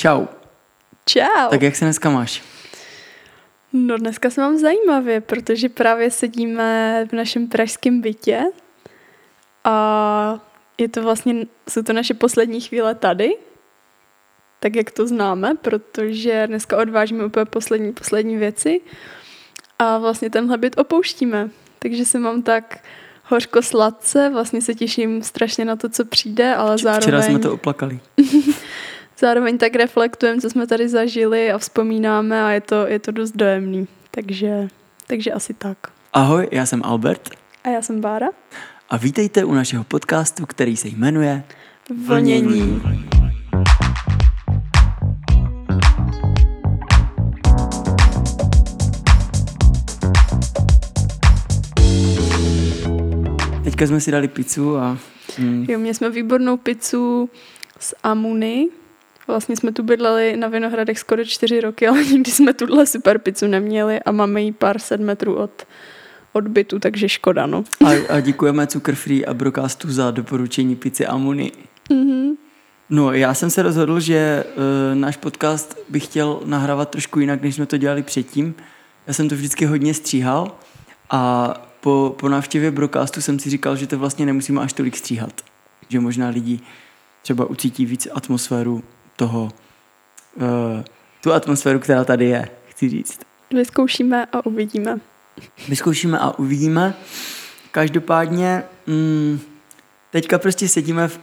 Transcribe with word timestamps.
Čau. 0.00 0.26
Čau. 1.04 1.48
Tak 1.50 1.62
jak 1.62 1.76
se 1.76 1.84
dneska 1.84 2.10
máš? 2.10 2.42
No 3.72 3.96
dneska 3.96 4.30
se 4.30 4.40
mám 4.40 4.58
zajímavě, 4.58 5.20
protože 5.20 5.68
právě 5.68 6.10
sedíme 6.10 7.06
v 7.10 7.12
našem 7.12 7.48
pražském 7.48 8.00
bytě 8.00 8.42
a 9.64 10.40
je 10.78 10.88
to 10.88 11.02
vlastně, 11.02 11.46
jsou 11.68 11.82
to 11.82 11.92
naše 11.92 12.14
poslední 12.14 12.60
chvíle 12.60 12.94
tady, 12.94 13.36
tak 14.60 14.76
jak 14.76 14.90
to 14.90 15.06
známe, 15.06 15.54
protože 15.54 16.46
dneska 16.46 16.76
odvážíme 16.76 17.24
úplně 17.24 17.44
poslední, 17.44 17.92
poslední 17.92 18.36
věci 18.36 18.80
a 19.78 19.98
vlastně 19.98 20.30
tenhle 20.30 20.58
byt 20.58 20.78
opouštíme. 20.78 21.50
Takže 21.78 22.04
se 22.04 22.18
mám 22.18 22.42
tak 22.42 22.84
hořko 23.24 23.62
sladce, 23.62 24.30
vlastně 24.32 24.62
se 24.62 24.74
těším 24.74 25.22
strašně 25.22 25.64
na 25.64 25.76
to, 25.76 25.88
co 25.88 26.04
přijde, 26.04 26.54
ale 26.54 26.78
zároveň... 26.78 27.02
Včera 27.02 27.22
jsme 27.22 27.38
to 27.38 27.52
oplakali. 27.52 28.00
zároveň 29.18 29.58
tak 29.58 29.74
reflektujeme, 29.74 30.40
co 30.40 30.50
jsme 30.50 30.66
tady 30.66 30.88
zažili 30.88 31.52
a 31.52 31.58
vzpomínáme 31.58 32.42
a 32.42 32.50
je 32.50 32.60
to, 32.60 32.86
je 32.86 32.98
to 32.98 33.10
dost 33.12 33.36
dojemný. 33.36 33.88
Takže, 34.10 34.68
takže 35.06 35.32
asi 35.32 35.54
tak. 35.54 35.78
Ahoj, 36.12 36.48
já 36.52 36.66
jsem 36.66 36.82
Albert 36.84 37.30
A 37.64 37.68
já 37.68 37.82
jsem 37.82 38.00
Bára. 38.00 38.26
a 38.90 38.96
vítejte 38.96 39.44
u 39.44 39.54
našeho 39.54 39.84
podcastu, 39.84 40.46
který 40.46 40.76
se 40.76 40.88
jmenuje 40.88 41.42
Vlnění. 42.06 42.82
Teďka 53.64 53.86
jsme 53.86 54.00
si 54.00 54.10
dali 54.10 54.28
pizzu 54.28 54.76
a 54.76 54.98
mm, 55.38 55.66
Jo, 55.68 55.78
měli 55.78 55.94
jsme 55.94 56.10
výbornou 56.10 56.56
pizzu 56.56 57.30
z 57.80 57.94
Amuny. 58.02 58.68
Vlastně 59.28 59.56
jsme 59.56 59.72
tu 59.72 59.82
bydleli 59.82 60.36
na 60.36 60.48
Vinohradech 60.48 60.98
skoro 60.98 61.24
čtyři 61.24 61.60
roky, 61.60 61.88
ale 61.88 62.04
nikdy 62.04 62.30
jsme 62.30 62.52
tuhle 62.52 62.86
super 62.86 63.18
pizzu 63.18 63.46
neměli 63.46 64.00
a 64.00 64.12
máme 64.12 64.42
ji 64.42 64.52
pár 64.52 64.78
set 64.78 65.00
metrů 65.00 65.36
od, 65.36 65.66
od 66.32 66.48
bytu, 66.48 66.78
takže 66.78 67.08
škoda, 67.08 67.46
no. 67.46 67.64
a, 67.84 68.14
a 68.16 68.20
děkujeme 68.20 68.66
Cukr 68.66 68.94
Free 68.94 69.26
a 69.26 69.34
Brocastu 69.34 69.92
za 69.92 70.10
doporučení 70.10 70.76
pizzy 70.76 71.06
Amuny. 71.06 71.52
Mhm. 71.90 72.32
No, 72.90 73.12
já 73.12 73.34
jsem 73.34 73.50
se 73.50 73.62
rozhodl, 73.62 74.00
že 74.00 74.44
uh, 74.46 74.98
náš 74.98 75.16
podcast 75.16 75.78
bych 75.88 76.04
chtěl 76.04 76.40
nahrávat 76.44 76.90
trošku 76.90 77.20
jinak, 77.20 77.42
než 77.42 77.54
jsme 77.54 77.66
to 77.66 77.76
dělali 77.76 78.02
předtím. 78.02 78.54
Já 79.06 79.12
jsem 79.12 79.28
to 79.28 79.34
vždycky 79.34 79.64
hodně 79.66 79.94
stříhal 79.94 80.56
a 81.10 81.54
po, 81.80 82.14
po 82.18 82.28
návštěvě 82.28 82.70
Brocastu 82.70 83.20
jsem 83.20 83.38
si 83.38 83.50
říkal, 83.50 83.76
že 83.76 83.86
to 83.86 83.98
vlastně 83.98 84.26
nemusíme 84.26 84.60
až 84.60 84.72
tolik 84.72 84.96
stříhat. 84.96 85.32
Že 85.88 86.00
možná 86.00 86.28
lidi 86.28 86.60
třeba 87.22 87.44
ucítí 87.44 87.86
víc 87.86 88.08
atmosféru 88.14 88.82
toho, 89.18 89.42
uh, 90.36 90.82
tu 91.22 91.32
atmosféru, 91.32 91.78
která 91.78 92.04
tady 92.04 92.24
je, 92.24 92.48
chci 92.68 92.88
říct. 92.88 93.20
Vyzkoušíme 93.54 94.26
a 94.32 94.46
uvidíme. 94.46 94.98
Vyzkoušíme 95.68 96.18
a 96.18 96.38
uvidíme. 96.38 96.94
Každopádně 97.70 98.62
mm, 98.86 99.38
teďka 100.10 100.38
prostě 100.38 100.68
sedíme 100.68 101.08
v, 101.08 101.18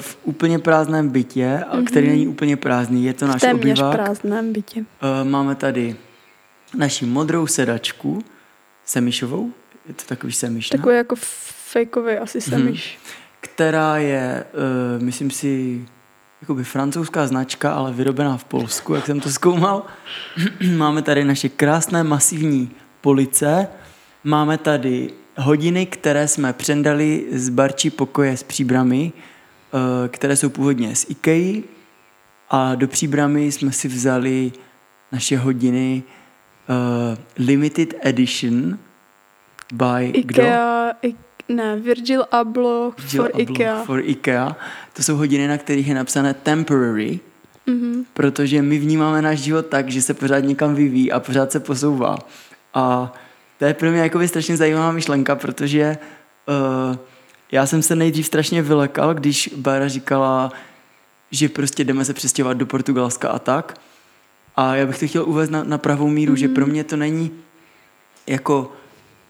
v 0.00 0.18
úplně 0.22 0.58
prázdném 0.58 1.08
bytě, 1.08 1.60
mm-hmm. 1.72 1.84
který 1.84 2.08
není 2.08 2.28
úplně 2.28 2.56
prázdný, 2.56 3.04
je 3.04 3.14
to 3.14 3.26
náš 3.26 3.40
Téměř 3.40 3.78
obývák. 3.80 3.94
prázdném 3.94 4.52
bytě. 4.52 4.84
Eh, 5.20 5.24
Máme 5.24 5.54
tady 5.54 5.96
naši 6.76 7.06
modrou 7.06 7.46
sedačku, 7.46 8.24
semišovou, 8.84 9.52
je 9.88 9.94
to 9.94 10.02
takový 10.06 10.32
semiš? 10.32 10.68
Takový 10.68 10.96
jako 10.96 11.14
fejkový 11.66 12.12
asi 12.16 12.38
Mhm. 12.38 12.44
semiš. 12.50 12.98
která 13.40 13.96
je, 13.96 14.44
uh, 14.96 15.02
myslím 15.02 15.30
si, 15.30 15.84
jakoby 16.42 16.64
francouzská 16.64 17.26
značka, 17.26 17.72
ale 17.72 17.92
vyrobená 17.92 18.36
v 18.36 18.44
Polsku, 18.44 18.94
jak 18.94 19.06
jsem 19.06 19.20
to 19.20 19.30
zkoumal. 19.30 19.86
Máme 20.76 21.02
tady 21.02 21.24
naše 21.24 21.48
krásné 21.48 22.04
masivní 22.04 22.70
police, 23.00 23.68
máme 24.24 24.58
tady 24.58 25.10
hodiny, 25.36 25.86
které 25.86 26.28
jsme 26.28 26.52
přendali 26.52 27.26
z 27.32 27.48
barčí 27.48 27.90
pokoje 27.90 28.36
s 28.36 28.42
příbramy, 28.42 29.12
uh, 29.72 29.80
které 30.08 30.36
jsou 30.36 30.48
původně 30.48 30.96
z 30.96 31.06
IKEA 31.10 31.62
a 32.50 32.74
do 32.74 32.88
příbramy 32.88 33.52
jsme 33.52 33.72
si 33.72 33.88
vzali 33.88 34.52
naše 35.12 35.38
hodiny 35.38 36.02
uh, 36.68 37.46
limited 37.46 37.94
edition 38.00 38.78
by 39.72 40.12
kdo? 40.12 40.42
Ikea, 40.42 40.92
I, 41.02 41.14
ne, 41.48 41.76
Virgil 41.76 42.24
Abloh 42.30 42.94
Jill 43.12 43.24
for 43.24 43.30
Abloh 43.34 43.50
Ikea. 43.50 43.84
For 43.84 44.00
IKEA. 44.04 44.56
To 44.92 45.02
jsou 45.02 45.16
hodiny, 45.16 45.48
na 45.48 45.58
kterých 45.58 45.88
je 45.88 45.94
napsané 45.94 46.34
temporary, 46.34 47.20
Mhm. 47.66 48.04
protože 48.14 48.62
my 48.62 48.78
vnímáme 48.78 49.22
náš 49.22 49.38
život 49.38 49.66
tak, 49.66 49.88
že 49.90 50.02
se 50.02 50.14
pořád 50.14 50.38
někam 50.38 50.74
vyvíjí 50.74 51.12
a 51.12 51.20
pořád 51.20 51.52
se 51.52 51.60
posouvá. 51.60 52.18
A 52.74 53.12
to 53.58 53.64
je 53.64 53.74
pro 53.74 53.90
mě 53.90 54.00
jakoby 54.00 54.28
strašně 54.28 54.56
zajímavá 54.56 54.92
myšlenka, 54.92 55.36
protože 55.36 55.98
uh, 56.90 56.96
já 57.52 57.66
jsem 57.66 57.82
se 57.82 57.96
nejdřív 57.96 58.26
strašně 58.26 58.62
vylekal, 58.62 59.14
když 59.14 59.50
Bára 59.56 59.88
říkala, 59.88 60.52
že 61.30 61.48
prostě 61.48 61.84
jdeme 61.84 62.04
se 62.04 62.14
přestěhovat 62.14 62.56
do 62.56 62.66
Portugalska 62.66 63.28
a 63.28 63.38
tak. 63.38 63.74
A 64.56 64.74
já 64.76 64.86
bych 64.86 64.98
to 64.98 65.06
chtěl 65.06 65.24
uvést 65.28 65.50
na, 65.50 65.64
na 65.64 65.78
pravou 65.78 66.08
míru, 66.08 66.32
mm-hmm. 66.34 66.36
že 66.36 66.48
pro 66.48 66.66
mě 66.66 66.84
to 66.84 66.96
není 66.96 67.30
jako 68.26 68.72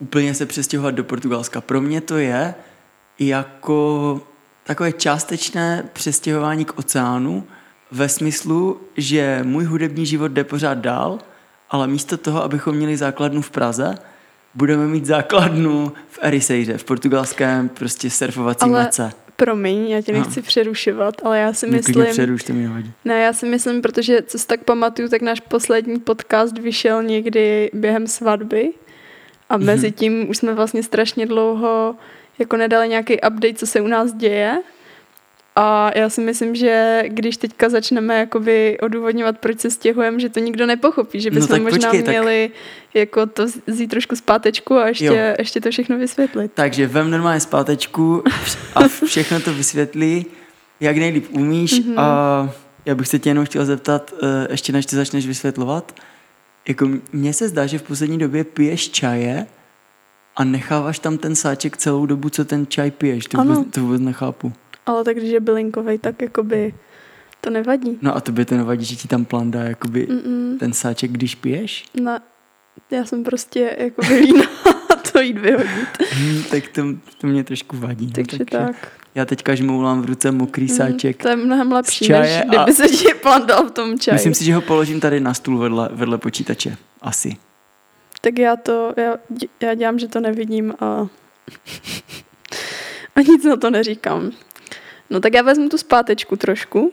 úplně 0.03 0.35
se 0.35 0.47
přestěhovat 0.47 0.95
do 0.95 1.05
Portugalska. 1.05 1.61
Pro 1.61 1.81
mě 1.81 2.01
to 2.01 2.17
je 2.19 2.55
jako 3.19 4.21
takové 4.65 4.93
částečné 4.93 5.85
přestěhování 5.93 6.65
k 6.65 6.79
oceánu 6.79 7.47
ve 7.91 8.09
smyslu, 8.09 8.81
že 8.97 9.41
můj 9.43 9.65
hudební 9.65 10.07
život 10.07 10.29
jde 10.29 10.45
pořád 10.45 10.79
dál, 10.79 11.19
ale 11.71 11.87
místo 11.87 12.17
toho, 12.17 12.43
abychom 12.43 12.77
měli 12.77 12.97
základnu 12.97 13.43
v 13.43 13.51
Praze, 13.51 13.95
budeme 14.55 14.87
mít 14.87 15.07
základnu 15.07 15.93
v 16.09 16.19
Ericeire, 16.23 16.79
v 16.79 16.85
portugalském 16.85 17.69
prostě 17.69 18.11
surfovacím 18.11 18.75
Ale 18.75 18.85
mece. 18.85 19.13
Promiň, 19.37 19.89
já 19.89 20.01
tě 20.01 20.13
Aha. 20.13 20.25
nechci 20.25 20.43
přerušovat, 20.43 21.15
ale 21.25 21.39
já 21.39 21.53
si 21.53 21.67
Mě 21.67 21.83
klidně 21.83 22.03
myslím... 22.03 22.13
přeruš, 22.13 22.45
to 22.45 22.53
mi 22.53 22.63
nevadí. 22.63 22.93
Ne, 23.05 23.21
já 23.21 23.33
si 23.33 23.47
myslím, 23.47 23.83
protože 23.83 24.23
co 24.23 24.39
si 24.39 24.47
tak 24.47 24.65
pamatuju, 24.65 25.09
tak 25.09 25.23
náš 25.23 25.41
poslední 25.41 26.01
podcast 26.01 26.59
vyšel 26.59 27.03
někdy 27.03 27.71
během 27.75 28.07
svatby 28.07 28.73
a 29.53 29.57
Mhm. 29.57 29.67
mezi 29.67 29.93
tím 29.93 30.31
už 30.31 30.37
jsme 30.37 30.55
vlastně 30.55 30.83
strašně 30.83 31.27
dlouho 31.27 31.95
jako 32.39 32.57
nedali 32.57 32.89
nějaký 32.89 33.15
update, 33.15 33.55
co 33.55 33.67
se 33.67 33.81
u 33.81 33.87
nás 33.87 34.13
děje. 34.13 34.59
A 35.57 35.91
já 35.99 36.09
si 36.09 36.21
myslím, 36.21 36.55
že 36.55 37.03
když 37.09 37.37
teďka 37.37 37.69
začneme 37.69 38.19
jakoby 38.19 38.79
odůvodňovat, 38.83 39.39
proč 39.39 39.61
se 39.61 39.71
stěhujeme, 39.71 40.21
že 40.21 40.29
to 40.29 40.41
nikdo 40.41 40.67
nepochopí, 40.67 41.21
že 41.21 41.31
No 41.31 41.35
bychom 41.35 41.49
tak 41.49 41.63
možná 41.63 41.79
počkej, 41.89 42.03
tak- 42.03 42.09
měli 42.13 42.51
jako 42.95 43.27
to 43.27 43.47
vzít 43.67 43.87
trošku 43.91 44.17
zpátečku 44.17 44.75
a 44.75 44.81
Jo. 44.81 44.87
ještě, 44.89 45.35
ještě 45.39 45.61
to 45.61 45.71
všechno 45.71 45.99
vysvětlit. 45.99 46.53
Takže 46.55 46.87
vem 46.87 47.11
normálně 47.11 47.41
zpátečku 47.41 48.23
a 48.75 48.81
všechno 49.07 49.41
to 49.41 49.55
vysvětlí, 49.55 50.27
jak 50.81 50.97
nejlíp 50.97 51.27
umíš 51.31 51.81
Mhm. 51.81 51.95
a 51.99 52.51
já 52.85 52.95
bych 52.95 53.09
se 53.09 53.19
tě 53.19 53.31
jenom 53.31 53.45
chtěl 53.45 53.65
zeptat, 53.65 54.13
eh, 54.23 54.47
ještě 54.51 54.73
než 54.73 54.87
ty 54.87 54.97
začneš 54.97 55.27
vysvětlovat, 55.27 55.93
jako 56.69 56.89
mně 57.13 57.33
se 57.33 57.49
zdá, 57.49 57.67
že 57.67 57.79
v 57.79 57.83
poslední 57.83 58.19
době 58.19 58.45
piješ 58.45 58.91
čaje 58.91 59.47
a 60.37 60.45
necháváš 60.45 60.99
tam 60.99 61.19
ten 61.19 61.35
sáček 61.35 61.77
celou 61.77 62.07
dobu, 62.07 62.29
co 62.29 62.45
ten 62.45 62.67
čaj 62.67 62.91
piješ. 62.91 63.27
To 63.27 63.41
Ano. 63.41 63.55
vůbec, 63.55 63.75
to 63.75 63.81
vůbec 63.81 64.01
nechápu. 64.01 64.53
Ale 64.87 65.05
tak 65.05 65.17
když 65.17 65.31
je 65.31 65.41
bylinkovej, 65.41 65.99
tak 65.99 66.23
jakoby 66.23 66.75
to 67.41 67.51
nevadí. 67.51 67.99
No 68.03 68.17
a 68.17 68.21
tobě 68.21 68.45
to 68.45 68.57
nevadí, 68.57 68.85
že 68.85 68.97
ti 68.97 69.09
tam 69.09 69.25
plán 69.25 69.51
dá 69.51 69.63
jakoby 69.63 70.07
Mm-mm. 70.11 70.59
ten 70.59 70.73
sáček, 70.73 71.11
když 71.11 71.35
piješ? 71.35 71.85
Ne, 72.01 72.21
já 72.91 73.05
jsem 73.05 73.25
prostě 73.25 73.77
jako 73.79 74.03
vína 74.15 74.45
to 75.13 75.21
jít 75.21 75.39
vyhodit. 75.39 75.89
Hm, 76.15 76.43
tak 76.51 76.69
to, 76.69 76.83
to 77.19 77.27
mě 77.27 77.45
trošku 77.45 77.77
vadí. 77.77 78.07
no, 78.07 78.13
Takže 78.13 78.45
tak. 78.45 78.93
Já 79.15 79.25
teďka 79.25 79.55
žmoulám 79.55 80.03
v 80.03 80.05
ruce 80.05 80.33
mokrý 80.33 80.69
sáček. 80.69 81.17
Mm, 81.19 81.23
to 81.23 81.29
je 81.29 81.37
mnohem 81.37 81.73
lepší, 81.73 82.09
než 82.13 82.39
kdyby 82.39 82.57
a- 82.57 82.73
se 82.73 82.89
ti 82.89 83.07
v 83.67 83.71
tom 83.71 83.99
čaji. 83.99 84.15
Myslím 84.15 84.35
si, 84.35 84.45
že 84.45 84.55
ho 84.55 84.61
položím 84.61 85.01
tady 85.01 85.21
na 85.21 85.35
stůl 85.35 85.59
vedle, 85.59 85.89
vedle 85.93 86.19
počítače. 86.19 86.77
Asi. 87.01 87.37
Tak 88.21 88.39
já 88.39 88.57
to, 88.57 88.95
já, 88.97 89.17
já 89.61 89.75
dělám, 89.75 89.99
že 89.99 90.09
to 90.09 90.21
nevidím 90.21 90.75
a, 90.81 91.07
a 93.17 93.21
nic 93.21 93.45
na 93.45 93.57
to 93.57 93.71
neříkám. 93.71 94.31
No 95.11 95.21
tak 95.21 95.35
já 95.35 95.43
vezmu 95.43 95.69
tu 95.69 95.79
zpátečku 95.79 96.37
trošku 96.37 96.93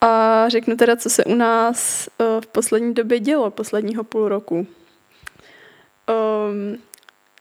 a 0.00 0.44
řeknu 0.48 0.76
teda, 0.76 0.96
co 0.96 1.10
se 1.10 1.24
u 1.24 1.34
nás 1.34 2.08
uh, 2.18 2.40
v 2.40 2.46
poslední 2.46 2.94
době 2.94 3.20
dělo, 3.20 3.50
posledního 3.50 4.04
půl 4.04 4.28
roku. 4.28 4.66
Um, 6.08 6.78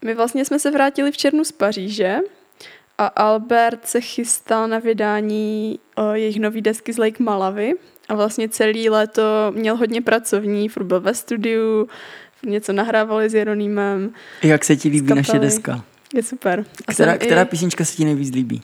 my 0.06 0.13
vlastně 0.13 0.45
jsme 0.45 0.59
se 0.59 0.71
vrátili 0.71 1.12
v 1.12 1.18
červnu 1.18 1.44
z 1.44 1.51
Paříže 1.51 2.18
a 2.98 3.06
Albert 3.07 3.88
se 3.88 4.01
chystal 4.01 4.68
na 4.68 4.80
vydání 4.80 5.80
uh, 5.98 6.12
jejich 6.13 6.39
nový 6.39 6.62
desky 6.62 6.94
z 6.94 6.98
Lake 6.98 7.24
Malavy 7.24 7.74
a 8.09 8.15
vlastně 8.15 8.50
celý 8.50 8.89
léto 8.89 9.24
měl 9.51 9.75
hodně 9.75 10.01
pracovní, 10.01 10.69
furt 10.69 10.83
byl 10.83 11.01
ve 11.01 11.13
studiu, 11.13 11.89
něco 12.44 12.74
nahrávali 12.74 13.30
s 13.30 13.33
Jeronýmem, 13.33 14.13
Jak 14.44 14.65
se 14.65 14.75
ti 14.75 14.89
líbí 14.89 15.07
kapely. 15.07 15.18
naše 15.27 15.39
deska? 15.39 15.83
je 16.15 16.24
super. 16.24 16.65
A 16.88 16.94
Která, 16.94 17.12
jsem 17.13 17.21
i- 17.21 17.25
která 17.25 17.45
písnička 17.45 17.86
se 17.86 17.95
ti 17.95 18.06
nejvíc 18.06 18.33
líbí? 18.36 18.62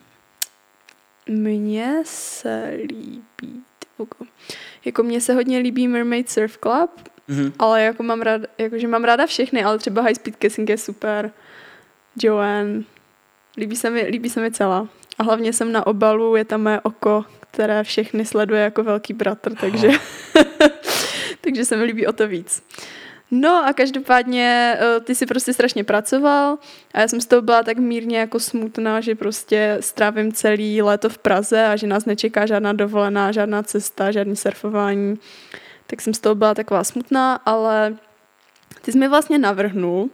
Mně 1.29 1.93
se 2.05 2.73
líbí 2.77 3.61
Jako 4.85 5.03
mně 5.03 5.21
se 5.21 5.33
hodně 5.33 5.59
líbí 5.59 5.87
Mermaid 5.87 6.29
Surf 6.29 6.57
Club, 6.57 6.91
mm-hmm. 7.29 7.53
ale 7.59 7.83
jako 7.83 8.03
mám 8.03 8.21
rád, 8.21 8.41
jakože 8.57 8.87
mám 8.87 9.03
ráda 9.03 9.25
všechny, 9.25 9.63
ale 9.63 9.77
třeba 9.77 10.01
High 10.01 10.15
Speed 10.15 10.35
Kissing 10.35 10.69
je 10.69 10.77
super. 10.77 11.31
Joanne, 12.21 12.83
líbí 13.57 13.75
se 13.75 13.89
mi, 13.89 14.01
líbí 14.01 14.29
se 14.29 14.41
mi 14.41 14.51
celá. 14.51 14.87
A 15.17 15.23
hlavně 15.23 15.53
jsem 15.53 15.71
na 15.71 15.87
obalu, 15.87 16.35
je 16.35 16.45
tam 16.45 16.63
moje 16.63 16.81
oko, 16.81 17.25
které 17.39 17.83
všechny 17.83 18.25
sleduje 18.25 18.61
jako 18.61 18.83
velký 18.83 19.13
bratr, 19.13 19.55
takže, 19.55 19.89
takže 21.41 21.65
se 21.65 21.77
mi 21.77 21.83
líbí 21.83 22.07
o 22.07 22.13
to 22.13 22.27
víc. 22.27 22.63
No 23.31 23.65
a 23.65 23.73
každopádně 23.73 24.77
eh, 24.79 24.99
ty 24.99 25.15
si 25.15 25.25
prostě 25.25 25.53
strašně 25.53 25.83
pracoval 25.83 26.57
a 26.93 26.99
já 26.99 27.07
jsem 27.07 27.21
z 27.21 27.25
toho 27.25 27.41
byla 27.41 27.63
tak 27.63 27.77
mírně 27.77 28.17
jako 28.17 28.39
smutná, 28.39 29.01
že 29.01 29.15
prostě 29.15 29.77
strávím 29.79 30.33
celý 30.33 30.81
léto 30.81 31.09
v 31.09 31.17
Praze 31.17 31.65
a 31.65 31.75
že 31.75 31.87
nás 31.87 32.05
nečeká 32.05 32.45
žádná 32.45 32.73
dovolená, 32.73 33.31
žádná 33.31 33.63
cesta, 33.63 34.11
žádný 34.11 34.35
surfování. 34.35 35.19
Tak 35.87 36.01
jsem 36.01 36.13
z 36.13 36.19
toho 36.19 36.35
byla 36.35 36.53
taková 36.53 36.83
smutná, 36.83 37.35
ale 37.35 37.97
ty 38.81 38.91
jsi 38.91 38.97
mi 38.97 39.07
vlastně 39.07 39.37
navrhnul, 39.37 40.09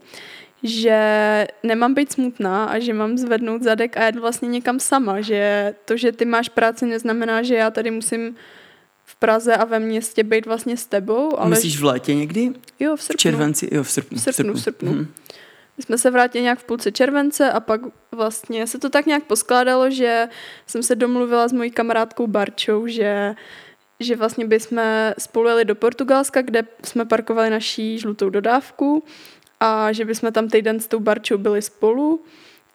že 0.63 1.48
nemám 1.63 1.94
být 1.94 2.12
smutná 2.12 2.65
a 2.65 2.80
že 2.80 2.94
mám 2.94 3.18
zvednout 3.18 3.62
zadek 3.62 3.98
a 3.98 4.04
jet 4.04 4.15
vlastně 4.15 4.48
někam 4.48 4.80
sama, 4.80 5.21
že 5.21 5.74
to, 5.86 5.98
že 5.98 6.12
ty 6.12 6.25
máš 6.25 6.50
práci, 6.50 6.86
neznamená, 6.86 7.44
že 7.44 7.56
já 7.56 7.71
tady 7.71 7.92
musím 7.92 8.36
v 9.05 9.15
Praze 9.15 9.55
a 9.55 9.65
ve 9.65 9.79
městě 9.79 10.23
být 10.23 10.45
vlastně 10.45 10.77
s 10.77 10.85
tebou. 10.85 11.39
Ale... 11.39 11.50
Myslíš 11.50 11.79
v 11.79 11.83
létě 11.83 12.15
někdy? 12.15 12.51
Jo, 12.79 12.95
v 12.95 13.01
srpnu. 13.01 13.17
V 13.17 13.21
červenci, 13.21 13.69
jo, 13.71 13.83
v 13.83 13.91
srpnu. 13.91 14.17
V 14.17 14.21
srpnu, 14.21 14.53
v 14.53 14.61
srpnu. 14.61 14.91
Hmm. 14.91 15.07
My 15.77 15.83
jsme 15.83 15.97
se 15.97 16.11
vrátili 16.11 16.41
nějak 16.41 16.59
v 16.59 16.63
půlce 16.63 16.91
července 16.91 17.51
a 17.51 17.59
pak 17.59 17.81
vlastně 18.11 18.67
se 18.67 18.79
to 18.79 18.89
tak 18.89 19.05
nějak 19.05 19.23
poskládalo, 19.23 19.89
že 19.89 20.27
jsem 20.67 20.83
se 20.83 20.95
domluvila 20.95 21.47
s 21.47 21.53
mojí 21.53 21.71
kamarádkou 21.71 22.27
Barčou, 22.27 22.88
že 22.88 23.35
že 24.00 24.15
vlastně 24.15 24.45
bychom 24.45 24.81
spolu 25.19 25.47
jeli 25.47 25.65
do 25.65 25.75
Portugalska, 25.75 26.41
kde 26.41 26.63
jsme 26.83 27.05
parkovali 27.05 27.50
naší 27.50 28.00
žlutou 28.00 28.29
dodávku 28.29 29.03
a 29.59 29.91
že 29.91 30.05
bychom 30.05 30.31
tam 30.31 30.50
týden 30.50 30.79
s 30.79 30.88
tou 30.88 31.00
Barčou 31.00 31.38
byli 31.38 31.61
spolu 31.61 32.23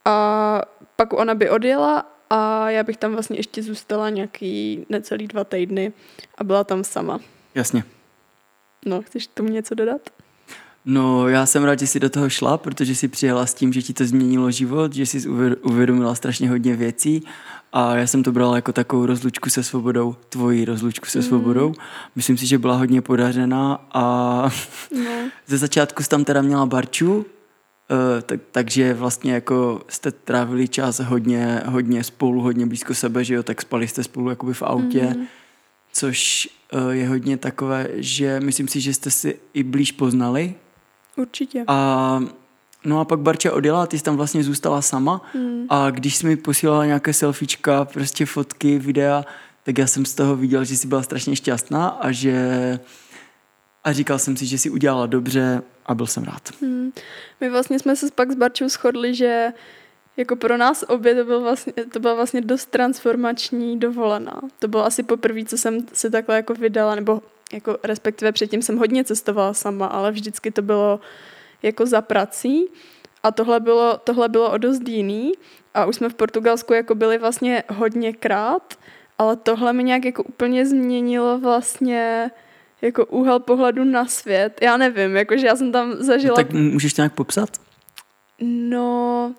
a 0.04 0.62
pak 0.96 1.12
ona 1.12 1.34
by 1.34 1.50
odjela 1.50 2.17
a 2.30 2.70
já 2.70 2.82
bych 2.82 2.96
tam 2.96 3.12
vlastně 3.12 3.38
ještě 3.38 3.62
zůstala 3.62 4.10
nějaký 4.10 4.86
necelý 4.88 5.26
dva 5.26 5.44
týdny 5.44 5.92
a 6.38 6.44
byla 6.44 6.64
tam 6.64 6.84
sama. 6.84 7.20
Jasně. 7.54 7.84
No, 8.86 9.02
chceš 9.02 9.26
tomu 9.26 9.48
něco 9.48 9.74
dodat? 9.74 10.00
No, 10.84 11.28
já 11.28 11.46
jsem 11.46 11.64
rád, 11.64 11.78
že 11.78 11.86
jsi 11.86 12.00
do 12.00 12.10
toho 12.10 12.30
šla, 12.30 12.58
protože 12.58 12.94
jsi 12.94 13.08
přijela 13.08 13.46
s 13.46 13.54
tím, 13.54 13.72
že 13.72 13.82
ti 13.82 13.92
to 13.92 14.04
změnilo 14.04 14.50
život, 14.50 14.92
že 14.92 15.06
jsi 15.06 15.28
uvědomila 15.62 16.14
strašně 16.14 16.48
hodně 16.50 16.76
věcí 16.76 17.22
a 17.72 17.96
já 17.96 18.06
jsem 18.06 18.22
to 18.22 18.32
brala 18.32 18.56
jako 18.56 18.72
takovou 18.72 19.06
rozlučku 19.06 19.50
se 19.50 19.62
svobodou, 19.62 20.16
tvoji 20.28 20.64
rozlučku 20.64 21.06
se 21.06 21.18
mm. 21.18 21.24
svobodou. 21.24 21.74
Myslím 22.16 22.36
si, 22.36 22.46
že 22.46 22.58
byla 22.58 22.76
hodně 22.76 23.02
podařená 23.02 23.88
a 23.92 24.02
no. 25.04 25.10
ze 25.46 25.58
začátku 25.58 26.02
jsi 26.02 26.08
tam 26.08 26.24
teda 26.24 26.42
měla 26.42 26.66
Barču, 26.66 27.26
tak, 28.22 28.40
takže 28.52 28.94
vlastně 28.94 29.32
jako 29.32 29.82
jste 29.88 30.10
trávili 30.10 30.68
čas 30.68 31.00
hodně, 31.00 31.62
hodně 31.66 32.04
spolu, 32.04 32.40
hodně 32.40 32.66
blízko 32.66 32.94
sebe, 32.94 33.24
že 33.24 33.34
jo, 33.34 33.42
tak 33.42 33.62
spali 33.62 33.88
jste 33.88 34.02
spolu 34.02 34.30
jakoby 34.30 34.54
v 34.54 34.62
autě, 34.62 35.02
mm-hmm. 35.02 35.26
což 35.92 36.48
uh, 36.72 36.90
je 36.90 37.08
hodně 37.08 37.36
takové, 37.36 37.88
že 37.94 38.40
myslím 38.40 38.68
si, 38.68 38.80
že 38.80 38.94
jste 38.94 39.10
si 39.10 39.38
i 39.54 39.62
blíž 39.62 39.92
poznali. 39.92 40.54
Určitě. 41.16 41.64
A 41.66 42.20
no 42.84 43.00
a 43.00 43.04
pak 43.04 43.20
Barča 43.20 43.52
odjela, 43.52 43.86
ty 43.86 43.98
jsi 43.98 44.04
tam 44.04 44.16
vlastně 44.16 44.44
zůstala 44.44 44.82
sama 44.82 45.20
mm. 45.34 45.66
a 45.68 45.90
když 45.90 46.16
jsi 46.16 46.26
mi 46.26 46.36
posílala 46.36 46.86
nějaké 46.86 47.12
selfiečka, 47.12 47.84
prostě 47.84 48.26
fotky, 48.26 48.78
videa, 48.78 49.24
tak 49.62 49.78
já 49.78 49.86
jsem 49.86 50.04
z 50.06 50.14
toho 50.14 50.36
viděl, 50.36 50.64
že 50.64 50.76
jsi 50.76 50.88
byla 50.88 51.02
strašně 51.02 51.36
šťastná 51.36 51.88
a 51.88 52.12
že 52.12 52.78
a 53.88 53.92
říkal 53.92 54.18
jsem 54.18 54.36
si, 54.36 54.46
že 54.46 54.58
si 54.58 54.70
udělala 54.70 55.06
dobře 55.06 55.62
a 55.86 55.94
byl 55.94 56.06
jsem 56.06 56.24
rád. 56.24 56.42
Hmm. 56.60 56.92
My 57.40 57.50
vlastně 57.50 57.78
jsme 57.78 57.96
se 57.96 58.06
pak 58.14 58.30
s 58.30 58.34
Barčou 58.34 58.68
shodli, 58.68 59.14
že 59.14 59.52
jako 60.16 60.36
pro 60.36 60.56
nás 60.56 60.84
obě 60.88 61.14
to, 61.14 61.24
byl 61.24 61.40
vlastně, 61.40 61.72
to 61.72 62.00
byla 62.00 62.14
vlastně 62.14 62.40
dost 62.40 62.66
transformační 62.70 63.78
dovolená. 63.78 64.40
To 64.58 64.68
bylo 64.68 64.84
asi 64.84 65.02
poprvé, 65.02 65.44
co 65.44 65.58
jsem 65.58 65.86
se 65.92 66.10
takhle 66.10 66.36
jako 66.36 66.54
vydala, 66.54 66.94
nebo 66.94 67.22
jako 67.52 67.78
respektive 67.82 68.32
předtím 68.32 68.62
jsem 68.62 68.78
hodně 68.78 69.04
cestovala 69.04 69.54
sama, 69.54 69.86
ale 69.86 70.12
vždycky 70.12 70.50
to 70.50 70.62
bylo 70.62 71.00
jako 71.62 71.86
za 71.86 72.00
prací. 72.00 72.66
A 73.22 73.30
tohle 73.30 73.60
bylo, 73.60 74.00
tohle 74.04 74.28
bylo 74.28 74.50
o 74.50 74.58
dost 74.58 74.88
jiný. 74.88 75.32
A 75.74 75.86
už 75.86 75.96
jsme 75.96 76.08
v 76.08 76.14
Portugalsku 76.14 76.72
jako 76.72 76.94
byli 76.94 77.18
vlastně 77.18 77.64
hodněkrát, 77.68 78.78
ale 79.18 79.36
tohle 79.36 79.72
mi 79.72 79.84
nějak 79.84 80.04
jako 80.04 80.22
úplně 80.22 80.66
změnilo 80.66 81.38
vlastně 81.38 82.30
jako 82.82 83.06
úhel 83.06 83.40
pohledu 83.40 83.84
na 83.84 84.06
svět. 84.06 84.58
Já 84.62 84.76
nevím, 84.76 85.16
jakože 85.16 85.46
já 85.46 85.56
jsem 85.56 85.72
tam 85.72 85.94
zažila... 85.94 86.36
Tak 86.36 86.52
můžeš 86.52 86.92
to 86.92 87.02
nějak 87.02 87.14
popsat? 87.14 87.48
No, 88.40 89.34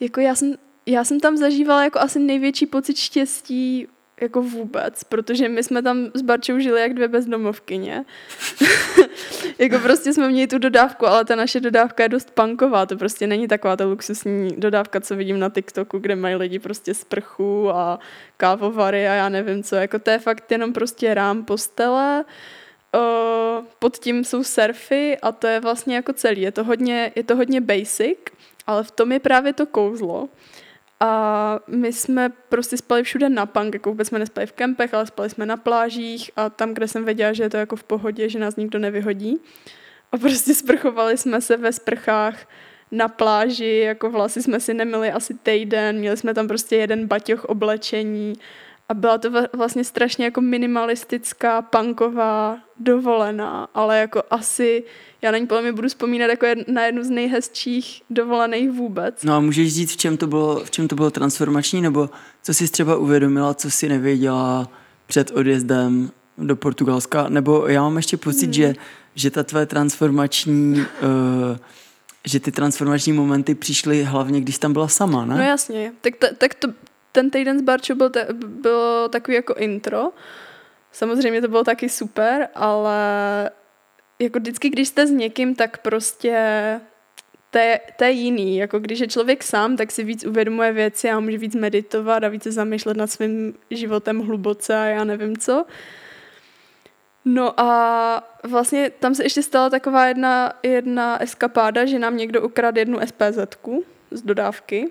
jako 0.00 0.20
já 0.20 0.34
jsem, 0.34 0.54
já 0.86 1.04
jsem 1.04 1.20
tam 1.20 1.36
zažívala 1.36 1.84
jako 1.84 1.98
asi 1.98 2.18
největší 2.18 2.66
pocit 2.66 2.96
štěstí 2.96 3.88
jako 4.20 4.42
vůbec, 4.42 5.04
protože 5.04 5.48
my 5.48 5.62
jsme 5.62 5.82
tam 5.82 6.06
s 6.14 6.22
Barčou 6.22 6.58
žili 6.58 6.80
jak 6.80 6.94
dvě 6.94 7.08
bezdomovkyně. 7.08 8.04
jako 9.58 9.78
prostě 9.78 10.12
jsme 10.12 10.28
měli 10.28 10.46
tu 10.46 10.58
dodávku, 10.58 11.06
ale 11.06 11.24
ta 11.24 11.36
naše 11.36 11.60
dodávka 11.60 12.02
je 12.02 12.08
dost 12.08 12.30
punková, 12.30 12.86
to 12.86 12.96
prostě 12.96 13.26
není 13.26 13.48
taková 13.48 13.76
ta 13.76 13.84
luxusní 13.84 14.56
dodávka, 14.56 15.00
co 15.00 15.16
vidím 15.16 15.38
na 15.38 15.50
TikToku, 15.50 15.98
kde 15.98 16.16
mají 16.16 16.34
lidi 16.34 16.58
prostě 16.58 16.94
sprchu 16.94 17.70
a 17.70 17.98
kávovary 18.36 19.08
a 19.08 19.12
já 19.12 19.28
nevím 19.28 19.62
co, 19.62 19.76
jako 19.76 19.98
to 19.98 20.10
je 20.10 20.18
fakt 20.18 20.52
jenom 20.52 20.72
prostě 20.72 21.14
rám 21.14 21.44
postele, 21.44 22.24
Uh, 22.24 22.57
pod 23.78 23.98
tím 23.98 24.24
jsou 24.24 24.44
surfy 24.44 25.18
a 25.22 25.32
to 25.32 25.46
je 25.46 25.60
vlastně 25.60 25.96
jako 25.96 26.12
celý. 26.12 26.40
Je 26.40 26.52
to 26.52 26.64
hodně, 26.64 27.12
je 27.16 27.24
to 27.24 27.36
hodně 27.36 27.60
basic, 27.60 28.18
ale 28.66 28.84
v 28.84 28.90
tom 28.90 29.12
je 29.12 29.20
právě 29.20 29.52
to 29.52 29.66
kouzlo. 29.66 30.28
A 31.00 31.60
my 31.66 31.92
jsme 31.92 32.32
prostě 32.48 32.76
spali 32.76 33.02
všude 33.02 33.28
na 33.28 33.46
punk, 33.46 33.74
jako 33.74 33.90
vůbec 33.90 34.08
jsme 34.08 34.18
nespali 34.18 34.46
v 34.46 34.52
kempech, 34.52 34.94
ale 34.94 35.06
spali 35.06 35.30
jsme 35.30 35.46
na 35.46 35.56
plážích 35.56 36.30
a 36.36 36.50
tam, 36.50 36.74
kde 36.74 36.88
jsem 36.88 37.04
věděla, 37.04 37.32
že 37.32 37.42
je 37.42 37.50
to 37.50 37.56
jako 37.56 37.76
v 37.76 37.84
pohodě, 37.84 38.28
že 38.28 38.38
nás 38.38 38.56
nikdo 38.56 38.78
nevyhodí. 38.78 39.38
A 40.12 40.18
prostě 40.18 40.54
sprchovali 40.54 41.16
jsme 41.16 41.40
se 41.40 41.56
ve 41.56 41.72
sprchách 41.72 42.48
na 42.90 43.08
pláži, 43.08 43.78
jako 43.78 44.10
vlasy 44.10 44.42
jsme 44.42 44.60
si 44.60 44.74
nemili 44.74 45.12
asi 45.12 45.34
týden, 45.34 45.98
měli 45.98 46.16
jsme 46.16 46.34
tam 46.34 46.48
prostě 46.48 46.76
jeden 46.76 47.06
baťoch 47.06 47.44
oblečení 47.44 48.32
a 48.88 48.94
byla 48.94 49.18
to 49.18 49.30
vlastně 49.52 49.84
strašně 49.84 50.24
jako 50.24 50.40
minimalistická, 50.40 51.62
punková 51.62 52.58
dovolená, 52.80 53.68
ale 53.74 53.98
jako 53.98 54.22
asi, 54.30 54.84
já 55.22 55.30
na 55.30 55.38
ní 55.38 55.46
podle 55.46 55.62
mě 55.62 55.72
budu 55.72 55.88
vzpomínat 55.88 56.30
jako 56.30 56.46
na 56.72 56.84
jednu 56.84 57.04
z 57.04 57.10
nejhezčích 57.10 58.02
dovolených 58.10 58.70
vůbec. 58.70 59.22
No 59.24 59.34
a 59.34 59.40
můžeš 59.40 59.74
říct, 59.74 59.92
v 59.92 59.96
čem 59.96 60.16
to 60.16 60.26
bylo, 60.26 60.64
v 60.64 60.70
čem 60.70 60.88
to 60.88 60.94
bylo 60.94 61.10
transformační, 61.10 61.80
nebo 61.80 62.10
co 62.42 62.54
jsi 62.54 62.68
třeba 62.68 62.96
uvědomila, 62.96 63.54
co 63.54 63.70
si 63.70 63.88
nevěděla 63.88 64.70
před 65.06 65.30
odjezdem 65.30 66.10
do 66.38 66.56
Portugalska, 66.56 67.28
nebo 67.28 67.66
já 67.66 67.82
mám 67.82 67.96
ještě 67.96 68.16
pocit, 68.16 68.44
hmm. 68.44 68.52
že, 68.52 68.74
že 69.14 69.30
ta 69.30 69.42
tvé 69.42 69.66
transformační, 69.66 70.80
uh, 70.80 71.56
že 72.26 72.40
ty 72.40 72.52
transformační 72.52 73.12
momenty 73.12 73.54
přišly 73.54 74.04
hlavně, 74.04 74.40
když 74.40 74.58
tam 74.58 74.72
byla 74.72 74.88
sama, 74.88 75.24
ne? 75.24 75.34
No 75.34 75.42
jasně, 75.42 75.92
tak, 76.00 76.16
t- 76.16 76.34
tak 76.38 76.54
to, 76.54 76.68
ten 77.12 77.30
týden 77.30 77.58
s 77.58 77.62
Barčou 77.62 77.94
byl, 77.94 78.10
te, 78.10 78.26
bylo 78.32 79.08
takový 79.08 79.34
jako 79.34 79.54
intro. 79.54 80.10
Samozřejmě 80.92 81.40
to 81.40 81.48
bylo 81.48 81.64
taky 81.64 81.88
super, 81.88 82.48
ale 82.54 83.00
jako 84.18 84.38
vždycky, 84.38 84.68
když 84.68 84.88
jste 84.88 85.06
s 85.06 85.10
někým, 85.10 85.54
tak 85.54 85.78
prostě 85.78 86.40
to 87.50 87.58
je, 87.58 87.80
to 87.96 88.04
je 88.04 88.10
jiný. 88.10 88.56
Jako 88.56 88.78
když 88.78 89.00
je 89.00 89.08
člověk 89.08 89.42
sám, 89.42 89.76
tak 89.76 89.90
si 89.90 90.04
víc 90.04 90.24
uvědomuje 90.24 90.72
věci 90.72 91.10
a 91.10 91.20
může 91.20 91.38
víc 91.38 91.54
meditovat 91.54 92.24
a 92.24 92.28
více 92.28 92.52
zamýšlet 92.52 92.96
nad 92.96 93.10
svým 93.10 93.54
životem 93.70 94.20
hluboce 94.20 94.78
a 94.78 94.84
já 94.84 95.04
nevím 95.04 95.36
co. 95.36 95.66
No 97.24 97.60
a 97.60 98.40
vlastně 98.42 98.90
tam 98.90 99.14
se 99.14 99.24
ještě 99.24 99.42
stala 99.42 99.70
taková 99.70 100.06
jedna, 100.06 100.52
jedna 100.62 101.22
eskapáda, 101.22 101.84
že 101.84 101.98
nám 101.98 102.16
někdo 102.16 102.42
ukradl 102.42 102.78
jednu 102.78 102.98
SPZ 103.06 103.38
z 104.10 104.22
dodávky 104.22 104.90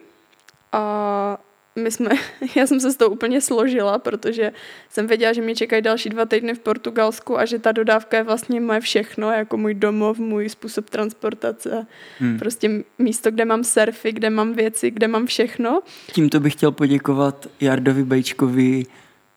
a 0.71 1.37
my 1.77 1.91
jsme, 1.91 2.09
já 2.55 2.67
jsem 2.67 2.79
se 2.79 2.91
s 2.91 2.95
tou 2.95 3.09
úplně 3.09 3.41
složila, 3.41 3.99
protože 3.99 4.51
jsem 4.89 5.07
věděla, 5.07 5.33
že 5.33 5.41
mě 5.41 5.55
čekají 5.55 5.81
další 5.81 6.09
dva 6.09 6.25
týdny 6.25 6.53
v 6.53 6.59
Portugalsku 6.59 7.39
a 7.39 7.45
že 7.45 7.59
ta 7.59 7.71
dodávka 7.71 8.17
je 8.17 8.23
vlastně 8.23 8.61
moje 8.61 8.79
všechno, 8.79 9.31
jako 9.31 9.57
můj 9.57 9.73
domov, 9.73 10.19
můj 10.19 10.49
způsob 10.49 10.89
transportace, 10.89 11.87
hmm. 12.19 12.39
prostě 12.39 12.83
místo, 12.99 13.31
kde 13.31 13.45
mám 13.45 13.63
surfy, 13.63 14.11
kde 14.11 14.29
mám 14.29 14.53
věci, 14.53 14.91
kde 14.91 15.07
mám 15.07 15.25
všechno. 15.25 15.81
Tímto 16.11 16.39
bych 16.39 16.53
chtěl 16.53 16.71
poděkovat 16.71 17.47
Jardovi 17.61 18.03
Bejčkovi, 18.03 18.85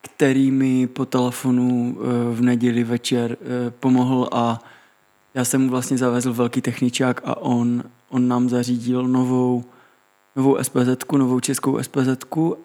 který 0.00 0.50
mi 0.50 0.86
po 0.86 1.06
telefonu 1.06 1.98
eh, 1.98 2.34
v 2.34 2.42
neděli 2.42 2.84
večer 2.84 3.36
eh, 3.40 3.70
pomohl 3.70 4.28
a 4.32 4.64
já 5.34 5.44
jsem 5.44 5.62
mu 5.62 5.70
vlastně 5.70 5.98
zavezl 5.98 6.32
velký 6.32 6.60
techničák 6.60 7.20
a 7.24 7.36
on, 7.36 7.82
on 8.08 8.28
nám 8.28 8.48
zařídil 8.48 9.08
novou 9.08 9.64
novou 10.36 10.58
SPZ, 10.62 10.88
novou 11.12 11.40
českou 11.40 11.82
SPZ 11.82 12.08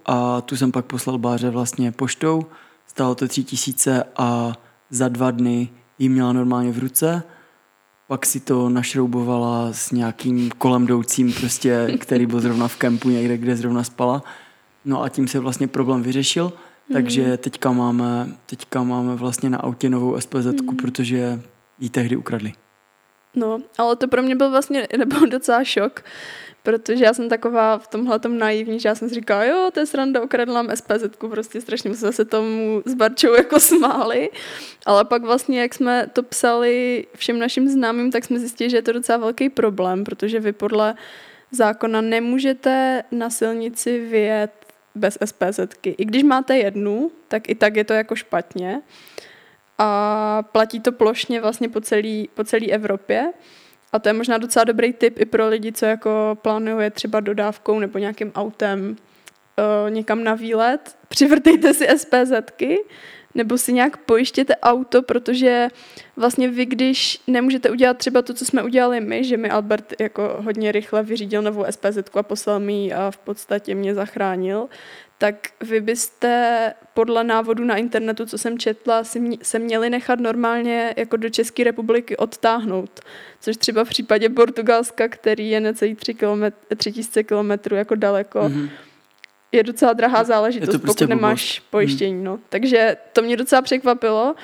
a 0.05 0.41
tu 0.41 0.57
jsem 0.57 0.72
pak 0.72 0.86
poslal 0.86 1.17
Báře 1.17 1.50
vlastně 1.50 1.91
poštou 1.91 2.45
stálo 2.88 3.15
to 3.15 3.27
tři 3.27 3.43
tisíce 3.43 4.03
a 4.17 4.53
za 4.89 5.07
dva 5.10 5.31
dny 5.31 5.69
ji 6.00 6.10
měla 6.10 6.34
normálně 6.34 6.72
v 6.72 6.79
ruce, 6.79 7.24
pak 8.07 8.25
si 8.25 8.39
to 8.39 8.69
našroubovala 8.69 9.74
s 9.74 9.91
nějakým 9.91 10.51
kolem 10.51 10.84
jdoucím, 10.84 11.34
prostě, 11.34 11.98
který 12.00 12.25
byl 12.25 12.39
zrovna 12.41 12.67
v 12.67 12.75
kempu 12.77 13.10
někde, 13.10 13.38
kde 13.38 13.55
zrovna 13.55 13.84
spala. 13.84 14.24
No 14.86 15.03
a 15.03 15.10
tím 15.10 15.27
se 15.27 15.39
vlastně 15.39 15.67
problém 15.67 16.03
vyřešil, 16.03 16.53
takže 16.93 17.24
Mhm. 17.27 17.38
teďka 17.38 17.72
máme, 17.72 18.27
teďka 18.45 18.84
máme 18.84 19.15
vlastně 19.15 19.50
na 19.50 19.57
autě 19.57 19.89
novou 19.89 20.17
SPZ, 20.22 20.45
Mhm. 20.62 20.75
protože 20.77 21.41
ji 21.79 21.89
tehdy 21.89 22.15
ukradli. 22.15 22.53
No, 23.36 23.60
ale 23.77 23.95
to 23.95 24.07
pro 24.07 24.22
mě 24.22 24.36
byl 24.36 24.50
vlastně, 24.51 24.88
nebo 24.98 25.25
docela 25.25 25.63
šok, 25.63 26.03
protože 26.65 27.05
já 27.05 27.13
jsem 27.13 27.29
taková 27.29 27.77
v 27.77 27.88
tomhle 27.88 28.19
tom 28.19 28.38
naivní, 28.38 28.79
že 28.79 28.89
já 28.89 28.95
jsem 28.95 29.10
si 29.10 29.15
říkala, 29.15 29.43
jo, 29.43 29.69
to 29.74 29.79
je 29.79 29.86
sranda, 29.86 30.22
ukradl 30.22 30.53
nám 30.53 30.75
SPZ, 30.75 31.17
prostě 31.17 31.62
strašně 31.62 31.95
jsme 31.95 32.12
se 32.12 32.25
tomu 32.25 32.81
s 32.86 32.93
Barčou 32.93 33.34
jako 33.34 33.60
smáli, 33.60 34.29
ale 34.86 35.05
pak 35.05 35.22
vlastně, 35.22 35.62
jak 35.62 35.74
jsme 35.74 36.07
to 36.13 36.24
psali 36.24 37.05
všem 37.15 37.39
našim 37.39 37.69
známým, 37.69 38.12
tak 38.12 38.25
jsme 38.25 38.39
zjistili, 38.39 38.69
že 38.69 38.77
je 38.77 38.81
to 38.81 38.91
docela 38.91 39.17
velký 39.17 39.50
problém, 39.50 40.03
protože 40.03 40.39
vy 40.39 40.51
podle 40.51 40.95
zákona 41.51 42.01
nemůžete 42.01 43.03
na 43.12 43.29
silnici 43.29 44.00
vyjet 44.00 44.51
bez 44.95 45.17
SPZky. 45.25 45.95
I 45.98 46.05
když 46.05 46.24
máte 46.24 46.57
jednu, 46.57 47.12
tak 47.27 47.50
i 47.50 47.55
tak 47.55 47.75
je 47.75 47.84
to 47.84 47.93
jako 47.93 48.15
špatně 48.15 48.81
a 49.77 50.43
platí 50.51 50.79
to 50.79 50.91
plošně 50.91 51.41
vlastně 51.41 51.69
po 51.69 51.81
celé 51.81 52.24
po 52.34 52.43
celý 52.43 52.74
Evropě. 52.74 53.34
A 53.96 54.00
to 54.00 54.10
je 54.10 54.14
možná 54.14 54.38
docela 54.38 54.64
dobrý 54.64 54.94
tip 54.94 55.20
i 55.20 55.25
pro 55.25 55.48
lidi, 55.48 55.72
co 55.72 55.86
jako 55.86 56.38
plánuje 56.42 56.92
třeba 56.92 57.20
dodávkou 57.20 57.80
nebo 57.80 58.00
nějakým 58.00 58.32
autem 58.36 58.96
uh, 58.96 59.92
někam 59.92 60.24
na 60.24 60.34
výlet. 60.34 60.98
Přivrtejte 61.08 61.74
si 61.74 61.88
SPZky 61.98 62.78
nebo 63.36 63.58
si 63.58 63.74
nějak 63.74 63.98
pojištěte 63.98 64.56
auto, 64.56 65.01
protože 65.01 65.68
vlastně 66.15 66.50
vy, 66.50 66.65
když 66.65 67.22
nemůžete 67.27 67.70
udělat 67.70 67.98
třeba 67.98 68.22
to, 68.22 68.34
co 68.34 68.46
jsme 68.46 68.63
udělali 68.63 69.01
my, 69.01 69.24
že 69.24 69.38
mi 69.38 69.50
Albert 69.50 69.94
jako 70.00 70.36
hodně 70.39 70.72
rychle 70.72 71.04
vyřídil 71.04 71.42
novou 71.42 71.65
SPZ 71.70 71.98
a 72.13 72.24
poslal 72.24 72.60
mi 72.60 72.74
ji 72.74 72.94
a 72.94 73.12
v 73.12 73.18
podstatě 73.18 73.75
mě 73.75 73.94
zachránil, 73.94 74.68
tak 75.18 75.36
vy 75.62 75.82
byste 75.82 76.74
podle 76.94 77.24
návodu 77.24 77.63
na 77.63 77.77
internetu, 77.77 78.25
co 78.25 78.38
jsem 78.38 78.58
četla, 78.58 79.04
se 79.42 79.60
měli 79.60 79.89
nechat 79.89 80.20
normálně 80.20 80.94
jako 80.98 81.18
do 81.18 81.30
České 81.30 81.63
republiky 81.63 82.18
odtáhnout. 82.18 83.00
Což 83.42 83.58
třeba 83.58 83.84
v 83.84 83.89
případě 83.89 84.30
Portugalska, 84.30 85.08
který 85.08 85.50
je 85.50 85.60
necelý 85.60 85.96
3 85.96 86.13
kilometr, 86.13 86.75
3000 86.75 87.24
kilometrů 87.24 87.75
jako 87.75 87.96
daleko, 87.96 88.50
mm. 88.50 88.70
Je 89.56 89.64
docela 89.64 89.94
drahá 89.94 90.24
záležitost, 90.24 90.68
Je 90.68 90.72
to 90.72 90.80
prostě 90.80 91.06
pokud 91.06 91.10
nemáš 91.16 91.60
blbost. 91.60 91.72
pojištění. 91.72 92.24
No. 92.24 92.40
Takže 92.50 92.98
to 93.14 93.22
mě 93.22 93.38
docela 93.38 93.62
překvapilo. 93.62 94.36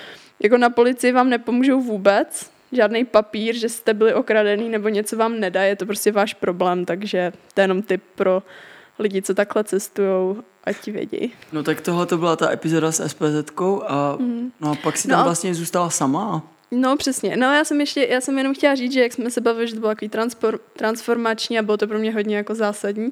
Jako 0.44 0.58
na 0.58 0.70
policii 0.70 1.12
vám 1.12 1.30
nepomůžou 1.30 1.82
vůbec, 1.82 2.50
žádný 2.72 3.06
papír, 3.06 3.56
že 3.56 3.70
jste 3.70 3.94
byli 3.94 4.13
okradený 4.13 4.70
nebo 4.70 4.89
něco 4.89 5.18
vám 5.18 5.39
nedá, 5.39 5.63
je 5.63 5.75
to 5.75 5.86
prostě 5.86 6.12
váš 6.12 6.34
problém, 6.34 6.86
takže 6.86 7.34
to 7.53 7.62
je 7.62 7.63
jenom 7.63 7.82
tip 7.82 8.03
pro 8.15 8.44
lidi, 9.00 9.22
co 9.22 9.34
takhle 9.34 9.63
cestují, 9.63 10.36
ať 10.63 10.77
ti 10.80 10.91
vědí. 10.91 11.34
No 11.53 11.63
tak 11.63 11.82
tohle 11.82 12.06
to 12.06 12.18
byla 12.18 12.36
ta 12.36 12.51
epizoda 12.51 12.91
s 12.91 13.08
SPZ 13.08 13.51
a, 13.88 14.15
Mhm. 14.20 14.51
no 14.62 14.72
a 14.72 14.75
pak 14.84 14.98
si 14.98 15.08
No 15.08 15.12
tam 15.13 15.22
a- 15.22 15.24
vlastně 15.24 15.56
zůstala 15.56 15.89
sama. 15.89 16.44
No 16.72 16.98
přesně. 16.98 17.38
No 17.38 17.53
já 17.53 17.63
jsem 17.63 17.80
ještě, 17.80 18.08
já 18.10 18.22
jsem 18.22 18.38
jenom 18.38 18.53
chtěla 18.53 18.75
říct, 18.75 18.91
že 18.91 19.01
jak 19.01 19.13
jsme 19.13 19.32
se 19.32 19.41
bavili, 19.41 19.68
že 19.68 19.74
to 19.74 19.80
bylo 19.80 19.91
takový 19.91 20.10
transpor, 20.10 20.60
transformační 20.77 21.60
a 21.60 21.62
bylo 21.62 21.77
to 21.77 21.88
pro 21.88 22.00
mě 22.00 22.13
hodně 22.13 22.36
jako 22.38 22.56
zásadní, 22.56 23.10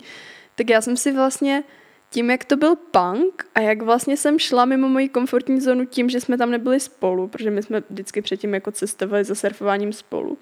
tak 0.55 0.69
já 0.69 0.81
jsem 0.81 0.97
si 0.97 1.11
vlastně 1.11 1.63
tím, 2.09 2.29
jak 2.29 2.45
to 2.45 2.57
byl 2.57 2.75
punk 2.75 3.45
a 3.55 3.59
jak 3.59 3.81
vlastně 3.81 4.17
jsem 4.17 4.39
šla 4.39 4.65
mimo 4.65 4.89
moji 4.89 5.09
komfortní 5.09 5.61
zónu 5.61 5.85
tím, 5.85 6.09
že 6.09 6.21
jsme 6.21 6.37
tam 6.37 6.51
nebyli 6.51 6.79
spolu, 6.79 7.27
protože 7.27 7.51
my 7.51 7.63
jsme 7.63 7.83
vždycky 7.89 8.21
předtím 8.21 8.53
jako 8.53 8.71
cestovali 8.71 9.23
za 9.23 9.35
surfováním 9.35 9.93
spolu, 9.93 10.37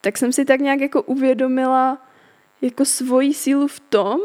tak 0.00 0.18
jsem 0.18 0.32
si 0.32 0.44
tak 0.44 0.60
nějak 0.60 0.80
jako 0.80 1.02
uvědomila 1.02 2.06
jako 2.62 2.84
svoji 2.84 3.34
sílu 3.34 3.66
v 3.66 3.80
tom, 3.80 4.20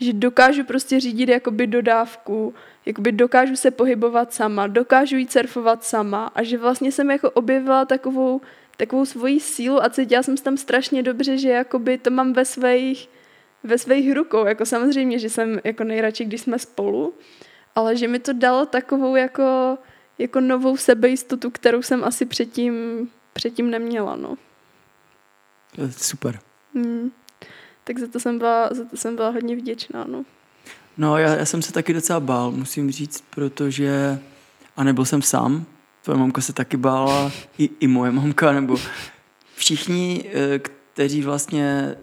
že 0.00 0.12
dokážu 0.12 0.64
prostě 0.64 1.00
řídit 1.00 1.28
jakoby 1.28 1.66
dodávku, 1.66 2.54
jakoby 2.86 3.12
dokážu 3.12 3.56
se 3.56 3.70
pohybovat 3.70 4.32
sama, 4.32 4.66
dokážu 4.66 5.16
jít 5.16 5.32
surfovat 5.32 5.84
sama 5.84 6.30
a 6.34 6.42
že 6.42 6.58
vlastně 6.58 6.92
jsem 6.92 7.10
jako 7.10 7.30
objevila 7.30 7.84
takovou, 7.84 8.40
takovou 8.76 9.04
svoji 9.06 9.40
sílu 9.40 9.84
a 9.84 9.88
cítila 9.88 10.22
jsem 10.22 10.36
se 10.36 10.44
tam 10.44 10.56
strašně 10.56 11.02
dobře, 11.02 11.38
že 11.38 11.48
jakoby 11.48 11.98
to 11.98 12.10
mám 12.10 12.32
ve 12.32 12.44
svých, 12.44 13.08
ve 13.64 13.78
svých 13.78 14.12
rukou. 14.12 14.44
Jako 14.46 14.66
samozřejmě, 14.66 15.18
že 15.18 15.30
jsem 15.30 15.60
jako 15.64 15.84
nejradši, 15.84 16.24
když 16.24 16.40
jsme 16.40 16.58
spolu, 16.58 17.14
ale 17.74 17.96
že 17.96 18.08
mi 18.08 18.18
to 18.18 18.32
dalo 18.32 18.66
takovou 18.66 19.16
jako, 19.16 19.78
jako 20.18 20.40
novou 20.40 20.76
sebejistotu, 20.76 21.50
kterou 21.50 21.82
jsem 21.82 22.04
asi 22.04 22.26
předtím, 22.26 22.74
předtím 23.32 23.70
neměla, 23.70 24.16
no. 24.16 24.36
Je 25.78 25.92
super. 25.92 26.40
Hmm. 26.74 27.10
Tak 27.84 27.98
za 27.98 28.06
to 28.06 28.20
jsem 28.20 28.38
byla, 28.38 28.68
za 28.72 28.84
to 28.84 28.96
jsem 28.96 29.16
byla 29.16 29.28
hodně 29.28 29.56
vděčná, 29.56 30.04
no. 30.08 30.24
No 30.96 31.18
já, 31.18 31.34
já 31.34 31.44
jsem 31.44 31.62
se 31.62 31.72
taky 31.72 31.92
docela 31.92 32.20
bál, 32.20 32.50
musím 32.50 32.90
říct, 32.90 33.24
protože, 33.30 34.18
a 34.76 34.84
nebyl 34.84 35.04
jsem 35.04 35.22
sám, 35.22 35.66
tvoje 36.02 36.18
mamka 36.18 36.40
se 36.40 36.52
taky 36.52 36.76
bála, 36.76 37.32
i, 37.58 37.70
i 37.80 37.86
moje 37.86 38.10
mamka, 38.10 38.52
nebo 38.52 38.76
všichni, 39.54 40.24
eh, 40.34 40.58
kteří 40.58 41.22
vlastně 41.22 41.96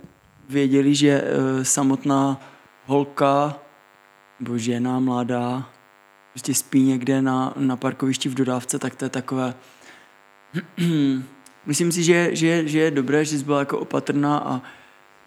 věděli, 0.51 0.96
že 0.96 1.24
eh, 1.24 1.65
samotná 1.65 2.41
holka 2.86 3.60
nebo 4.39 4.58
žena 4.58 5.00
mladá 5.00 5.70
prostě 6.34 6.53
spí 6.53 6.81
někde 6.81 7.22
na, 7.22 7.53
na 7.58 7.75
parkovišti 7.75 8.29
v 8.29 8.34
dodávce, 8.34 8.79
tak 8.79 8.96
to 8.96 9.05
je 9.05 9.10
takové... 9.10 9.53
Myslím 11.65 11.91
si, 11.91 12.03
že, 12.03 12.29
že, 12.36 12.67
že 12.67 12.79
je 12.79 12.91
dobré, 12.91 13.25
že 13.25 13.38
jsi 13.38 13.43
byla 13.43 13.60
jako 13.60 13.79
opatrná 13.79 14.38
a 14.38 14.62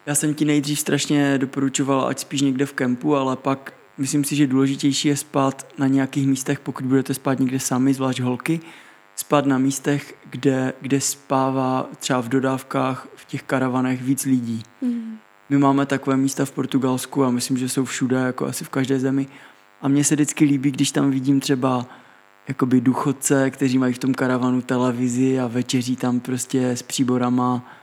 já 0.06 0.14
jsem 0.14 0.34
ti 0.34 0.44
nejdřív 0.44 0.80
strašně 0.80 1.38
doporučoval, 1.38 2.06
ať 2.06 2.18
spíš 2.18 2.40
někde 2.40 2.66
v 2.66 2.72
kempu, 2.72 3.16
ale 3.16 3.36
pak 3.36 3.74
myslím 3.98 4.24
si, 4.24 4.36
že 4.36 4.46
důležitější 4.46 5.08
je 5.08 5.16
spát 5.16 5.66
na 5.78 5.86
nějakých 5.86 6.26
místech, 6.26 6.60
pokud 6.60 6.86
budete 6.86 7.14
spát 7.14 7.38
někde 7.38 7.60
sami, 7.60 7.94
zvlášť 7.94 8.20
holky, 8.20 8.60
spát 9.16 9.46
na 9.46 9.58
místech, 9.58 10.14
kde, 10.30 10.72
kde 10.80 11.00
spává 11.00 11.88
třeba 11.98 12.20
v 12.20 12.28
dodávkách, 12.28 13.08
v 13.16 13.24
těch 13.24 13.42
karavanech 13.42 14.02
víc 14.02 14.24
lidí. 14.24 14.62
Hmm. 14.82 15.18
My 15.48 15.58
máme 15.58 15.86
takové 15.86 16.16
místa 16.16 16.44
v 16.44 16.52
Portugalsku 16.52 17.24
a 17.24 17.30
myslím, 17.30 17.58
že 17.58 17.68
jsou 17.68 17.84
všude, 17.84 18.16
jako 18.16 18.46
asi 18.46 18.64
v 18.64 18.68
každé 18.68 18.98
zemi. 18.98 19.26
A 19.82 19.88
mně 19.88 20.04
se 20.04 20.14
vždycky 20.14 20.44
líbí, 20.44 20.70
když 20.70 20.90
tam 20.90 21.10
vidím 21.10 21.40
třeba 21.40 21.86
jakoby 22.48 22.80
důchodce, 22.80 23.50
kteří 23.50 23.78
mají 23.78 23.94
v 23.94 23.98
tom 23.98 24.14
karavanu 24.14 24.62
televizi 24.62 25.40
a 25.40 25.46
večeří 25.46 25.96
tam 25.96 26.20
prostě 26.20 26.70
s 26.70 26.82
příborama 26.82 27.74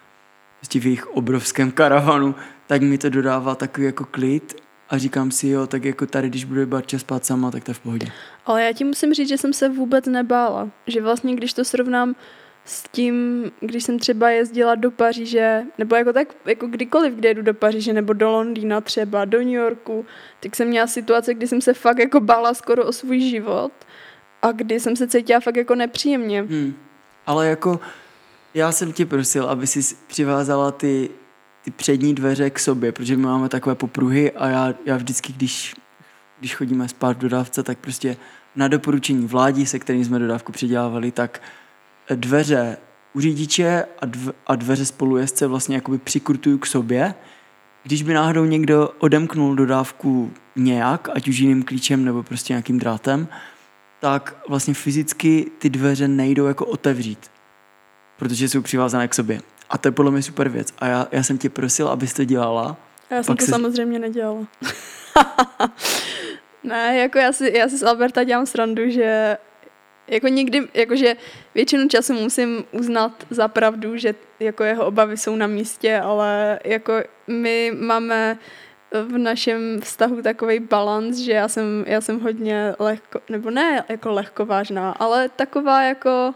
prostě 0.62 0.80
v 0.80 0.86
jejich 0.86 1.08
obrovském 1.08 1.72
karavanu, 1.72 2.36
tak 2.68 2.82
mi 2.82 2.98
to 2.98 3.10
dodává 3.10 3.56
takový 3.56 3.86
jako 3.86 4.06
klid 4.06 4.56
a 4.92 4.98
říkám 4.98 5.32
si, 5.32 5.48
jo, 5.48 5.68
tak 5.68 5.86
jako 5.86 6.06
tady, 6.06 6.30
když 6.30 6.46
bude 6.46 6.66
Barča 6.66 7.00
spát 7.00 7.26
sama, 7.26 7.52
tak 7.52 7.64
to 7.64 7.72
je 7.72 7.76
v 7.76 7.80
pohodě. 7.80 8.08
Ale 8.46 8.64
já 8.64 8.74
ti 8.74 8.84
musím 8.84 9.14
říct, 9.14 9.30
že 9.30 9.38
jsem 9.38 9.54
se 9.54 9.70
vůbec 9.70 10.06
nebála. 10.06 10.70
Že 10.88 11.02
vlastně, 11.02 11.36
když 11.36 11.54
to 11.54 11.66
srovnám 11.66 12.16
s 12.66 12.84
tím, 12.92 13.46
když 13.60 13.84
jsem 13.84 14.00
třeba 14.00 14.30
jezdila 14.30 14.76
do 14.76 14.92
Paříže, 14.92 15.64
nebo 15.78 15.96
jako 15.96 16.14
tak, 16.14 16.28
jako 16.46 16.68
kdykoliv, 16.68 17.14
kde 17.14 17.30
jedu 17.30 17.42
do 17.42 17.54
Paříže, 17.54 17.94
nebo 17.94 18.14
do 18.14 18.32
Londýna 18.32 18.82
třeba, 18.82 19.26
do 19.26 19.38
New 19.38 19.48
Yorku, 19.48 20.06
tak 20.40 20.56
jsem 20.56 20.68
měla 20.68 20.88
situace, 20.88 21.34
kdy 21.34 21.48
jsem 21.48 21.62
se 21.62 21.74
fakt 21.74 22.00
jako 22.00 22.20
bála 22.20 22.54
skoro 22.54 22.86
o 22.86 22.92
svůj 22.92 23.20
život 23.20 23.72
a 24.42 24.52
kdy 24.52 24.80
jsem 24.80 24.96
se 24.96 25.08
cítila 25.08 25.40
fakt 25.40 25.56
jako 25.56 25.76
nepříjemně. 25.76 26.42
Hmm. 26.42 26.74
Ale 27.26 27.48
jako 27.48 27.80
já 28.54 28.72
jsem 28.72 28.94
tě 28.94 29.06
prosil, 29.06 29.46
aby 29.46 29.68
si 29.68 29.96
přivázala 30.08 30.72
ty, 30.72 31.10
ty 31.62 31.72
přední 31.72 32.16
dveře 32.16 32.50
k 32.50 32.60
sobě, 32.60 32.92
protože 32.92 33.18
my 33.18 33.24
máme 33.24 33.50
takové 33.50 33.76
popruhy 33.76 34.32
a 34.32 34.48
já, 34.48 34.74
já 34.86 34.98
vždycky, 34.98 35.34
když, 35.34 35.76
když 36.40 36.56
chodíme 36.56 36.88
spát 36.88 37.18
v 37.18 37.20
dodávce, 37.20 37.64
tak 37.64 37.78
prostě 37.78 38.18
na 38.56 38.68
doporučení 38.68 39.28
vládí, 39.28 39.66
se 39.66 39.80
kterým 39.80 40.06
jsme 40.06 40.20
dodávku 40.20 40.52
předělávali, 40.52 41.12
tak 41.12 41.42
dveře 42.16 42.78
u 43.14 43.22
řidiče 43.22 43.86
a, 44.00 44.06
dv, 44.06 44.30
a 44.48 44.56
dveře 44.56 44.86
spolujezdce 44.86 45.48
vlastně 45.48 45.76
jakoby 45.76 45.98
přikurtuju 45.98 46.58
k 46.58 46.66
sobě. 46.66 47.14
Když 47.84 48.04
by 48.04 48.14
náhodou 48.14 48.46
někdo 48.46 48.90
odemknul 49.00 49.56
dodávku 49.56 50.32
nějak, 50.56 51.10
ať 51.14 51.28
už 51.28 51.38
jiným 51.38 51.64
klíčem 51.64 52.06
nebo 52.06 52.24
prostě 52.24 52.54
nějakým 52.54 52.80
drátem, 52.80 53.28
tak 54.00 54.36
vlastně 54.50 54.74
fyzicky 54.74 55.52
ty 55.60 55.70
dveře 55.70 56.08
nejdou 56.08 56.46
jako 56.46 56.66
otevřít, 56.66 57.32
protože 58.18 58.50
jsou 58.50 58.62
přivázané 58.62 59.08
k 59.08 59.14
sobě. 59.14 59.42
A 59.72 59.78
to 59.78 59.88
je 59.88 59.92
podle 59.92 60.12
mě 60.12 60.22
super 60.22 60.50
věc. 60.50 60.74
A 60.80 60.88
já, 60.88 61.08
já 61.12 61.24
jsem 61.24 61.38
tě 61.38 61.50
prosil, 61.50 61.88
abys 61.88 62.14
to 62.14 62.24
dělala. 62.26 62.78
A 63.10 63.16
já 63.16 63.24
jsem 63.24 63.38
to 63.38 63.46
se- 63.46 63.52
samozřejmě 63.52 64.00
nedělala. 64.00 64.48
ne, 66.64 66.98
jako 66.98 67.18
já 67.18 67.32
si, 67.32 67.52
já 67.58 67.70
si 67.70 67.78
z 67.78 67.84
Alberta 67.84 68.24
dělám 68.24 68.46
srandu, 68.46 68.90
že 68.90 69.38
jako 70.08 70.28
někdy, 70.28 70.68
jakože 70.74 71.16
většinu 71.56 71.88
času 71.88 72.14
musím 72.14 72.64
uznat 72.72 73.12
za 73.30 73.48
pravdu, 73.48 73.98
že 73.98 74.16
jako 74.40 74.64
jeho 74.64 74.86
obavy 74.86 75.18
jsou 75.18 75.36
na 75.36 75.48
místě, 75.48 76.00
ale 76.00 76.60
jako 76.64 76.94
my 77.28 77.72
máme 77.80 78.38
v 78.92 79.18
našem 79.18 79.82
vztahu 79.82 80.22
takový 80.22 80.60
balans, 80.60 81.18
že 81.18 81.32
já 81.32 81.48
jsem, 81.48 81.84
já 81.88 82.02
jsem 82.02 82.20
hodně 82.20 82.76
lehko, 82.80 83.20
nebo 83.30 83.50
ne 83.52 83.84
jako 83.90 84.12
lehkovážná, 84.12 84.92
ale 84.92 85.30
taková 85.30 85.84
jako, 85.84 86.34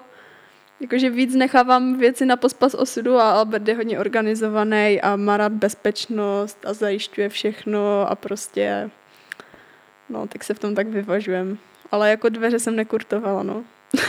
jakože 0.79 1.09
víc 1.09 1.35
nechávám 1.35 1.97
věci 1.97 2.25
na 2.25 2.35
pospas 2.35 2.73
osudu 2.73 3.15
a 3.15 3.31
Albert 3.31 3.67
je 3.67 3.75
hodně 3.75 3.99
organizovaný 3.99 5.01
a 5.01 5.15
má 5.15 5.37
rád 5.37 5.51
bezpečnost 5.51 6.57
a 6.65 6.73
zajišťuje 6.73 7.29
všechno 7.29 8.11
a 8.11 8.15
prostě, 8.15 8.89
no, 10.09 10.27
tak 10.27 10.43
se 10.43 10.53
v 10.53 10.59
tom 10.59 10.75
tak 10.75 10.87
vyvažujem. 10.87 11.57
Ale 11.91 12.09
jako 12.09 12.29
dveře 12.29 12.59
jsem 12.59 12.75
nekurtovala, 12.75 13.43
no. 13.43 13.63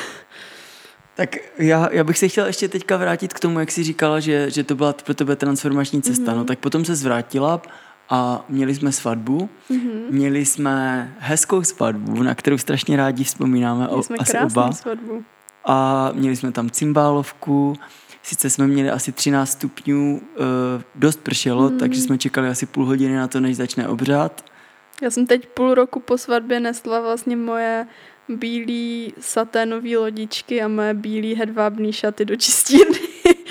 Tak 1.17 1.37
já, 1.59 1.89
já 1.93 2.05
bych 2.05 2.19
se 2.19 2.29
chtěl 2.29 2.47
ještě 2.47 2.69
teďka 2.69 2.97
vrátit 2.97 3.33
k 3.33 3.41
tomu, 3.41 3.61
jak 3.61 3.71
jsi 3.71 3.83
říkala, 3.83 4.21
že, 4.21 4.51
že 4.51 4.65
to 4.65 4.75
byla 4.75 4.93
pro 4.93 5.15
tebe 5.15 5.37
transformační 5.37 6.03
cesta. 6.03 6.33
Mm-hmm. 6.33 6.37
No 6.37 6.45
tak 6.45 6.59
potom 6.59 6.85
se 6.85 6.97
zvrátila 6.97 7.63
a 8.11 8.45
měli 8.49 8.75
jsme 8.75 8.93
svatbu. 8.93 9.49
Mm-hmm. 9.71 10.11
Měli 10.11 10.47
jsme 10.47 11.15
hezkou 11.19 11.63
svatbu, 11.63 12.23
na 12.23 12.35
kterou 12.35 12.59
strašně 12.59 12.97
rádi 12.97 13.25
vzpomínáme. 13.25 13.87
Měli 13.87 14.03
jsme 14.03 14.17
asi 14.17 14.39
oba. 14.39 14.73
svatbu. 14.73 15.25
A 15.67 16.11
měli 16.15 16.37
jsme 16.37 16.53
tam 16.53 16.71
cymbálovku. 16.71 17.75
Sice 18.23 18.51
jsme 18.51 18.67
měli 18.67 18.91
asi 18.91 19.13
13 19.13 19.51
stupňů, 19.51 20.21
uh, 20.21 20.47
dost 20.95 21.21
pršelo, 21.21 21.69
mm-hmm. 21.69 21.79
takže 21.79 22.01
jsme 22.01 22.19
čekali 22.19 22.49
asi 22.49 22.67
půl 22.67 22.87
hodiny 22.87 23.17
na 23.17 23.29
to, 23.29 23.41
než 23.41 23.57
začne 23.57 23.89
obřad. 23.89 24.45
Já 25.03 25.11
jsem 25.11 25.27
teď 25.27 25.49
půl 25.49 25.75
roku 25.75 26.01
po 26.01 26.19
svatbě 26.19 26.61
nesla 26.61 27.01
vlastně 27.01 27.37
moje 27.37 27.87
bílý 28.29 29.15
saténový 29.21 29.97
lodičky 29.97 30.63
a 30.63 30.69
moje 30.69 30.95
bílý 30.95 31.35
hedvábný 31.35 31.93
šaty 31.93 32.25
do 32.25 32.37
čistírny. 32.37 32.99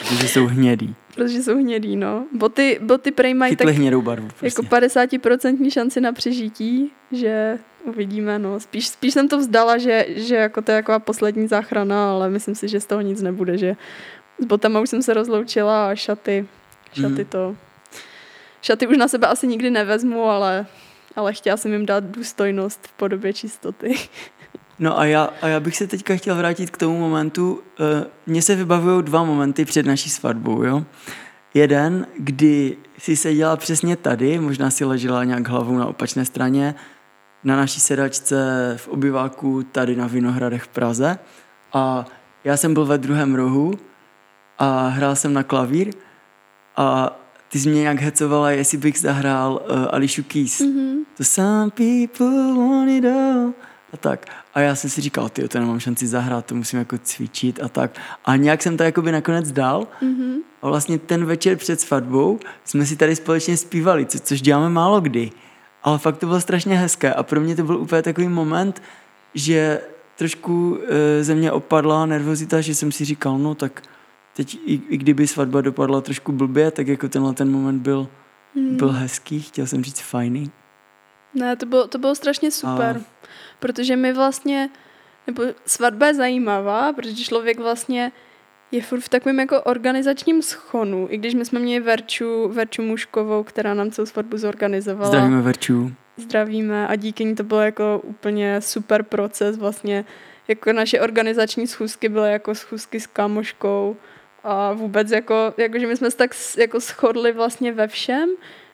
Protože 0.10 0.28
jsou 0.28 0.46
hnědý. 0.46 0.96
Protože 1.16 1.44
jsou 1.44 1.58
hnědý, 1.58 1.96
no. 1.96 2.26
Boty, 2.34 2.80
boty 2.82 3.12
prej 3.12 3.34
mají 3.34 3.56
tak 3.56 3.68
hnědou 3.68 4.02
barvu. 4.02 4.28
Prostě. 4.40 4.46
Jako 4.46 4.76
50% 4.76 5.72
šanci 5.72 6.02
na 6.02 6.12
přežití, 6.12 6.92
že 7.12 7.60
uvidíme, 7.84 8.40
no. 8.40 8.60
Spíš, 8.60 8.88
spíš 8.88 9.14
jsem 9.14 9.28
to 9.28 9.38
vzdala, 9.38 9.78
že, 9.78 10.06
že 10.10 10.36
jako 10.36 10.62
to 10.62 10.72
je 10.72 10.76
jako 10.76 11.00
poslední 11.00 11.48
záchrana, 11.48 12.12
ale 12.12 12.30
myslím 12.30 12.56
si, 12.56 12.68
že 12.68 12.80
z 12.80 12.86
toho 12.86 13.02
nic 13.02 13.22
nebude, 13.22 13.58
že 13.58 13.76
s 14.40 14.46
botama 14.46 14.80
už 14.80 14.90
jsem 14.90 15.02
se 15.02 15.14
rozloučila 15.14 15.90
a 15.90 15.96
šaty, 15.96 16.48
šaty 16.94 17.24
mm. 17.24 17.26
to... 17.26 17.56
Šaty 18.62 18.88
už 18.88 18.98
na 18.98 19.08
sebe 19.08 19.28
asi 19.28 19.48
nikdy 19.48 19.70
nevezmu, 19.70 20.24
ale, 20.24 20.66
ale 21.16 21.34
chtěla 21.34 21.58
jsem 21.58 21.74
jim 21.74 21.86
dát 21.86 22.04
důstojnost 22.04 22.88
v 22.88 22.94
podobě 22.94 23.34
čistoty. 23.34 23.96
No 24.80 25.00
a 25.00 25.06
já, 25.06 25.30
a 25.42 25.48
já 25.48 25.60
bych 25.60 25.78
se 25.78 25.88
teďka 25.88 26.16
chtěl 26.16 26.36
vrátit 26.36 26.70
k 26.70 26.78
tomu 26.78 27.00
momentu. 27.00 27.62
Eh, 27.80 28.06
mně 28.28 28.42
se 28.42 28.56
vybavují 28.56 29.04
dva 29.04 29.24
momenty 29.24 29.66
před 29.66 29.86
naší 29.86 30.10
svatbou, 30.10 30.64
jo. 30.64 30.84
Jeden, 31.54 32.08
kdy 32.18 32.78
si 32.98 33.16
seděla 33.16 33.58
přesně 33.58 33.96
tady, 33.96 34.40
možná 34.40 34.70
si 34.70 34.86
ležela 34.86 35.24
nějak 35.24 35.48
hlavou 35.48 35.78
na 35.78 35.86
opačné 35.86 36.26
straně, 36.26 36.76
na 37.44 37.56
naší 37.56 37.80
sedačce 37.80 38.36
v 38.78 38.88
obyváku 38.88 39.64
tady 39.64 39.96
na 39.96 40.08
Vinohradech 40.08 40.64
v 40.64 40.68
Praze. 40.68 41.20
A 41.74 42.06
já 42.44 42.58
jsem 42.58 42.74
byl 42.74 42.86
ve 42.86 42.98
druhém 42.98 43.36
rohu 43.36 43.74
a 44.60 44.88
hrál 44.88 45.16
jsem 45.16 45.34
na 45.34 45.44
klavír 45.44 45.94
a 46.78 47.20
ty 47.50 47.60
jsi 47.60 47.70
mě 47.70 47.82
nějak 47.82 48.00
hecovala, 48.00 48.52
jestli 48.52 48.78
bych 48.78 49.00
zahrál 49.00 49.54
uh, 49.54 49.88
Alicia 49.92 50.26
Keys. 50.28 50.62
Mm-hmm. 50.62 51.06
To 51.18 51.24
some 51.24 51.72
people 51.72 52.54
want 52.54 52.90
it 52.90 53.06
all 53.06 53.54
a 53.94 53.98
tak. 53.98 54.45
A 54.56 54.60
já 54.60 54.76
jsem 54.76 54.90
si 54.90 55.02
říkal, 55.02 55.30
ty 55.30 55.48
to 55.48 55.60
nemám 55.60 55.80
šanci 55.80 56.08
zahrát, 56.08 56.46
to 56.46 56.56
musím 56.56 56.80
jako 56.80 56.98
cvičit 56.98 57.64
a 57.64 57.70
tak. 57.70 57.92
A 58.26 58.36
nějak 58.36 58.62
jsem 58.62 58.78
to 58.78 58.84
jakoby 58.84 59.12
nakonec 59.12 59.52
dal. 59.52 59.88
Mm-hmm. 60.02 60.36
A 60.62 60.68
vlastně 60.68 61.00
ten 61.00 61.26
večer 61.26 61.58
před 61.58 61.82
svatbou 61.82 62.40
jsme 62.64 62.86
si 62.86 62.96
tady 62.96 63.16
společně 63.16 63.58
zpívali, 63.58 64.06
co, 64.06 64.20
což 64.20 64.42
děláme 64.42 64.70
málo 64.70 65.02
kdy. 65.02 65.32
Ale 65.84 65.98
fakt 65.98 66.18
to 66.18 66.26
bylo 66.26 66.42
strašně 66.42 66.78
hezké 66.78 67.14
a 67.14 67.24
pro 67.24 67.42
mě 67.42 67.56
to 67.56 67.64
byl 67.64 67.78
úplně 67.78 68.02
takový 68.02 68.28
moment, 68.28 68.82
že 69.34 69.82
trošku 70.18 70.80
e, 70.88 71.24
ze 71.24 71.36
mě 71.36 71.52
opadla 71.52 72.06
nervozita, 72.06 72.62
že 72.62 72.76
jsem 72.76 72.92
si 72.92 73.06
říkal, 73.06 73.38
no 73.38 73.56
tak 73.56 73.82
teď 74.36 74.60
i, 74.66 74.82
i 74.90 74.98
kdyby 74.98 75.28
svatba 75.28 75.62
dopadla 75.62 76.02
trošku 76.02 76.32
blbě, 76.32 76.72
tak 76.72 76.88
jako 76.88 77.10
tenhle 77.10 77.34
ten 77.34 77.52
moment 77.52 77.80
byl, 77.80 78.08
mm. 78.56 78.76
byl 78.78 78.92
hezký, 78.92 79.42
chtěl 79.42 79.68
jsem 79.68 79.84
říct 79.84 80.00
fajný. 80.00 80.52
Ne, 81.34 81.56
to 81.56 81.66
bylo, 81.66 81.88
to 81.88 81.98
bylo 81.98 82.16
strašně 82.16 82.52
super. 82.52 83.02
A 83.02 83.26
protože 83.60 83.96
my 83.96 84.14
vlastně, 84.14 84.70
nebo 85.28 85.44
svatba 85.66 86.08
je 86.08 86.14
zajímavá, 86.14 86.94
protože 86.94 87.16
člověk 87.16 87.60
vlastně 87.60 88.12
je 88.72 88.82
furt 88.82 89.00
v 89.00 89.10
takovém 89.10 89.40
jako 89.40 89.62
organizačním 89.62 90.42
schonu, 90.42 91.08
i 91.10 91.18
když 91.18 91.34
my 91.34 91.46
jsme 91.46 91.60
měli 91.60 91.80
Verču, 91.80 92.50
Verču 92.50 92.82
Muškovou, 92.82 93.44
která 93.44 93.74
nám 93.74 93.92
celou 93.92 94.06
svatbu 94.06 94.38
zorganizovala. 94.38 95.08
Zdravíme 95.10 95.42
Verču. 95.42 95.92
Zdravíme 96.18 96.88
a 96.88 96.96
díky 96.96 97.26
ní 97.26 97.36
to 97.36 97.44
bylo 97.44 97.62
jako 97.62 98.02
úplně 98.04 98.62
super 98.62 99.04
proces 99.04 99.58
vlastně, 99.58 100.06
jako 100.48 100.74
naše 100.74 101.02
organizační 101.02 101.68
schůzky 101.68 102.10
byly 102.10 102.32
jako 102.32 102.56
schůzky 102.56 103.00
s 103.00 103.08
kamoškou 103.08 103.98
a 104.44 104.74
vůbec 104.74 105.12
jako, 105.12 105.54
jako 105.58 105.80
že 105.80 105.88
my 105.88 105.98
jsme 105.98 106.12
se 106.12 106.18
tak 106.18 106.32
jako 106.58 106.80
shodli 106.80 107.32
vlastně 107.32 107.72
ve 107.72 107.88
všem, 107.88 108.30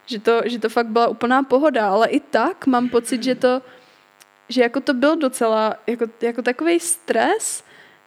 že 0.06 0.20
to, 0.20 0.42
že 0.46 0.60
to 0.60 0.70
fakt 0.70 0.88
byla 0.88 1.08
úplná 1.08 1.44
pohoda, 1.44 1.90
ale 1.90 2.08
i 2.08 2.20
tak 2.20 2.68
mám 2.68 2.90
pocit, 2.90 3.24
že 3.24 3.36
to 3.36 3.62
že 4.52 4.62
jako 4.62 4.80
to 4.80 4.94
byl 4.94 5.16
docela 5.16 5.76
jako, 5.88 6.06
jako 6.22 6.42
takový 6.42 6.80
stres, 6.80 7.64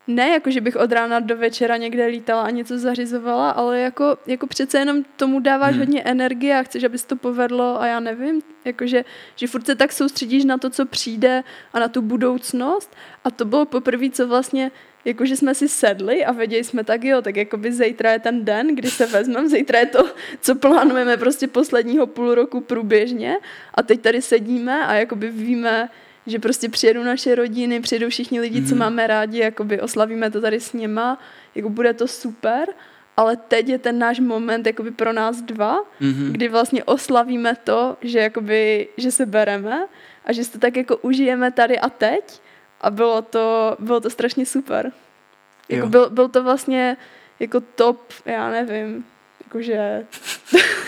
ne 0.07 0.29
jako, 0.29 0.51
že 0.51 0.61
bych 0.61 0.77
od 0.77 0.93
rána 0.93 1.21
do 1.21 1.37
večera 1.37 1.77
někde 1.77 2.07
lítala 2.07 2.43
a 2.43 2.51
něco 2.51 2.79
zařizovala, 2.79 3.51
ale 3.51 3.81
jako, 3.81 4.19
jako 4.27 4.47
přece 4.47 4.79
jenom 4.79 5.05
tomu 5.17 5.41
dáváš 5.41 5.71
hmm. 5.71 5.81
hodně 5.81 6.03
energie 6.03 6.59
a 6.59 6.63
chceš, 6.63 6.85
aby 6.85 6.99
se 6.99 7.07
to 7.07 7.17
povedlo 7.17 7.81
a 7.81 7.87
já 7.87 8.01
nevím, 8.01 8.43
jakože, 8.65 9.05
že 9.37 9.47
furt 9.47 9.67
se 9.67 9.75
tak 9.75 9.93
soustředíš 9.93 10.45
na 10.45 10.59
to, 10.59 10.71
co 10.71 10.87
přijde 10.87 11.43
a 11.73 11.79
na 11.79 11.89
tu 11.89 12.03
budoucnost. 12.03 12.97
A 13.25 13.31
to 13.31 13.45
bylo 13.45 13.67
poprvé, 13.67 14.11
co 14.11 14.29
vlastně 14.29 14.71
jakože 15.05 15.37
jsme 15.37 15.55
si 15.55 15.69
sedli 15.69 16.25
a 16.25 16.33
věděli 16.33 16.65
jsme 16.65 16.85
tak, 16.85 17.05
jo, 17.05 17.23
tak 17.23 17.37
jakoby 17.37 17.73
zítra 17.73 18.13
je 18.13 18.19
ten 18.19 18.45
den, 18.45 18.77
kdy 18.77 18.91
se 18.91 19.07
vezmeme, 19.07 19.49
zítra 19.49 19.79
je 19.79 19.87
to, 19.87 20.11
co 20.41 20.55
plánujeme 20.55 21.17
prostě 21.17 21.49
posledního 21.49 22.07
půl 22.07 22.35
roku 22.35 22.61
průběžně. 22.61 23.37
A 23.75 23.83
teď 23.83 24.01
tady 24.01 24.23
sedíme 24.23 24.87
a 24.87 24.95
jakoby 24.95 25.31
víme, 25.31 25.89
že 26.27 26.39
prostě 26.39 26.69
přijedou 26.69 27.03
naše 27.03 27.35
rodiny, 27.35 27.81
přijedou 27.81 28.09
všichni 28.09 28.41
lidi, 28.41 28.61
mm. 28.61 28.67
co 28.67 28.75
mhm. 28.75 28.79
máme 28.79 29.07
rádi, 29.07 29.39
jakoby 29.39 29.81
oslavíme 29.81 30.31
to 30.31 30.41
tady 30.41 30.61
s 30.61 30.73
něma, 30.73 31.19
jako 31.55 31.69
bude 31.69 31.95
to 31.95 32.09
super, 32.09 32.69
ale 33.17 33.37
teď 33.37 33.69
je 33.69 33.79
ten 33.79 33.99
náš 33.99 34.21
moment 34.21 34.67
jakoby 34.67 34.91
pro 34.91 35.13
nás 35.13 35.43
dva, 35.43 35.79
mm-hmm. 36.01 36.33
kdy 36.33 36.49
vlastně 36.49 36.85
oslavíme 36.85 37.57
to, 37.65 37.97
že 38.01 38.19
jakoby, 38.19 38.89
že 38.97 39.11
se 39.11 39.27
bereme 39.27 39.87
a 40.25 40.33
že 40.33 40.51
to 40.51 40.59
tak 40.59 40.77
jako 40.77 40.97
užijeme 40.97 41.51
tady 41.51 41.79
a 41.79 41.89
teď 41.89 42.41
a 42.81 42.91
bylo 42.91 43.23
to, 43.23 43.77
bylo 43.79 44.01
to 44.01 44.11
strašně 44.11 44.47
super. 44.47 44.93
Jako 45.69 45.87
byl, 45.87 46.11
byl 46.11 46.29
to 46.29 46.43
vlastně 46.43 46.97
jako 47.41 47.61
top, 47.61 48.13
já 48.25 48.51
nevím, 48.51 49.05
jakože 49.45 50.07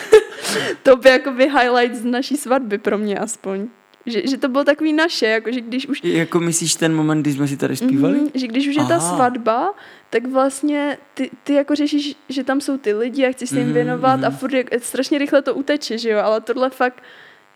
top 0.83 1.05
jakoby 1.05 1.45
highlight 1.45 1.95
z 1.95 2.05
naší 2.05 2.37
svatby 2.37 2.79
pro 2.79 2.99
mě 2.99 3.19
aspoň. 3.19 3.69
Že, 4.07 4.23
že 4.27 4.37
to 4.37 4.49
bylo 4.49 4.65
takový 4.65 4.93
naše, 4.93 5.27
jako 5.27 5.53
že 5.53 5.61
když 5.61 5.87
už... 5.87 6.01
Jako 6.05 6.41
myslíš 6.41 6.75
ten 6.75 6.95
moment, 6.95 7.23
kdy 7.23 7.33
jsme 7.33 7.49
si 7.49 7.57
tady 7.57 7.77
zpívali? 7.77 8.19
Mm-hmm, 8.19 8.31
že 8.35 8.47
když 8.47 8.69
už 8.69 8.77
Aha. 8.77 8.87
je 8.87 8.89
ta 8.89 9.01
svatba, 9.01 9.75
tak 10.11 10.27
vlastně 10.27 10.99
ty, 11.15 11.31
ty 11.45 11.55
jako 11.55 11.75
řešíš, 11.75 12.17
že 12.29 12.45
tam 12.45 12.61
jsou 12.61 12.79
ty 12.79 12.95
lidi 12.95 13.27
a 13.27 13.33
chceš 13.33 13.49
se 13.49 13.59
jim 13.59 13.69
mm-hmm, 13.69 13.73
věnovat 13.73 14.21
mm-hmm. 14.21 14.27
a 14.27 14.31
furt 14.31 14.53
jak, 14.53 14.67
strašně 14.79 15.19
rychle 15.19 15.43
to 15.43 15.55
uteče, 15.55 15.99
že 15.99 16.11
jo, 16.11 16.21
ale 16.21 16.41
tohle 16.41 16.71
fakt 16.71 17.03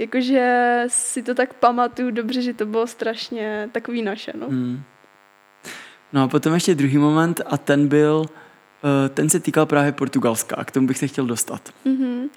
jakože 0.01 0.85
si 0.89 1.23
to 1.23 1.35
tak 1.35 1.55
pamatuju 1.55 2.11
dobře, 2.11 2.43
že 2.43 2.55
to 2.55 2.67
bylo 2.67 2.87
strašně 2.87 3.69
takový 3.73 4.03
naše, 4.03 4.33
no. 4.35 4.47
Mm. 4.49 4.83
No 6.13 6.23
a 6.23 6.29
potom 6.29 6.55
ještě 6.55 6.75
druhý 6.75 6.99
moment 6.99 7.41
a 7.47 7.59
ten 7.59 7.89
byl, 7.89 8.25
uh, 8.25 9.15
ten 9.15 9.29
se 9.29 9.41
týkal 9.41 9.67
právě 9.67 9.93
Portugalska 9.93 10.57
a 10.57 10.65
k 10.65 10.71
tomu 10.71 10.87
bych 10.87 10.99
se 10.99 11.07
chtěl 11.07 11.27
dostat. 11.27 11.71
Mm-hmm. 11.87 12.29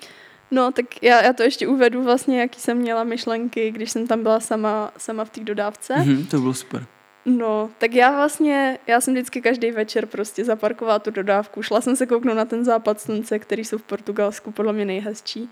No, 0.53 0.71
tak 0.71 0.85
já, 1.03 1.23
já 1.23 1.33
to 1.33 1.43
ještě 1.43 1.67
uvedu 1.67 2.03
vlastně, 2.03 2.39
jaký 2.39 2.59
jsem 2.59 2.77
měla 2.77 3.03
myšlenky, 3.03 3.71
když 3.71 3.91
jsem 3.91 4.07
tam 4.07 4.23
byla 4.23 4.39
sama, 4.39 4.91
sama 4.97 5.25
v 5.25 5.29
té 5.29 5.41
dodávce. 5.41 5.93
Mm-hmm, 5.93 6.27
to 6.27 6.39
bylo 6.39 6.53
super. 6.53 6.85
No, 7.25 7.69
tak 7.77 7.93
já 7.93 8.11
vlastně, 8.11 8.79
já 8.87 9.01
jsem 9.01 9.13
vždycky 9.13 9.41
každý 9.41 9.71
večer 9.71 10.05
prostě 10.05 10.45
zaparkovala 10.45 10.99
tu 10.99 11.11
dodávku. 11.11 11.61
Šla 11.61 11.81
jsem 11.81 11.95
se 11.95 12.05
kouknout 12.05 12.37
na 12.37 12.45
ten 12.45 12.65
západ 12.65 13.01
slunce, 13.01 13.39
který 13.39 13.65
jsou 13.65 13.77
v 13.77 13.83
Portugalsku 13.83 14.51
podle 14.51 14.73
mě 14.73 14.85
nejhezčí. 14.85 15.49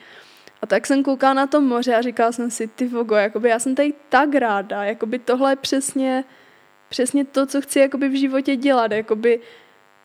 A 0.61 0.65
tak 0.65 0.87
jsem 0.87 1.03
koukala 1.03 1.33
na 1.33 1.47
to 1.47 1.61
moře 1.61 1.95
a 1.95 2.01
říkala 2.01 2.31
jsem 2.31 2.51
si, 2.51 2.67
ty 2.67 2.87
vogo, 2.87 3.15
jakoby 3.15 3.49
já 3.49 3.59
jsem 3.59 3.75
tady 3.75 3.93
tak 4.09 4.35
ráda, 4.35 4.83
jakoby 4.83 5.19
tohle 5.19 5.51
je 5.51 5.55
přesně, 5.55 6.23
přesně 6.89 7.25
to, 7.25 7.45
co 7.45 7.61
chci 7.61 7.79
jakoby 7.79 8.09
v 8.09 8.19
životě 8.19 8.55
dělat, 8.55 8.91
jakoby 8.91 9.39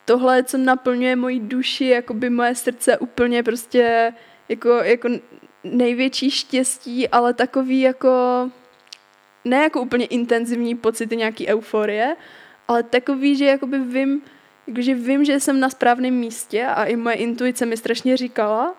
tohle, 0.05 0.43
co 0.43 0.57
naplňuje 0.57 1.15
moji 1.15 1.39
duši, 1.39 1.85
jakoby 1.85 2.29
moje 2.29 2.55
srdce 2.55 2.97
úplně 2.97 3.43
prostě 3.43 4.13
jako, 4.49 4.69
jako 4.69 5.09
největší 5.63 6.31
štěstí, 6.31 7.07
ale 7.07 7.33
takový 7.33 7.81
jako 7.81 8.09
ne 9.45 9.57
jako 9.63 9.81
úplně 9.81 10.05
intenzivní 10.05 10.75
pocity 10.75 11.15
nějaký 11.15 11.47
euforie, 11.47 12.15
ale 12.67 12.83
takový, 12.83 13.35
že 13.35 13.45
jakoby 13.45 13.79
vím, 13.79 14.21
jakože 14.67 14.95
vím, 14.95 15.25
že 15.25 15.39
jsem 15.39 15.59
na 15.59 15.69
správném 15.69 16.13
místě 16.13 16.65
a 16.65 16.85
i 16.85 16.95
moje 16.95 17.15
intuice 17.15 17.65
mi 17.65 17.77
strašně 17.77 18.17
říkala, 18.17 18.75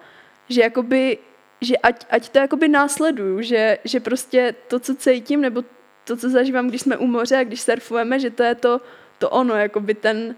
že 0.48 0.60
jakoby 0.60 1.18
že 1.60 1.76
ať, 1.76 2.06
ať 2.10 2.28
to 2.28 2.38
jakoby 2.38 2.68
následuju, 2.68 3.42
že, 3.42 3.78
že 3.84 4.00
prostě 4.00 4.54
to, 4.68 4.80
co 4.80 4.94
cítím, 4.94 5.40
nebo 5.40 5.64
to, 6.04 6.16
co 6.16 6.30
zažívám, 6.30 6.68
když 6.68 6.80
jsme 6.80 6.96
u 6.96 7.06
moře 7.06 7.36
a 7.36 7.44
když 7.44 7.60
surfujeme, 7.60 8.20
že 8.20 8.30
to 8.30 8.42
je 8.42 8.54
to, 8.54 8.80
to 9.18 9.30
ono, 9.30 9.54
jakoby 9.54 9.94
ten, 9.94 10.34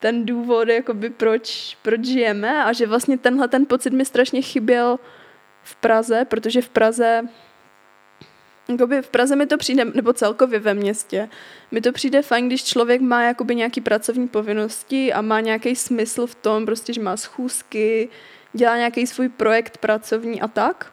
ten 0.00 0.26
důvod, 0.26 0.68
jakoby 0.68 1.10
proč, 1.10 1.76
proč 1.82 2.04
žijeme 2.04 2.64
a 2.64 2.72
že 2.72 2.86
vlastně 2.86 3.18
tenhle 3.18 3.48
ten 3.48 3.66
pocit 3.66 3.92
mi 3.92 4.04
strašně 4.04 4.42
chyběl 4.42 4.98
v 5.62 5.76
Praze, 5.76 6.24
protože 6.24 6.62
v 6.62 6.68
Praze 6.68 7.22
Jakoby 8.70 9.02
v 9.02 9.08
Praze 9.08 9.36
mi 9.36 9.46
to 9.46 9.58
přijde, 9.58 9.84
nebo 9.84 10.12
celkově 10.12 10.58
ve 10.58 10.74
městě, 10.74 11.28
mi 11.70 11.80
to 11.80 11.92
přijde 11.92 12.22
fajn, 12.22 12.46
když 12.46 12.64
člověk 12.64 13.00
má 13.00 13.22
jakoby 13.22 13.54
nějaký 13.54 13.80
pracovní 13.80 14.28
povinnosti 14.28 15.12
a 15.12 15.22
má 15.22 15.40
nějaký 15.40 15.76
smysl 15.76 16.26
v 16.26 16.34
tom, 16.34 16.66
prostě, 16.66 16.92
že 16.92 17.02
má 17.02 17.16
schůzky, 17.16 18.08
dělá 18.52 18.76
nějaký 18.76 19.06
svůj 19.06 19.28
projekt 19.28 19.78
pracovní 19.78 20.40
a 20.40 20.48
tak. 20.48 20.92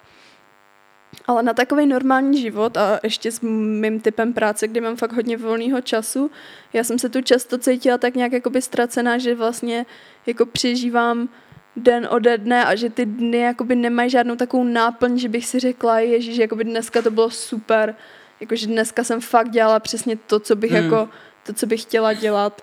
Ale 1.26 1.44
na 1.44 1.54
takový 1.54 1.86
normální 1.86 2.42
život 2.42 2.78
a 2.78 3.00
ještě 3.04 3.32
s 3.32 3.42
mým 3.42 4.00
typem 4.00 4.34
práce, 4.34 4.68
kdy 4.68 4.82
mám 4.82 4.96
fakt 4.96 5.14
hodně 5.14 5.38
volného 5.38 5.82
času, 5.82 6.32
já 6.74 6.84
jsem 6.84 7.00
se 7.00 7.10
tu 7.10 7.22
často 7.22 7.58
cítila 7.58 7.98
tak 7.98 8.16
nějak 8.16 8.32
jakoby 8.32 8.62
ztracená, 8.62 9.18
že 9.18 9.36
vlastně 9.36 9.86
jako 10.26 10.46
přežívám 10.46 11.30
den 11.76 12.08
ode 12.12 12.38
dne 12.38 12.66
a 12.66 12.76
že 12.76 12.90
ty 12.90 13.06
dny 13.06 13.38
jakoby 13.38 13.76
nemají 13.76 14.10
žádnou 14.10 14.36
takovou 14.36 14.64
náplň, 14.64 15.18
že 15.18 15.30
bych 15.30 15.46
si 15.46 15.60
řekla, 15.60 16.00
ježiš, 16.00 16.38
jakoby 16.38 16.64
dneska 16.64 17.02
to 17.02 17.12
bylo 17.12 17.30
super, 17.30 17.96
jakože 18.40 18.68
dneska 18.68 19.04
jsem 19.04 19.22
fakt 19.22 19.50
dělala 19.50 19.80
přesně 19.80 20.16
to, 20.16 20.40
co 20.40 20.56
bych 20.56 20.72
hmm. 20.72 20.84
jako, 20.84 21.10
to, 21.44 21.54
co 21.54 21.66
bych 21.66 21.82
chtěla 21.82 22.14
dělat. 22.14 22.62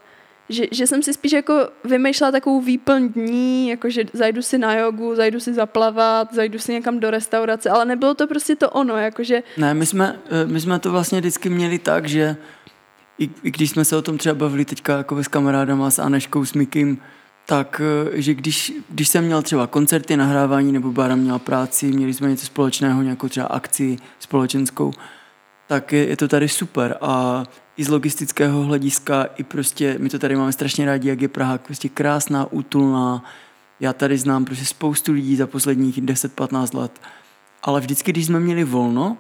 Že, 0.49 0.67
že 0.71 0.87
jsem 0.87 1.03
si 1.03 1.13
spíš 1.13 1.33
jako 1.33 1.69
vymýšlela 1.85 2.33
takovou 2.33 2.61
výplň 2.61 3.09
dní, 3.09 3.69
jako 3.69 3.91
že 3.91 4.05
zajdu 4.13 4.43
si 4.43 4.59
na 4.59 4.75
jogu, 4.75 5.15
zajdu 5.15 5.41
si 5.41 5.55
zaplavat, 5.55 6.35
zajdu 6.35 6.59
si 6.59 6.73
někam 6.73 7.01
do 7.01 7.11
restaurace, 7.11 7.71
ale 7.71 7.85
nebylo 7.85 8.15
to 8.15 8.27
prostě 8.27 8.57
to 8.57 8.71
ono, 8.71 8.97
jakože... 8.97 9.43
Ne, 9.57 9.75
my 9.75 9.87
jsme, 9.87 10.19
eh, 10.31 10.47
my 10.47 10.61
jsme 10.61 10.79
to 10.79 10.91
vlastně 10.91 11.21
vždycky 11.21 11.49
měli 11.49 11.79
tak, 11.79 12.09
že 12.09 12.37
i, 13.19 13.31
i 13.43 13.51
když 13.51 13.71
jsme 13.71 13.85
se 13.85 13.97
o 13.97 14.03
tom 14.03 14.19
třeba 14.19 14.35
bavili 14.35 14.65
teďka 14.65 14.97
jako 14.97 15.25
s 15.25 15.29
kamarádama, 15.29 15.91
s 15.91 15.99
Aneškou, 15.99 16.45
s 16.45 16.53
Mikým, 16.53 16.99
tak, 17.47 17.81
eh, 17.85 18.23
že 18.23 18.35
když, 18.35 18.73
když 18.89 19.09
jsem 19.09 19.25
měl 19.25 19.43
třeba 19.43 19.67
koncerty, 19.67 20.17
nahrávání 20.17 20.73
nebo 20.73 20.93
Bára 20.93 21.17
měla 21.17 21.39
práci, 21.39 21.87
měli 21.87 22.15
jsme 22.15 22.29
něco 22.29 22.47
společného, 22.47 23.03
nějakou 23.03 23.29
třeba 23.29 23.47
akci 23.47 23.97
společenskou, 24.19 24.93
tak 25.67 25.93
je, 25.93 26.07
je 26.07 26.17
to 26.17 26.29
tady 26.29 26.49
super. 26.49 26.97
A 27.01 27.45
i 27.77 27.85
z 27.85 27.89
logistického 27.89 28.63
hlediska, 28.63 29.25
i 29.37 29.43
prostě, 29.43 29.97
my 29.99 30.09
to 30.09 30.19
tady 30.19 30.37
máme 30.37 30.53
strašně 30.53 30.87
rádi, 30.87 31.09
jak 31.09 31.23
je 31.23 31.29
Praha 31.29 31.59
prostě 31.59 31.89
krásná, 31.89 32.53
útulná. 32.53 33.25
Já 33.81 33.93
tady 33.93 34.19
znám 34.19 34.45
prostě 34.45 34.65
spoustu 34.65 35.13
lidí 35.13 35.37
za 35.37 35.47
posledních 35.47 36.03
10-15 36.03 36.79
let. 36.79 37.01
Ale 37.63 37.81
vždycky, 37.81 38.13
když 38.13 38.27
jsme 38.27 38.41
měli 38.41 38.65
volno, 38.65 39.17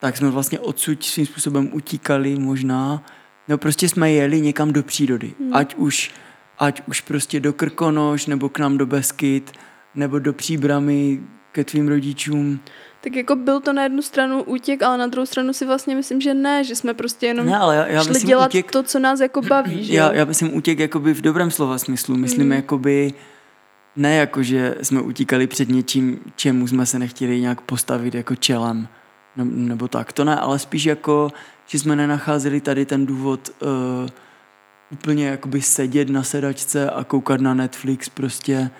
tak 0.00 0.16
jsme 0.16 0.30
vlastně 0.30 0.60
odsud 0.60 1.04
svým 1.04 1.26
způsobem 1.26 1.70
utíkali 1.72 2.38
možná, 2.38 3.02
nebo 3.48 3.58
prostě 3.58 3.88
jsme 3.88 4.12
jeli 4.12 4.40
někam 4.40 4.72
do 4.72 4.82
přírody. 4.82 5.34
Hmm. 5.40 5.54
Ať 5.54 5.74
už 5.74 6.10
ať 6.58 6.82
už 6.88 7.00
prostě 7.00 7.40
do 7.40 7.52
Krkonoš, 7.52 8.26
nebo 8.26 8.48
k 8.48 8.58
nám 8.58 8.78
do 8.78 8.86
Beskyt, 8.86 9.52
nebo 9.94 10.18
do 10.18 10.32
Příbramy, 10.32 11.20
ke 11.52 11.64
tvým 11.64 11.88
rodičům. 11.88 12.60
Tak 13.04 13.16
jako 13.16 13.36
byl 13.36 13.60
to 13.60 13.72
na 13.72 13.82
jednu 13.82 14.02
stranu 14.02 14.42
útěk, 14.42 14.82
ale 14.82 14.98
na 14.98 15.06
druhou 15.06 15.26
stranu 15.26 15.52
si 15.52 15.66
vlastně 15.66 15.94
myslím, 15.94 16.20
že 16.20 16.34
ne, 16.34 16.64
že 16.64 16.76
jsme 16.76 16.94
prostě 16.94 17.26
jenom 17.26 17.46
ne, 17.46 17.58
ale 17.58 17.76
já, 17.76 17.86
já 17.86 18.04
šli 18.04 18.20
dělat 18.20 18.46
útěk, 18.46 18.70
to, 18.72 18.82
co 18.82 18.98
nás 18.98 19.20
jako 19.20 19.42
baví. 19.42 19.84
Že 19.84 19.94
já, 19.94 20.12
já 20.12 20.24
myslím 20.24 20.56
útěk 20.56 20.78
jakoby 20.78 21.14
v 21.14 21.20
dobrém 21.20 21.50
slova 21.50 21.78
smyslu. 21.78 22.16
Myslím 22.16 22.46
mm. 22.46 22.52
jakoby 22.52 23.12
ne 23.96 24.14
jako, 24.16 24.42
že 24.42 24.74
jsme 24.82 25.00
utíkali 25.00 25.46
před 25.46 25.68
něčím, 25.68 26.20
čemu 26.36 26.66
jsme 26.66 26.86
se 26.86 26.98
nechtěli 26.98 27.40
nějak 27.40 27.60
postavit 27.60 28.14
jako 28.14 28.36
čelem, 28.36 28.88
nebo 29.36 29.88
tak, 29.88 30.12
to 30.12 30.24
ne, 30.24 30.36
ale 30.36 30.58
spíš 30.58 30.84
jako, 30.84 31.32
že 31.66 31.78
jsme 31.78 31.96
nenacházeli 31.96 32.60
tady 32.60 32.86
ten 32.86 33.06
důvod 33.06 33.50
uh, 33.62 34.08
úplně 34.92 35.26
jakoby 35.26 35.62
sedět 35.62 36.10
na 36.10 36.22
sedačce 36.22 36.90
a 36.90 37.04
koukat 37.04 37.40
na 37.40 37.54
Netflix 37.54 38.08
prostě. 38.08 38.70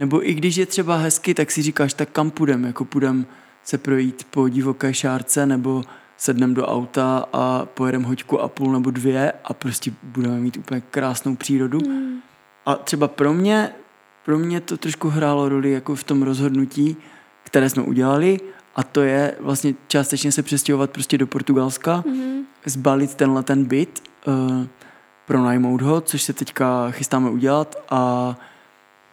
Nebo 0.00 0.28
i 0.28 0.34
když 0.34 0.56
je 0.56 0.66
třeba 0.66 0.96
hezky, 0.96 1.34
tak 1.34 1.50
si 1.50 1.62
říkáš, 1.62 1.94
tak 1.94 2.10
kam 2.10 2.30
půjdem? 2.30 2.64
Jako 2.64 2.84
půjdem 2.84 3.26
se 3.66 3.78
projít 3.78 4.26
po 4.30 4.48
divoké 4.48 4.94
šárce 4.94 5.46
nebo 5.46 5.84
sednem 6.16 6.54
do 6.54 6.66
auta 6.66 7.24
a 7.32 7.66
pojedem 7.74 8.02
hoďku 8.02 8.40
a 8.40 8.48
půl 8.48 8.72
nebo 8.72 8.90
dvě 8.90 9.32
a 9.44 9.54
prostě 9.54 9.92
budeme 10.02 10.38
mít 10.38 10.56
úplně 10.56 10.82
krásnou 10.90 11.36
přírodu. 11.36 11.78
Mm. 11.80 12.18
A 12.66 12.74
třeba 12.74 13.08
pro 13.08 13.32
mě, 13.32 13.70
pro 14.24 14.38
mě 14.38 14.60
to 14.60 14.76
trošku 14.76 15.08
hrálo 15.08 15.48
roli 15.48 15.70
jako 15.72 15.94
v 15.94 16.04
tom 16.04 16.22
rozhodnutí, 16.22 16.96
které 17.44 17.70
jsme 17.70 17.82
udělali 17.82 18.40
a 18.76 18.82
to 18.82 19.00
je 19.00 19.34
vlastně 19.40 19.74
částečně 19.88 20.32
se 20.32 20.42
přestěhovat 20.42 20.90
prostě 20.90 21.18
do 21.18 21.26
Portugalska, 21.26 22.04
mm. 22.06 22.42
zbalit 22.66 23.14
tenhle 23.14 23.42
ten 23.42 23.64
byt, 23.64 24.02
uh, 24.26 24.66
pronajmout 25.26 25.82
ho, 25.82 26.00
což 26.00 26.22
se 26.22 26.32
teďka 26.32 26.90
chystáme 26.90 27.30
udělat 27.30 27.76
a, 27.90 28.34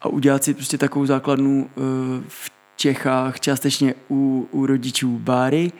a 0.02 0.08
udělat 0.08 0.44
si 0.44 0.54
prostě 0.54 0.78
takovou 0.78 1.06
základnu 1.06 1.70
uh, 1.76 1.84
v 2.28 2.53
Čechách, 2.76 3.40
částečně 3.40 3.94
u, 4.10 4.48
u 4.50 4.66
rodičů 4.66 5.18
Báry, 5.18 5.72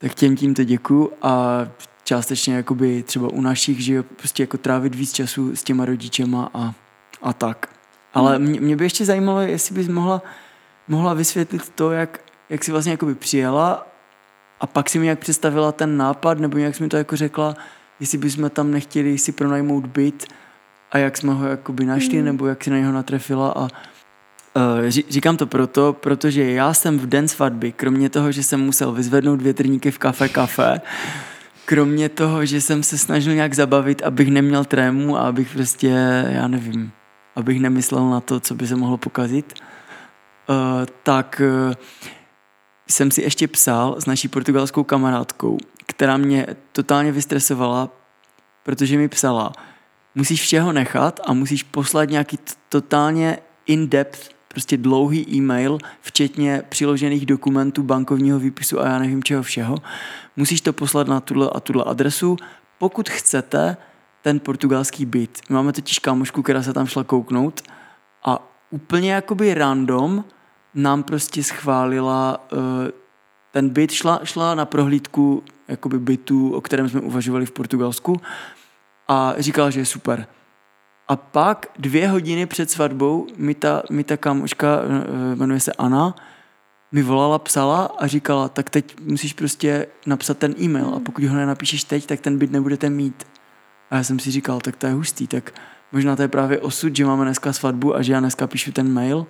tak 0.00 0.14
těm 0.14 0.36
tímto 0.36 0.64
děkuju 0.64 1.12
a 1.22 1.66
částečně 2.04 2.54
jakoby 2.54 3.02
třeba 3.02 3.28
u 3.28 3.40
našich, 3.40 3.80
že 3.80 4.02
prostě 4.02 4.42
jako 4.42 4.58
trávit 4.58 4.94
víc 4.94 5.12
času 5.12 5.56
s 5.56 5.62
těma 5.62 5.84
rodičema 5.84 6.50
a, 6.54 6.74
a 7.22 7.32
tak. 7.32 7.66
Ale 8.14 8.36
hmm. 8.36 8.46
mě, 8.46 8.60
mě 8.60 8.76
by 8.76 8.84
ještě 8.84 9.04
zajímalo, 9.04 9.40
jestli 9.40 9.74
bys 9.74 9.88
mohla, 9.88 10.22
mohla 10.88 11.14
vysvětlit 11.14 11.68
to, 11.68 11.90
jak, 11.90 12.20
jak 12.48 12.64
jsi 12.64 12.72
vlastně 12.72 12.92
jakoby 12.92 13.14
přijela 13.14 13.86
a 14.60 14.66
pak 14.66 14.90
si 14.90 14.98
mi 14.98 15.06
jak 15.06 15.18
představila 15.18 15.72
ten 15.72 15.96
nápad, 15.96 16.38
nebo 16.38 16.58
jak 16.58 16.74
jsi 16.74 16.82
mi 16.82 16.88
to 16.88 16.96
jako 16.96 17.16
řekla, 17.16 17.56
jestli 18.00 18.18
bychom 18.18 18.50
tam 18.50 18.70
nechtěli 18.70 19.18
si 19.18 19.32
pronajmout 19.32 19.86
byt 19.86 20.26
a 20.90 20.98
jak 20.98 21.16
jsme 21.16 21.32
ho 21.32 21.46
jakoby 21.46 21.84
našli, 21.84 22.18
mm. 22.18 22.24
nebo 22.24 22.46
jak 22.46 22.64
si 22.64 22.70
na 22.70 22.78
něho 22.78 22.92
natrefila 22.92 23.52
a 23.56 23.68
říkám 24.88 25.36
to 25.36 25.46
proto, 25.46 25.92
protože 25.92 26.52
já 26.52 26.74
jsem 26.74 26.98
v 26.98 27.06
den 27.06 27.28
svatby, 27.28 27.72
kromě 27.72 28.08
toho, 28.08 28.32
že 28.32 28.42
jsem 28.42 28.60
musel 28.60 28.92
vyzvednout 28.92 29.42
větrníky 29.42 29.90
v 29.90 29.98
kafe 29.98 30.28
kafe, 30.28 30.80
kromě 31.64 32.08
toho, 32.08 32.46
že 32.46 32.60
jsem 32.60 32.82
se 32.82 32.98
snažil 32.98 33.34
nějak 33.34 33.54
zabavit, 33.54 34.02
abych 34.02 34.30
neměl 34.30 34.64
trému 34.64 35.16
a 35.16 35.20
abych 35.20 35.52
prostě, 35.52 35.88
já 36.28 36.48
nevím, 36.48 36.92
abych 37.36 37.60
nemyslel 37.60 38.10
na 38.10 38.20
to, 38.20 38.40
co 38.40 38.54
by 38.54 38.66
se 38.66 38.76
mohlo 38.76 38.96
pokazit, 38.96 39.54
uh, 40.48 40.56
tak 41.02 41.42
uh, 41.44 41.74
jsem 42.88 43.10
si 43.10 43.22
ještě 43.22 43.48
psal 43.48 43.96
s 44.00 44.06
naší 44.06 44.28
portugalskou 44.28 44.84
kamarádkou, 44.84 45.58
která 45.86 46.16
mě 46.16 46.46
totálně 46.72 47.12
vystresovala, 47.12 47.90
protože 48.62 48.98
mi 48.98 49.08
psala, 49.08 49.52
musíš 50.14 50.42
všeho 50.42 50.72
nechat 50.72 51.20
a 51.26 51.32
musíš 51.32 51.62
poslat 51.62 52.10
nějaký 52.10 52.38
totálně 52.68 53.38
in-depth, 53.66 54.28
prostě 54.52 54.76
dlouhý 54.76 55.34
e-mail, 55.34 55.78
včetně 56.00 56.62
přiložených 56.68 57.26
dokumentů, 57.26 57.82
bankovního 57.82 58.38
výpisu 58.38 58.80
a 58.80 58.86
já 58.86 58.98
nevím 58.98 59.22
čeho 59.22 59.42
všeho. 59.42 59.76
Musíš 60.36 60.60
to 60.60 60.72
poslat 60.72 61.08
na 61.08 61.20
tuhle 61.20 61.50
a 61.54 61.60
tuhle 61.60 61.84
adresu, 61.84 62.36
pokud 62.78 63.08
chcete 63.08 63.76
ten 64.22 64.40
portugalský 64.40 65.06
byt. 65.06 65.40
Máme 65.48 65.72
totiž 65.72 65.98
kámošku, 65.98 66.42
která 66.42 66.62
se 66.62 66.72
tam 66.72 66.86
šla 66.86 67.04
kouknout 67.04 67.62
a 68.24 68.48
úplně 68.70 69.12
jakoby 69.12 69.54
random 69.54 70.24
nám 70.74 71.02
prostě 71.02 71.42
schválila 71.42 72.46
uh, 72.52 72.58
ten 73.52 73.68
byt, 73.68 73.90
šla, 73.90 74.20
šla 74.24 74.54
na 74.54 74.64
prohlídku 74.64 75.42
jakoby 75.68 75.98
bytu, 75.98 76.54
o 76.54 76.60
kterém 76.60 76.88
jsme 76.88 77.00
uvažovali 77.00 77.46
v 77.46 77.52
Portugalsku 77.52 78.20
a 79.08 79.34
říkala, 79.38 79.70
že 79.70 79.80
je 79.80 79.86
super. 79.86 80.26
A 81.12 81.16
pak 81.16 81.66
dvě 81.78 82.08
hodiny 82.08 82.46
před 82.46 82.70
svatbou 82.70 83.26
mi 83.36 83.54
ta, 83.54 83.82
mi 83.90 84.04
ta 84.04 84.16
kamoška, 84.16 84.80
eh, 84.82 85.36
jmenuje 85.36 85.60
se 85.60 85.72
Ana, 85.72 86.14
mi 86.92 87.02
volala, 87.02 87.38
psala 87.38 87.90
a 87.98 88.06
říkala, 88.06 88.48
tak 88.48 88.70
teď 88.70 89.00
musíš 89.00 89.32
prostě 89.32 89.86
napsat 90.06 90.38
ten 90.38 90.54
e-mail 90.60 90.94
a 90.96 91.00
pokud 91.00 91.24
ho 91.24 91.36
nenapíšeš 91.36 91.84
teď, 91.84 92.06
tak 92.06 92.20
ten 92.20 92.38
byt 92.38 92.52
nebudete 92.52 92.90
mít. 92.90 93.24
A 93.90 93.96
já 93.96 94.02
jsem 94.02 94.18
si 94.18 94.30
říkal, 94.30 94.60
tak 94.60 94.76
to 94.76 94.86
je 94.86 94.92
hustý, 94.92 95.26
tak 95.26 95.52
možná 95.92 96.16
to 96.16 96.22
je 96.22 96.28
právě 96.28 96.58
osud, 96.58 96.96
že 96.96 97.04
máme 97.04 97.24
dneska 97.24 97.52
svatbu 97.52 97.96
a 97.96 98.02
že 98.02 98.12
já 98.12 98.20
dneska 98.20 98.46
píšu 98.46 98.72
ten 98.72 98.92
mail. 98.92 99.26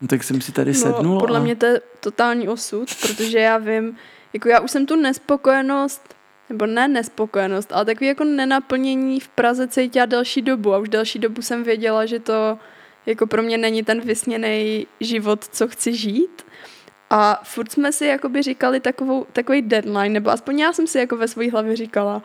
No 0.00 0.08
tak 0.08 0.24
jsem 0.24 0.40
si 0.40 0.52
tady 0.52 0.72
no, 0.72 0.78
sednul. 0.78 1.20
Podle 1.20 1.38
a... 1.38 1.42
mě 1.42 1.56
to 1.56 1.66
je 1.66 1.80
totální 2.00 2.48
osud, 2.48 2.88
protože 3.02 3.38
já 3.38 3.58
vím, 3.58 3.96
jako 4.32 4.48
já 4.48 4.60
už 4.60 4.70
jsem 4.70 4.86
tu 4.86 4.96
nespokojenost, 4.96 6.14
nebo 6.52 6.66
ne 6.66 6.88
nespokojenost, 6.88 7.72
ale 7.72 7.84
takový 7.84 8.06
jako 8.06 8.24
nenaplnění 8.24 9.20
v 9.20 9.28
Praze 9.28 9.68
cítila 9.68 10.06
delší 10.06 10.42
dobu 10.42 10.74
a 10.74 10.78
už 10.78 10.88
delší 10.88 11.18
dobu 11.18 11.42
jsem 11.42 11.64
věděla, 11.64 12.06
že 12.06 12.20
to 12.20 12.58
jako 13.06 13.26
pro 13.26 13.42
mě 13.42 13.58
není 13.58 13.82
ten 13.82 14.00
vysněný 14.00 14.86
život, 15.00 15.44
co 15.44 15.68
chci 15.68 15.94
žít. 15.94 16.42
A 17.10 17.40
furt 17.44 17.72
jsme 17.72 17.92
si 17.92 18.06
jakoby 18.06 18.42
říkali 18.42 18.80
takovou, 18.80 19.26
takový 19.32 19.62
deadline, 19.62 20.08
nebo 20.08 20.30
aspoň 20.30 20.58
já 20.58 20.72
jsem 20.72 20.86
si 20.86 20.98
jako 20.98 21.16
ve 21.16 21.28
své 21.28 21.50
hlavě 21.50 21.76
říkala, 21.76 22.22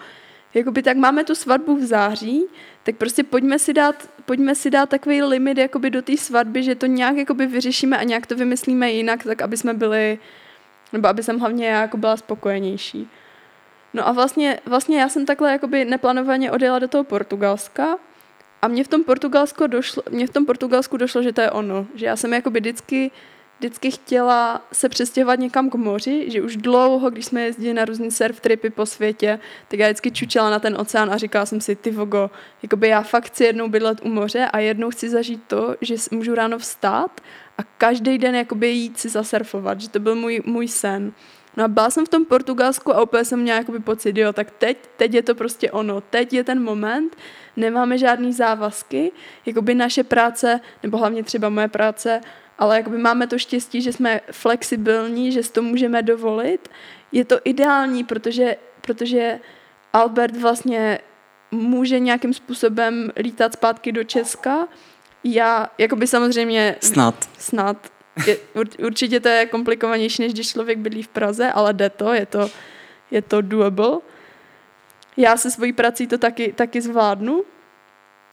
jakoby 0.54 0.84
tak 0.84 0.98
máme 0.98 1.24
tu 1.24 1.36
svatbu 1.36 1.76
v 1.76 1.84
září, 1.84 2.44
tak 2.84 2.96
prostě 2.96 3.24
pojďme 3.24 3.60
si 3.60 3.74
dát, 3.74 4.10
pojďme 4.26 4.56
si 4.56 4.70
dát 4.70 4.90
takový 4.90 5.22
limit 5.22 5.58
jakoby 5.58 5.90
do 5.90 6.02
té 6.02 6.18
svatby, 6.18 6.64
že 6.64 6.76
to 6.76 6.86
nějak 6.86 7.18
jakoby 7.18 7.48
vyřešíme 7.48 7.98
a 7.98 8.04
nějak 8.04 8.26
to 8.26 8.36
vymyslíme 8.36 8.92
jinak, 8.92 9.24
tak 9.24 9.42
aby 9.42 9.58
jsme 9.58 9.74
byli, 9.74 10.20
nebo 10.94 11.08
aby 11.08 11.24
jsem 11.24 11.40
hlavně 11.40 11.68
já 11.68 11.82
jako 11.82 11.98
byla 11.98 12.18
spokojenější. 12.18 13.10
No 13.94 14.08
a 14.08 14.12
vlastně, 14.12 14.60
vlastně 14.66 15.00
já 15.00 15.10
jsem 15.10 15.26
takhle 15.26 15.52
jakoby 15.52 15.86
neplánovaně 15.86 16.52
odjela 16.52 16.80
do 16.80 16.88
toho 16.88 17.04
Portugalska 17.04 17.98
a 18.62 18.68
mě 18.68 18.84
v 18.84 18.88
tom 18.88 19.04
Portugalsku 19.04 19.68
došlo, 19.68 20.04
mě 20.10 20.28
v 20.28 20.30
tom 20.30 20.46
Portugalsku 20.46 20.98
došlo, 20.98 21.22
že 21.24 21.34
to 21.34 21.42
je 21.42 21.52
ono, 21.52 21.88
že 21.96 22.06
já 22.06 22.16
jsem 22.16 22.34
jakoby 22.34 22.60
vždycky 22.60 23.12
vždycky 23.60 23.92
chtěla 23.92 24.62
se 24.72 24.90
přestěhovat 24.90 25.40
někam 25.40 25.70
k 25.70 25.76
moři, 25.76 26.32
že 26.32 26.42
už 26.42 26.58
dlouho, 26.58 27.10
když 27.10 27.26
jsme 27.26 27.42
jezdili 27.42 27.74
na 27.74 27.86
různé 27.86 28.12
surf 28.12 28.40
tripy 28.40 28.70
po 28.70 28.86
světě, 28.86 29.40
tak 29.68 29.80
já 29.80 29.88
vždycky 29.88 30.12
čučela 30.12 30.50
na 30.50 30.60
ten 30.60 30.78
oceán 30.80 31.14
a 31.14 31.18
říkala 31.18 31.46
jsem 31.46 31.62
si, 31.62 31.76
ty 31.76 31.92
vogo, 31.92 32.30
jakoby 32.64 32.88
já 32.88 33.02
fakt 33.02 33.26
chci 33.26 33.44
jednou 33.44 33.70
bydlet 33.70 34.02
u 34.02 34.10
moře 34.10 34.46
a 34.54 34.60
jednou 34.60 34.90
chci 34.90 35.10
zažít 35.10 35.44
to, 35.48 35.76
že 35.82 35.96
můžu 36.12 36.36
ráno 36.36 36.60
vstát 36.60 37.22
a 37.58 37.64
každý 37.78 38.18
den 38.18 38.36
jakoby 38.36 38.68
jít 38.68 39.00
si 39.00 39.10
zasurfovat, 39.10 39.82
že 39.82 39.90
to 39.90 40.00
byl 40.00 40.16
můj, 40.16 40.42
můj 40.46 40.68
sen. 40.68 41.14
No 41.58 41.64
a 41.64 41.68
byla 41.68 41.90
jsem 41.90 42.06
v 42.06 42.10
tom 42.10 42.26
Portugalsku 42.26 42.96
a 42.96 43.02
úplně 43.02 43.26
jsem 43.26 43.40
měla 43.40 43.58
jakoby 43.58 43.80
pocit, 43.80 44.18
jo, 44.18 44.34
tak 44.34 44.52
teď, 44.52 44.78
teď 44.98 45.14
je 45.14 45.22
to 45.22 45.36
prostě 45.36 45.72
ono, 45.72 46.02
teď 46.02 46.34
je 46.34 46.44
ten 46.44 46.64
moment, 46.64 47.18
nemáme 47.56 47.98
žádný 47.98 48.34
závazky, 48.34 49.12
jakoby 49.46 49.76
naše 49.76 50.04
práce, 50.04 50.60
nebo 50.84 50.98
hlavně 50.98 51.24
třeba 51.24 51.50
moje 51.50 51.68
práce, 51.68 52.22
ale 52.60 52.78
jakoby 52.78 52.98
máme 52.98 53.28
to 53.28 53.38
štěstí, 53.38 53.82
že 53.82 53.94
jsme 53.94 54.22
flexibilní, 54.32 55.32
že 55.32 55.44
si 55.44 55.52
to 55.52 55.62
můžeme 55.62 56.04
dovolit. 56.04 56.70
Je 57.12 57.26
to 57.26 57.40
ideální, 57.44 58.04
protože, 58.04 58.56
protože 58.82 59.40
Albert 59.94 60.38
vlastně 60.38 61.00
může 61.52 62.00
nějakým 62.00 62.34
způsobem 62.34 63.12
lítat 63.18 63.54
zpátky 63.54 63.92
do 63.92 64.04
Česka. 64.04 64.68
Já, 65.24 65.68
jakoby 65.78 66.08
samozřejmě... 66.08 66.76
Snad. 66.82 67.30
Snad. 67.38 67.97
Je, 68.26 68.38
určitě 68.86 69.20
to 69.20 69.28
je 69.28 69.46
komplikovanější, 69.46 70.22
než 70.22 70.34
když 70.34 70.52
člověk 70.52 70.78
bydlí 70.78 71.04
v 71.04 71.08
Praze, 71.08 71.52
ale 71.52 71.74
jde 71.74 71.90
to, 71.90 72.14
je 72.14 72.26
to, 72.26 72.50
je 73.12 73.22
to 73.22 73.42
doable. 73.42 73.98
Já 75.18 75.38
se 75.38 75.52
svojí 75.52 75.74
prací 75.74 76.08
to 76.08 76.18
taky, 76.18 76.54
taky 76.54 76.82
zvládnu, 76.82 77.44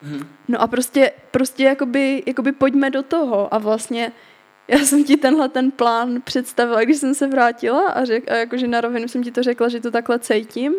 Mm-hmm. 0.04 0.26
No 0.48 0.62
a 0.62 0.66
prostě, 0.66 1.12
prostě 1.30 1.64
jakoby, 1.64 2.22
jakoby 2.26 2.52
pojďme 2.52 2.90
do 2.90 3.02
toho 3.02 3.54
a 3.54 3.58
vlastně 3.58 4.12
já 4.68 4.78
jsem 4.78 5.04
ti 5.04 5.16
tenhle 5.16 5.48
ten 5.48 5.70
plán 5.70 6.20
představila, 6.24 6.84
když 6.84 6.96
jsem 6.96 7.14
se 7.14 7.26
vrátila 7.26 7.88
a, 7.88 8.04
řek, 8.04 8.30
a 8.30 8.34
jakože 8.34 8.66
na 8.66 8.80
rovinu 8.80 9.08
jsem 9.08 9.22
ti 9.24 9.30
to 9.30 9.42
řekla, 9.42 9.68
že 9.68 9.80
to 9.80 9.90
takhle 9.90 10.18
cítím 10.18 10.74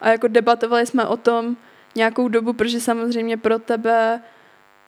a 0.00 0.08
jako 0.08 0.28
debatovali 0.28 0.86
jsme 0.86 1.06
o 1.06 1.16
tom 1.16 1.56
nějakou 1.94 2.28
dobu, 2.28 2.52
protože 2.52 2.80
samozřejmě 2.80 3.36
pro 3.36 3.58
tebe 3.58 4.22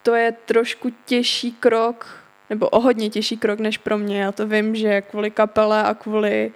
to 0.03 0.15
je 0.15 0.31
trošku 0.31 0.91
těžší 1.05 1.51
krok, 1.51 2.22
nebo 2.49 2.69
o 2.69 2.79
hodně 2.79 3.09
těžší 3.09 3.37
krok 3.37 3.59
než 3.59 3.77
pro 3.77 3.97
mě. 3.97 4.21
Já 4.21 4.31
to 4.31 4.47
vím, 4.47 4.75
že 4.75 5.01
kvůli 5.01 5.31
kapele 5.31 5.83
a 5.83 5.93
kvůli, 5.93 6.51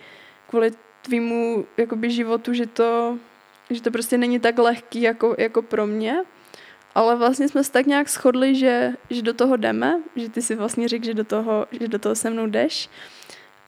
kvůli 0.50 0.72
tvýmu 1.02 1.66
jakoby 1.78 2.12
životu, 2.12 2.54
že 2.54 2.66
to, 2.66 3.18
že 3.70 3.82
to 3.82 3.92
prostě 3.92 4.18
není 4.18 4.40
tak 4.40 4.58
lehký 4.58 5.02
jako, 5.02 5.36
jako 5.38 5.62
pro 5.62 5.88
mě 5.88 6.24
ale 6.98 7.16
vlastně 7.16 7.48
jsme 7.48 7.64
se 7.64 7.72
tak 7.72 7.86
nějak 7.86 8.10
shodli, 8.10 8.56
že, 8.56 8.94
že 9.10 9.22
do 9.22 9.34
toho 9.34 9.58
jdeme, 9.58 10.02
že 10.16 10.30
ty 10.30 10.42
si 10.42 10.56
vlastně 10.56 10.88
řekl, 10.88 11.06
že 11.06 11.14
do 11.14 11.24
toho, 11.24 11.68
že 11.72 11.88
do 11.88 12.00
toho 12.00 12.16
se 12.16 12.30
mnou 12.30 12.48
jdeš. 12.48 12.90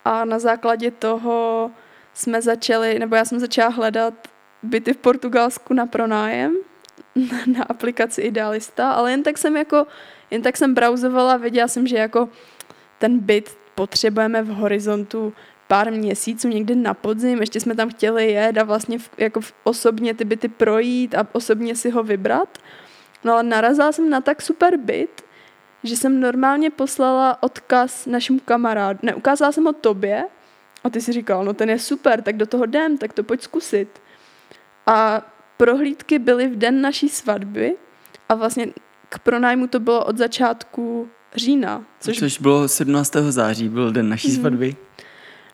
A 0.06 0.26
na 0.26 0.40
základě 0.40 0.92
toho 0.92 1.72
jsme 2.14 2.42
začali, 2.42 3.00
nebo 3.00 3.16
já 3.16 3.26
jsem 3.26 3.40
začala 3.40 3.70
hledat 3.70 4.14
byty 4.64 4.94
v 4.94 4.98
Portugalsku 4.98 5.74
na 5.74 5.86
pronájem 5.86 6.58
na 7.58 7.64
aplikaci 7.64 8.22
Idealista, 8.22 8.92
ale 8.92 9.12
jen 9.12 9.24
tak 9.24 9.38
jsem 9.38 9.58
jako, 9.58 9.88
jen 10.32 10.42
tak 10.42 10.58
jsem 10.58 10.74
browsovala, 10.74 11.38
věděla 11.38 11.68
jsem, 11.68 11.88
že 11.88 11.98
jako 11.98 12.30
ten 13.00 13.20
byt 13.20 13.58
potřebujeme 13.76 14.44
v 14.44 14.48
horizontu 14.48 15.34
pár 15.68 15.92
měsíců 15.92 16.48
někdy 16.48 16.76
na 16.76 16.94
podzim, 16.94 17.40
ještě 17.40 17.60
jsme 17.60 17.76
tam 17.76 17.90
chtěli 17.90 18.32
jet 18.32 18.58
a 18.58 18.64
vlastně 18.64 19.00
v, 19.00 19.10
jako 19.18 19.42
v, 19.42 19.54
osobně 19.64 20.14
ty 20.14 20.26
byty 20.26 20.48
projít 20.48 21.16
a 21.16 21.28
osobně 21.32 21.76
si 21.76 21.90
ho 21.90 22.04
vybrat. 22.04 22.58
No 23.24 23.34
ale 23.34 23.44
narazila 23.44 23.92
jsem 23.92 24.10
na 24.10 24.22
tak 24.22 24.42
super 24.42 24.78
byt, 24.78 25.22
že 25.84 25.98
jsem 25.98 26.20
normálně 26.20 26.70
poslala 26.70 27.44
odkaz 27.44 28.06
našemu 28.06 28.40
kamarádu. 28.40 29.00
Ne, 29.02 29.16
ukázala 29.16 29.52
jsem 29.52 29.66
ho 29.66 29.74
tobě 29.74 30.26
a 30.84 30.90
ty 30.90 31.02
si 31.02 31.12
říkal, 31.14 31.46
no 31.46 31.54
ten 31.54 31.70
je 31.70 31.80
super, 31.80 32.22
tak 32.22 32.38
do 32.38 32.46
toho 32.46 32.66
jdem, 32.66 32.98
tak 32.98 33.14
to 33.14 33.24
pojď 33.24 33.42
zkusit. 33.42 34.02
A 34.88 35.22
prohlídky 35.58 36.20
byly 36.20 36.48
v 36.48 36.56
den 36.56 36.82
naší 36.82 37.10
svatby 37.10 37.76
a 38.30 38.36
vlastně 38.36 38.68
k 39.10 39.20
pronájmu 39.20 39.68
to 39.68 39.80
bylo 39.80 40.06
od 40.06 40.18
začátku 40.18 41.10
října. 41.36 41.84
Což, 42.00 42.20
což 42.20 42.40
bylo 42.40 42.68
17. 42.68 43.16
září, 43.30 43.70
byl 43.70 43.92
den 43.92 44.10
naší 44.10 44.30
mm. 44.30 44.36
svatby. 44.36 44.76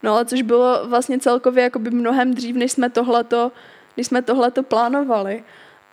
No 0.04 0.12
ale 0.12 0.26
což 0.26 0.42
bylo 0.42 0.88
vlastně 0.88 1.20
celkově 1.20 1.64
jakoby 1.64 1.92
mnohem 1.92 2.34
dřív, 2.34 2.56
než 2.56 2.72
jsme 2.72 2.90
tohleto, 2.90 3.52
než 3.98 4.08
jsme 4.08 4.22
tohleto 4.22 4.64
plánovali. 4.64 5.44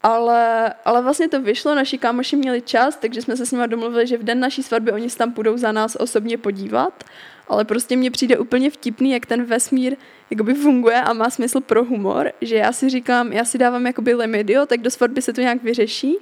Ale, 0.03 0.75
ale 0.85 1.03
vlastně 1.03 1.29
to 1.29 1.41
vyšlo, 1.41 1.75
naši 1.75 1.99
kámoši 1.99 2.37
měli 2.37 2.63
čas, 2.63 2.97
takže 2.97 3.23
jsme 3.23 3.37
se 3.37 3.47
s 3.47 3.53
nimi 3.53 3.69
domluvili, 3.69 4.07
že 4.07 4.19
v 4.19 4.23
den 4.23 4.41
naší 4.41 4.63
svatby 4.63 4.93
oni 4.93 5.11
se 5.11 5.19
tam 5.19 5.33
půjdou 5.33 5.57
za 5.57 5.73
nás 5.73 5.97
osobně 6.01 6.39
podívat. 6.39 7.05
Ale 7.49 7.65
prostě 7.65 7.97
mně 7.97 8.11
přijde 8.11 8.39
úplně 8.39 8.71
vtipný, 8.71 9.11
jak 9.11 9.27
ten 9.27 9.45
vesmír 9.45 9.97
jakoby 10.31 10.55
funguje 10.55 11.01
a 11.03 11.13
má 11.13 11.31
smysl 11.31 11.61
pro 11.61 11.85
humor, 11.85 12.33
že 12.41 12.57
já 12.57 12.73
si 12.73 12.89
říkám, 12.89 13.33
já 13.33 13.45
si 13.45 13.59
dávám 13.59 13.87
jakoby 13.87 14.15
limit, 14.15 14.51
jo, 14.51 14.67
tak 14.67 14.81
do 14.81 14.91
svatby 14.91 15.23
se 15.23 15.33
to 15.33 15.41
nějak 15.41 15.63
vyřeší. 15.63 16.17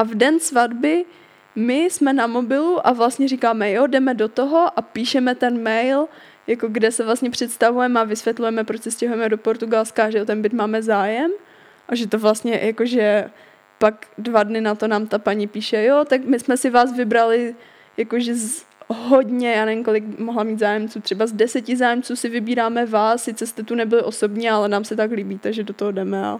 A 0.00 0.02
v 0.02 0.14
den 0.14 0.40
svatby 0.40 1.04
my 1.56 1.84
jsme 1.84 2.12
na 2.12 2.26
mobilu 2.26 2.86
a 2.86 2.92
vlastně 2.92 3.28
říkáme, 3.28 3.72
jo, 3.72 3.86
jdeme 3.86 4.14
do 4.14 4.28
toho 4.28 4.78
a 4.78 4.82
píšeme 4.82 5.34
ten 5.34 5.62
mail, 5.62 6.08
jako 6.46 6.68
kde 6.68 6.92
se 6.92 7.04
vlastně 7.04 7.30
představujeme 7.30 8.00
a 8.00 8.04
vysvětlujeme, 8.04 8.64
proč 8.64 8.82
se 8.82 8.90
stěhujeme 8.90 9.28
do 9.28 9.38
Portugalska, 9.38 10.10
že 10.10 10.22
o 10.22 10.24
ten 10.24 10.42
byt 10.42 10.52
máme 10.52 10.82
zájem. 10.82 11.30
A 11.88 11.94
že 11.94 12.06
to 12.06 12.18
vlastně 12.18 12.60
jakože 12.62 13.30
pak 13.78 14.06
dva 14.18 14.42
dny 14.42 14.60
na 14.60 14.74
to 14.74 14.88
nám 14.88 15.06
ta 15.06 15.18
paní 15.18 15.46
píše, 15.46 15.84
jo, 15.84 16.04
tak 16.08 16.24
my 16.24 16.40
jsme 16.40 16.56
si 16.56 16.70
vás 16.70 16.92
vybrali 16.96 17.54
jakože 17.96 18.34
z 18.34 18.64
hodně, 18.88 19.52
já 19.52 19.64
nevím, 19.64 19.84
kolik 19.84 20.18
mohla 20.18 20.44
mít 20.44 20.58
zájemců, 20.58 21.00
třeba 21.00 21.26
z 21.26 21.32
deseti 21.32 21.76
zájemců 21.76 22.16
si 22.16 22.28
vybíráme 22.28 22.86
vás, 22.86 23.22
sice 23.22 23.46
jste 23.46 23.62
tu 23.62 23.74
nebyli 23.74 24.02
osobně, 24.02 24.50
ale 24.50 24.68
nám 24.68 24.84
se 24.84 24.96
tak 24.96 25.10
líbí, 25.10 25.38
takže 25.38 25.62
do 25.62 25.74
toho 25.74 25.92
jdeme 25.92 26.26
a 26.26 26.38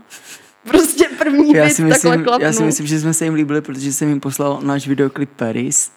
prostě 0.69 1.09
první 1.19 1.53
já 1.53 1.69
si 1.69 1.83
myslím, 1.83 2.11
takhle 2.11 2.25
klapnu. 2.25 2.47
Já 2.47 2.53
si 2.53 2.63
myslím, 2.63 2.87
že 2.87 3.01
jsme 3.01 3.15
se 3.15 3.25
jim 3.25 3.35
líbili, 3.35 3.61
protože 3.61 3.93
jsem 3.93 4.09
jim 4.09 4.21
poslal 4.21 4.61
náš 4.63 4.89
videoklip 4.89 5.31
Paris. 5.37 5.93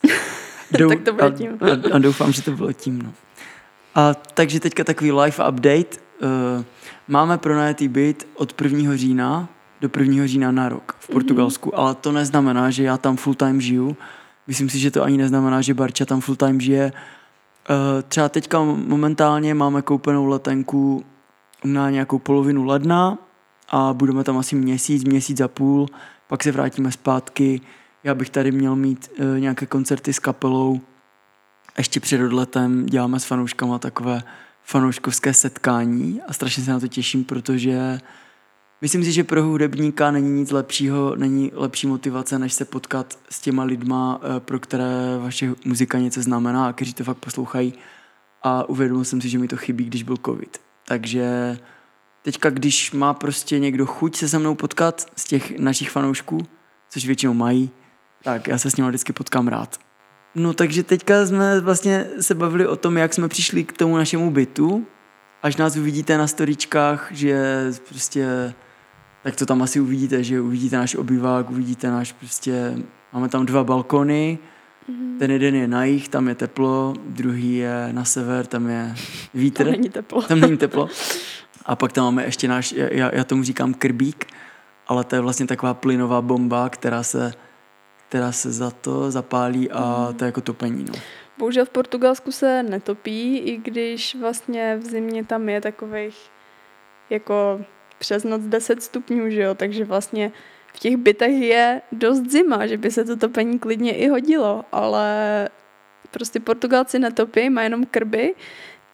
Dou, 0.72 0.90
tak 0.90 1.02
to 1.02 1.14
bylo 1.14 1.32
tím. 1.32 1.58
A, 1.62 1.96
a, 1.96 2.00
doufám, 2.00 2.32
že 2.32 2.42
to 2.42 2.52
bylo 2.52 2.74
tím, 2.74 3.02
no. 3.02 3.14
A 3.96 4.14
takže 4.14 4.60
teďka 4.60 4.84
takový 4.84 5.12
live 5.12 5.50
update. 5.50 5.98
Uh, 6.58 6.64
Máme 7.08 7.38
pronajatý 7.38 7.88
byt 7.88 8.28
od 8.36 8.62
1. 8.62 8.96
října 8.96 9.50
do 9.82 9.90
1. 10.00 10.28
října 10.28 10.52
na 10.52 10.70
rok 10.70 10.96
v 11.00 11.08
Portugalsku, 11.08 11.70
mm-hmm. 11.70 11.80
ale 11.80 11.96
to 11.96 12.12
neznamená, 12.12 12.72
že 12.72 12.84
já 12.84 12.98
tam 12.98 13.18
full 13.18 13.36
time 13.36 13.62
žiju. 13.62 13.98
Myslím 14.48 14.70
si, 14.70 14.80
že 14.80 14.92
to 14.92 15.04
ani 15.04 15.18
neznamená, 15.18 15.62
že 15.62 15.74
Barča 15.74 16.06
tam 16.06 16.22
full 16.22 16.36
time 16.36 16.62
žije. 16.62 16.92
Eh, 17.70 18.04
třeba 18.08 18.30
teďka 18.30 18.64
momentálně 18.64 19.54
máme 19.54 19.82
koupenou 19.82 20.26
letenku 20.26 21.06
na 21.64 21.90
nějakou 21.90 22.20
polovinu 22.20 22.66
ledna 22.66 23.18
a 23.70 23.94
budeme 23.94 24.24
tam 24.24 24.38
asi 24.38 24.56
měsíc, 24.56 25.04
měsíc 25.04 25.42
a 25.42 25.48
půl, 25.48 25.88
pak 26.28 26.44
se 26.44 26.52
vrátíme 26.52 26.92
zpátky. 26.92 27.62
Já 28.04 28.16
bych 28.16 28.30
tady 28.30 28.52
měl 28.52 28.76
mít 28.76 29.12
eh, 29.18 29.40
nějaké 29.40 29.66
koncerty 29.66 30.14
s 30.14 30.20
kapelou. 30.20 30.82
Ještě 31.78 32.00
před 32.00 32.26
odletem 32.26 32.86
děláme 32.86 33.20
s 33.20 33.26
fanouškama 33.26 33.80
takové 33.80 34.24
fanouškovské 34.64 35.34
setkání 35.34 36.22
a 36.28 36.34
strašně 36.34 36.64
se 36.64 36.72
na 36.72 36.80
to 36.80 36.88
těším, 36.88 37.24
protože 37.24 38.00
myslím 38.82 39.04
si, 39.04 39.12
že 39.12 39.24
pro 39.24 39.44
hudebníka 39.44 40.12
není 40.12 40.32
nic 40.32 40.52
lepšího, 40.52 41.16
není 41.16 41.52
lepší 41.54 41.88
motivace, 41.88 42.40
než 42.40 42.54
se 42.54 42.66
potkat 42.66 43.20
s 43.30 43.42
těma 43.42 43.64
lidma, 43.64 44.22
eh, 44.24 44.40
pro 44.40 44.60
které 44.60 45.18
vaše 45.20 45.54
muzika 45.66 45.98
něco 45.98 46.22
znamená 46.22 46.68
a 46.68 46.74
kteří 46.74 46.94
to 46.94 47.04
fakt 47.04 47.18
poslouchají 47.18 47.74
a 48.44 48.70
uvědomil 48.70 49.06
jsem 49.06 49.22
si, 49.22 49.30
že 49.30 49.40
mi 49.40 49.48
to 49.48 49.58
chybí, 49.58 49.86
když 49.86 50.04
byl 50.04 50.18
covid. 50.26 50.58
Takže 50.88 51.58
teďka, 52.24 52.50
když 52.50 52.92
má 52.92 53.14
prostě 53.14 53.60
někdo 53.60 53.86
chuť 53.86 54.16
se 54.16 54.30
se 54.30 54.40
mnou 54.40 54.56
potkat 54.56 55.06
z 55.16 55.24
těch 55.24 55.60
našich 55.60 55.90
fanoušků, 55.90 56.38
což 56.90 57.06
většinou 57.06 57.34
mají, 57.34 57.72
tak 58.24 58.48
já 58.48 58.58
se 58.58 58.72
s 58.72 58.76
ním 58.76 58.88
vždycky 58.88 59.14
potkám 59.14 59.48
rád. 59.48 59.78
No 60.36 60.54
takže 60.54 60.84
teďka 60.84 61.26
jsme 61.26 61.60
vlastně 61.60 62.08
se 62.22 62.36
bavili 62.36 62.68
o 62.68 62.76
tom, 62.76 62.98
jak 62.98 63.14
jsme 63.14 63.28
přišli 63.28 63.64
k 63.64 63.78
tomu 63.78 63.98
našemu 63.98 64.32
bytu. 64.32 64.86
Až 65.44 65.56
nás 65.58 65.76
uvidíte 65.76 66.18
na 66.18 66.28
storičkách, 66.28 67.08
že 67.12 67.66
prostě, 67.90 68.54
tak 69.24 69.36
to 69.36 69.46
tam 69.46 69.62
asi 69.62 69.80
uvidíte, 69.80 70.24
že 70.24 70.42
uvidíte 70.42 70.78
náš 70.78 70.96
obyvák, 70.96 71.50
uvidíte 71.50 71.92
náš 71.92 72.12
prostě, 72.12 72.78
máme 73.14 73.30
tam 73.30 73.46
dva 73.46 73.64
balkony, 73.64 74.40
mm-hmm. 74.90 75.20
ten 75.20 75.32
jeden 75.32 75.56
je 75.56 75.68
na 75.68 75.86
jich, 75.86 76.10
tam 76.10 76.28
je 76.28 76.36
teplo, 76.36 76.94
druhý 77.06 77.56
je 77.56 77.90
na 77.92 78.06
sever, 78.06 78.46
tam 78.46 78.70
je 78.70 78.96
vítr. 79.34 79.64
Tam 79.64 79.72
není 79.72 79.90
teplo. 79.90 80.22
Tam 80.22 80.40
není 80.40 80.58
teplo. 80.58 80.90
A 81.66 81.76
pak 81.76 81.92
tam 81.92 82.04
máme 82.04 82.26
ještě 82.26 82.48
náš, 82.48 82.72
já, 82.72 83.16
já 83.16 83.24
tomu 83.24 83.44
říkám 83.44 83.74
krbík, 83.74 84.28
ale 84.88 85.04
to 85.04 85.16
je 85.16 85.22
vlastně 85.22 85.48
taková 85.48 85.74
plynová 85.74 86.22
bomba, 86.22 86.70
která 86.70 87.04
se, 87.04 87.34
která 88.10 88.32
se 88.32 88.52
za 88.52 88.72
to 88.72 89.12
zapálí 89.12 89.72
a 89.72 90.08
Mm. 90.10 90.18
to 90.18 90.24
je 90.24 90.28
jako 90.28 90.42
topení. 90.42 90.86
No. 90.88 90.94
Bohužel 91.38 91.66
v 91.66 91.70
Portugalsku 91.70 92.32
se 92.32 92.64
netopí, 92.64 93.38
i 93.38 93.58
když 93.58 94.16
vlastně 94.16 94.78
v 94.78 94.86
zimě 94.86 95.26
tam 95.26 95.50
je 95.50 95.62
takových 95.62 96.18
jako 97.10 97.62
přes 98.00 98.24
noc 98.24 98.42
10 98.42 98.84
stupňů, 98.84 99.30
že 99.30 99.42
jo, 99.42 99.56
takže 99.56 99.86
vlastně 99.86 100.32
v 100.74 100.80
těch 100.80 100.98
bytech 100.98 101.32
je 101.42 101.82
dost 101.92 102.32
zima, 102.32 102.68
že 102.68 102.78
by 102.78 102.92
se 102.92 103.06
to 103.06 103.18
topení 103.18 103.60
klidně 103.60 103.96
i 103.96 104.08
hodilo, 104.08 104.66
ale 104.72 105.50
prostě 106.12 106.40
Portugalci 106.40 107.00
netopí, 107.00 107.50
má 107.50 107.62
jenom 107.62 107.86
krby, 107.86 108.36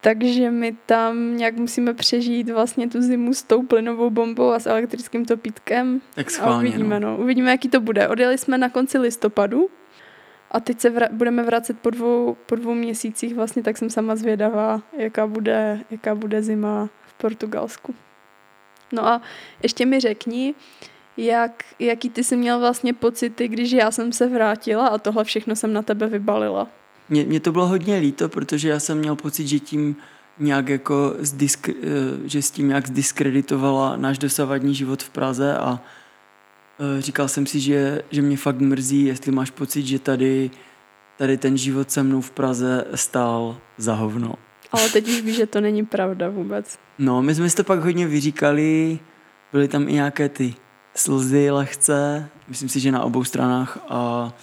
takže 0.01 0.51
my 0.51 0.75
tam 0.85 1.37
nějak 1.37 1.55
musíme 1.55 1.93
přežít 1.93 2.49
vlastně 2.49 2.87
tu 2.89 3.01
zimu 3.01 3.33
s 3.33 3.43
tou 3.43 3.63
plynovou 3.63 4.09
bombou 4.09 4.49
a 4.51 4.59
s 4.59 4.65
elektrickým 4.65 5.25
topítkem. 5.25 6.01
Tak 6.15 6.27
A 6.27 6.29
schválně. 6.29 6.69
uvidíme, 6.69 6.99
no. 6.99 7.11
no. 7.11 7.17
Uvidíme, 7.17 7.51
jaký 7.51 7.69
to 7.69 7.79
bude. 7.81 8.07
Odjeli 8.07 8.37
jsme 8.37 8.57
na 8.57 8.69
konci 8.69 8.97
listopadu 8.97 9.69
a 10.51 10.59
teď 10.59 10.79
se 10.79 10.89
vra- 10.93 11.11
budeme 11.11 11.43
vracet 11.43 11.79
po 11.79 11.89
dvou, 11.89 12.37
po 12.45 12.55
dvou 12.55 12.73
měsících 12.73 13.35
vlastně, 13.35 13.63
tak 13.63 13.77
jsem 13.77 13.89
sama 13.89 14.15
zvědavá, 14.15 14.81
jaká 14.97 15.27
bude, 15.27 15.79
jaká 15.91 16.15
bude 16.15 16.41
zima 16.41 16.89
v 17.07 17.13
Portugalsku. 17.13 17.95
No 18.93 19.07
a 19.07 19.21
ještě 19.63 19.85
mi 19.85 19.99
řekni, 19.99 20.55
jak, 21.17 21.63
jaký 21.79 22.09
ty 22.09 22.23
jsi 22.23 22.35
měl 22.37 22.59
vlastně 22.59 22.93
pocity, 22.93 23.47
když 23.47 23.71
já 23.71 23.91
jsem 23.91 24.11
se 24.11 24.27
vrátila 24.27 24.87
a 24.87 24.97
tohle 24.97 25.23
všechno 25.23 25.55
jsem 25.55 25.73
na 25.73 25.81
tebe 25.81 26.07
vybalila. 26.07 26.67
Mně, 27.09 27.25
mně 27.25 27.39
to 27.39 27.51
bylo 27.51 27.67
hodně 27.67 27.97
líto, 27.97 28.29
protože 28.29 28.69
já 28.69 28.79
jsem 28.79 28.97
měl 28.97 29.15
pocit, 29.15 29.47
že 29.47 29.59
tím 29.59 29.95
nějak 30.39 30.69
jako 30.69 31.15
zdisk, 31.19 31.69
eh, 31.69 31.73
že 32.25 32.41
s 32.41 32.51
tím 32.51 32.67
nějak 32.67 32.87
zdiskreditovala 32.87 33.97
náš 33.97 34.17
dosavadní 34.17 34.75
život 34.75 35.03
v 35.03 35.09
Praze 35.09 35.57
a 35.57 35.79
eh, 36.79 37.01
říkal 37.01 37.27
jsem 37.27 37.45
si, 37.45 37.59
že, 37.59 38.01
že 38.11 38.21
mě 38.21 38.37
fakt 38.37 38.59
mrzí, 38.59 39.05
jestli 39.05 39.31
máš 39.31 39.51
pocit, 39.51 39.85
že 39.85 39.99
tady, 39.99 40.51
tady 41.17 41.37
ten 41.37 41.57
život 41.57 41.91
se 41.91 42.03
mnou 42.03 42.21
v 42.21 42.31
Praze 42.31 42.85
stál 42.95 43.57
za 43.77 43.93
hovno. 43.93 44.33
Ale 44.71 44.89
teď 44.89 45.07
už 45.07 45.21
víš, 45.21 45.35
že 45.35 45.45
to 45.45 45.61
není 45.61 45.85
pravda 45.85 46.29
vůbec. 46.29 46.79
No, 46.99 47.21
my 47.21 47.35
jsme 47.35 47.49
si 47.49 47.55
to 47.55 47.63
pak 47.63 47.79
hodně 47.79 48.07
vyříkali, 48.07 48.99
byly 49.51 49.67
tam 49.67 49.89
i 49.89 49.93
nějaké 49.93 50.29
ty 50.29 50.55
slzy 50.95 51.51
lehce, 51.51 52.29
myslím 52.47 52.69
si, 52.69 52.79
že 52.79 52.91
na 52.91 53.03
obou 53.03 53.23
stranách 53.23 53.77
a 53.89 54.33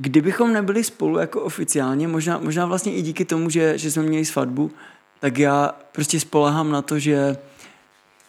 kdybychom 0.00 0.52
nebyli 0.52 0.84
spolu 0.84 1.18
jako 1.18 1.42
oficiálně, 1.42 2.08
možná, 2.08 2.38
možná 2.38 2.66
vlastně 2.66 2.94
i 2.94 3.02
díky 3.02 3.24
tomu, 3.24 3.50
že, 3.50 3.78
že 3.78 3.90
jsme 3.90 4.02
měli 4.02 4.24
svatbu, 4.24 4.70
tak 5.20 5.38
já 5.38 5.74
prostě 5.92 6.20
spolehám 6.20 6.70
na 6.70 6.82
to, 6.82 6.98
že, 6.98 7.36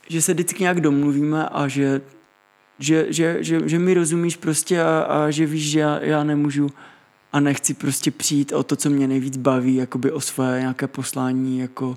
že 0.07 0.21
se 0.21 0.33
vždycky 0.33 0.63
nějak 0.63 0.81
domluvíme 0.81 1.49
a 1.49 1.67
že, 1.67 2.01
že, 2.79 3.05
že, 3.09 3.37
že, 3.43 3.69
že 3.69 3.79
mi 3.79 3.93
rozumíš 3.93 4.37
prostě 4.37 4.81
a, 4.81 4.99
a 4.99 5.31
že 5.31 5.45
víš, 5.45 5.71
že 5.71 5.79
já, 5.79 5.99
já 6.03 6.23
nemůžu 6.23 6.69
a 7.33 7.39
nechci 7.39 7.73
prostě 7.73 8.11
přijít 8.11 8.53
o 8.53 8.63
to, 8.63 8.75
co 8.75 8.89
mě 8.89 9.07
nejvíc 9.07 9.37
baví, 9.37 9.75
jakoby 9.75 10.11
o 10.11 10.21
své 10.21 10.59
nějaké 10.59 10.87
poslání, 10.87 11.59
jako 11.59 11.95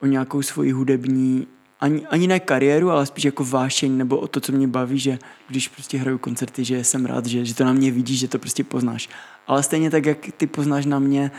o 0.00 0.06
nějakou 0.06 0.42
svoji 0.42 0.72
hudební, 0.72 1.46
ani, 1.80 2.06
ani 2.06 2.26
ne 2.26 2.40
kariéru, 2.40 2.90
ale 2.90 3.06
spíš 3.06 3.24
jako 3.24 3.44
vášeň, 3.44 3.96
nebo 3.96 4.16
o 4.16 4.26
to, 4.28 4.40
co 4.40 4.52
mě 4.52 4.68
baví, 4.68 4.98
že 4.98 5.18
když 5.48 5.68
prostě 5.68 5.98
hraju 5.98 6.18
koncerty, 6.18 6.64
že 6.64 6.84
jsem 6.84 7.06
rád, 7.06 7.26
že, 7.26 7.44
že 7.44 7.54
to 7.54 7.64
na 7.64 7.72
mě 7.72 7.90
vidíš, 7.90 8.18
že 8.18 8.28
to 8.28 8.38
prostě 8.38 8.64
poznáš. 8.64 9.08
Ale 9.46 9.62
stejně 9.62 9.90
tak, 9.90 10.06
jak 10.06 10.18
ty 10.36 10.46
poznáš 10.46 10.86
na 10.86 10.98
mě, 10.98 11.30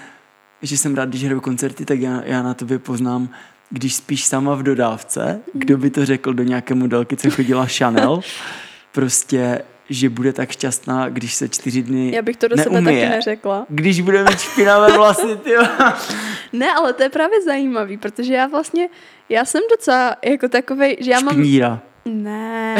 že 0.61 0.77
jsem 0.77 0.95
rád, 0.95 1.09
když 1.09 1.23
hraju 1.23 1.41
koncerty, 1.41 1.85
tak 1.85 1.99
já, 1.99 2.21
já 2.25 2.43
na 2.43 2.53
tobě 2.53 2.79
poznám, 2.79 3.29
když 3.69 3.95
spíš 3.95 4.25
sama 4.25 4.55
v 4.55 4.63
dodávce, 4.63 5.39
kdo 5.53 5.77
by 5.77 5.89
to 5.89 6.05
řekl 6.05 6.33
do 6.33 6.43
nějaké 6.43 6.75
modelky, 6.75 7.17
co 7.17 7.29
chodila 7.29 7.65
Chanel, 7.65 8.21
prostě, 8.91 9.61
že 9.89 10.09
bude 10.09 10.33
tak 10.33 10.51
šťastná, 10.51 11.09
když 11.09 11.33
se 11.33 11.49
čtyři 11.49 11.83
dny 11.83 12.11
Já 12.15 12.21
bych 12.21 12.37
to 12.37 12.47
do 12.47 12.57
sebe 12.57 12.81
neumije. 12.81 13.01
taky 13.01 13.15
neřekla. 13.15 13.65
Když 13.69 14.01
bude 14.01 14.23
mít 14.23 14.39
špinavé 14.39 14.97
vlasy, 14.97 15.35
ty. 15.43 15.51
Ne, 16.53 16.73
ale 16.73 16.93
to 16.93 17.03
je 17.03 17.09
právě 17.09 17.41
zajímavý, 17.41 17.97
protože 17.97 18.33
já 18.33 18.47
vlastně, 18.47 18.87
já 19.29 19.45
jsem 19.45 19.61
docela 19.77 20.15
jako 20.25 20.49
takovej, 20.49 20.97
že 20.99 21.11
já 21.11 21.19
mám... 21.19 21.33
Špíníra. 21.33 21.79
Ne, 22.05 22.75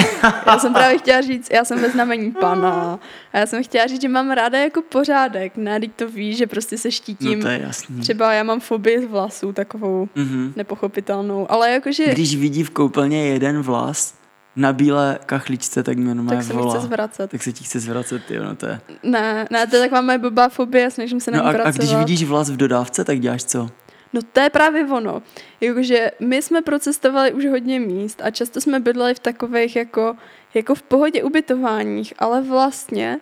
já 0.47 0.59
jsem 0.59 0.73
právě 0.73 0.97
chtěla 0.97 1.21
říct, 1.21 1.51
já 1.51 1.65
jsem 1.65 1.81
ve 1.81 1.89
znamení 1.89 2.31
pana 2.41 2.99
a 3.33 3.37
já 3.37 3.45
jsem 3.45 3.63
chtěla 3.63 3.87
říct, 3.87 4.01
že 4.01 4.09
mám 4.09 4.31
ráda 4.31 4.59
jako 4.59 4.81
pořádek, 4.81 5.57
ne, 5.57 5.79
teď 5.79 5.91
to 5.95 6.07
víš, 6.09 6.37
že 6.37 6.47
prostě 6.47 6.77
se 6.77 6.87
No 6.87 6.91
štítím. 6.91 7.41
to 7.41 7.47
je 7.47 7.59
jasný. 7.61 7.99
Třeba 8.01 8.33
já 8.33 8.43
mám 8.43 8.59
fobii 8.59 9.01
z 9.01 9.05
vlasů, 9.05 9.53
takovou 9.53 10.09
Mhm. 10.15 10.53
nepochopitelnou, 10.55 11.51
ale 11.51 11.71
jakože, 11.71 12.05
Když 12.11 12.35
vidí 12.35 12.63
v 12.63 12.69
koupelně 12.69 13.27
jeden 13.27 13.61
vlas 13.61 14.13
na 14.55 14.73
bílé 14.73 15.19
kachličce, 15.25 15.83
tak 15.83 15.97
mě 15.97 16.15
normálně 16.15 16.37
tak 16.41 16.47
se 16.47 16.53
volá. 16.53 16.73
chce 16.77 16.85
zvracet. 16.87 17.31
Tak 17.31 17.43
se 17.43 17.51
ti 17.51 17.63
chce 17.63 17.79
zvracet, 17.79 18.25
ty, 18.25 18.39
no 18.39 18.55
to 18.55 18.65
je. 18.65 18.81
Ne, 19.03 19.47
ne, 19.51 19.67
to 19.67 19.75
je 19.75 19.81
taková 19.81 20.01
moje 20.01 20.17
blbá 20.17 20.49
fobie, 20.49 20.91
snažím 20.91 21.19
se 21.19 21.31
na 21.31 21.37
No 21.37 21.45
a, 21.45 21.49
a 21.63 21.71
když 21.71 21.95
vidíš 21.95 22.23
vlas 22.23 22.49
v 22.49 22.57
dodávce, 22.57 23.03
tak 23.03 23.19
děláš 23.19 23.43
co? 23.43 23.69
No 24.13 24.21
to 24.33 24.39
je 24.39 24.49
právě 24.49 24.85
ono. 24.85 25.23
Jakože 25.61 26.11
my 26.19 26.41
jsme 26.41 26.61
procestovali 26.61 27.33
už 27.33 27.45
hodně 27.45 27.79
míst 27.79 28.21
a 28.23 28.31
často 28.31 28.61
jsme 28.61 28.79
bydleli 28.79 29.13
v 29.13 29.19
takových 29.19 29.75
jako, 29.75 30.15
jako 30.53 30.75
v 30.75 30.81
pohodě 30.81 31.23
ubytováních, 31.23 32.13
ale 32.19 32.41
vlastně 32.41 33.19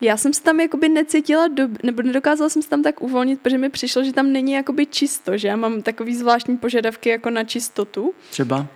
já 0.00 0.16
jsem 0.16 0.32
se 0.32 0.42
tam 0.42 0.60
jakoby 0.60 0.88
necítila, 0.88 1.48
do, 1.48 1.68
nebo 1.82 2.02
nedokázala 2.02 2.48
jsem 2.48 2.62
se 2.62 2.68
tam 2.68 2.82
tak 2.82 3.02
uvolnit, 3.02 3.40
protože 3.40 3.58
mi 3.58 3.68
přišlo, 3.68 4.04
že 4.04 4.12
tam 4.12 4.32
není 4.32 4.52
jakoby 4.52 4.86
čisto, 4.86 5.36
že 5.36 5.48
já 5.48 5.56
mám 5.56 5.82
takový 5.82 6.16
zvláštní 6.16 6.56
požadavky 6.56 7.08
jako 7.08 7.30
na 7.30 7.44
čistotu. 7.44 8.14
Třeba? 8.30 8.66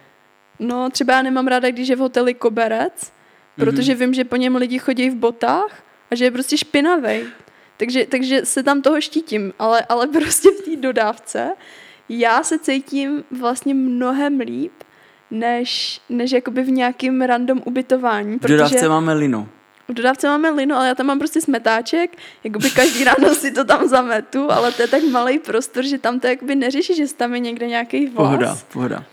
No 0.59 0.91
třeba 0.91 1.13
já 1.13 1.23
nemám 1.23 1.47
ráda, 1.47 1.71
když 1.71 1.89
je 1.89 1.97
v 1.97 1.99
hoteli 1.99 2.35
koberec, 2.35 3.13
protože 3.57 3.95
vím, 3.95 4.15
že 4.15 4.25
po 4.25 4.37
něm 4.37 4.57
lidi 4.57 4.79
chodí 4.79 5.11
v 5.11 5.15
botách 5.15 5.83
a 6.11 6.15
že 6.15 6.25
je 6.25 6.31
prostě 6.31 6.59
špinavý. 6.59 7.21
Takže, 7.79 8.07
takže 8.07 8.47
se 8.47 8.63
tam 8.63 8.83
toho 8.83 9.01
štítím, 9.01 9.53
ale, 9.59 9.83
ale 9.89 10.07
prostě 10.19 10.49
v 10.51 10.65
té 10.65 10.77
dodávce 10.77 11.51
já 12.09 12.43
se 12.43 12.59
cítím 12.59 13.25
vlastně 13.31 13.75
mnohem 13.75 14.41
líp, 14.41 14.73
než, 15.31 16.01
než 16.09 16.33
jakoby 16.33 16.63
v 16.63 16.71
nějakým 16.71 17.23
random 17.23 17.63
ubytování. 17.65 18.37
V 18.37 18.41
Protože 18.41 18.55
dodávce 18.55 18.89
máme 18.89 19.15
lino. 19.15 19.49
v 19.89 19.95
dodávce 19.95 20.27
máme 20.27 20.51
lino, 20.51 20.77
ale 20.77 20.89
já 20.89 20.95
tam 20.95 21.07
mám 21.07 21.19
prostě 21.19 21.41
smetáček, 21.41 22.17
jakoby 22.45 22.71
každý 22.71 23.05
ráno 23.05 23.35
si 23.35 23.51
to 23.51 23.65
tam 23.65 23.89
zametu, 23.89 24.53
ale 24.53 24.73
to 24.73 24.83
je 24.83 24.89
tak 24.89 25.03
malý 25.03 25.39
prostor, 25.39 25.85
že 25.85 25.99
tam 25.99 26.21
to 26.21 26.27
jakoby 26.27 26.55
neřeší, 26.55 26.95
že 26.97 27.15
tam 27.15 27.35
je 27.35 27.41
někde 27.41 27.67
nějaký 27.67 28.07
vlas. 28.07 28.29
Pohoda, 28.29 28.59
pohoda. 28.73 29.05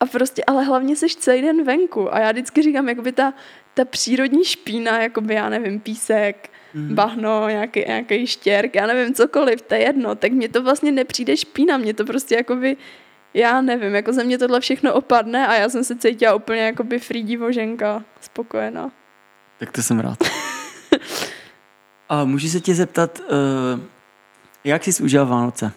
A 0.00 0.06
prostě, 0.06 0.44
ale 0.46 0.64
hlavně 0.64 0.96
seš 0.96 1.16
celý 1.16 1.42
den 1.42 1.64
venku. 1.64 2.14
A 2.14 2.18
já 2.18 2.32
vždycky 2.32 2.62
říkám, 2.62 2.88
jakoby 2.88 3.12
ta, 3.12 3.34
ta 3.74 3.84
přírodní 3.84 4.44
špína, 4.44 5.02
jakoby 5.02 5.34
já 5.34 5.48
nevím, 5.48 5.80
písek, 5.80 6.50
mm. 6.74 6.94
bahno, 6.94 7.48
nějaký, 7.48 7.84
nějaký 7.86 8.26
štěrk, 8.26 8.74
já 8.74 8.86
nevím, 8.86 9.14
cokoliv, 9.14 9.62
to 9.62 9.74
je 9.74 9.80
jedno. 9.80 10.14
Tak 10.14 10.32
mně 10.32 10.48
to 10.48 10.62
vlastně 10.62 10.92
nepřijde 10.92 11.36
špína, 11.36 11.76
mně 11.76 11.94
to 11.94 12.04
prostě 12.04 12.34
jakoby, 12.34 12.76
já 13.34 13.60
nevím, 13.60 13.94
jako 13.94 14.12
ze 14.12 14.24
mě 14.24 14.38
tohle 14.38 14.60
všechno 14.60 14.94
opadne 14.94 15.46
a 15.46 15.54
já 15.54 15.68
jsem 15.68 15.84
se 15.84 15.96
cítila 15.96 16.34
úplně 16.34 16.60
jakoby 16.60 16.98
free 16.98 17.22
divoženka, 17.22 18.04
spokojená. 18.20 18.90
Tak 19.58 19.72
to 19.72 19.82
jsem 19.82 20.00
rád. 20.00 20.18
A 22.08 22.24
můžu 22.24 22.48
se 22.48 22.60
tě 22.60 22.74
zeptat, 22.74 23.20
uh, 23.20 23.80
jak 24.64 24.84
jsi 24.84 25.02
užil 25.02 25.26
Vánoce? 25.26 25.72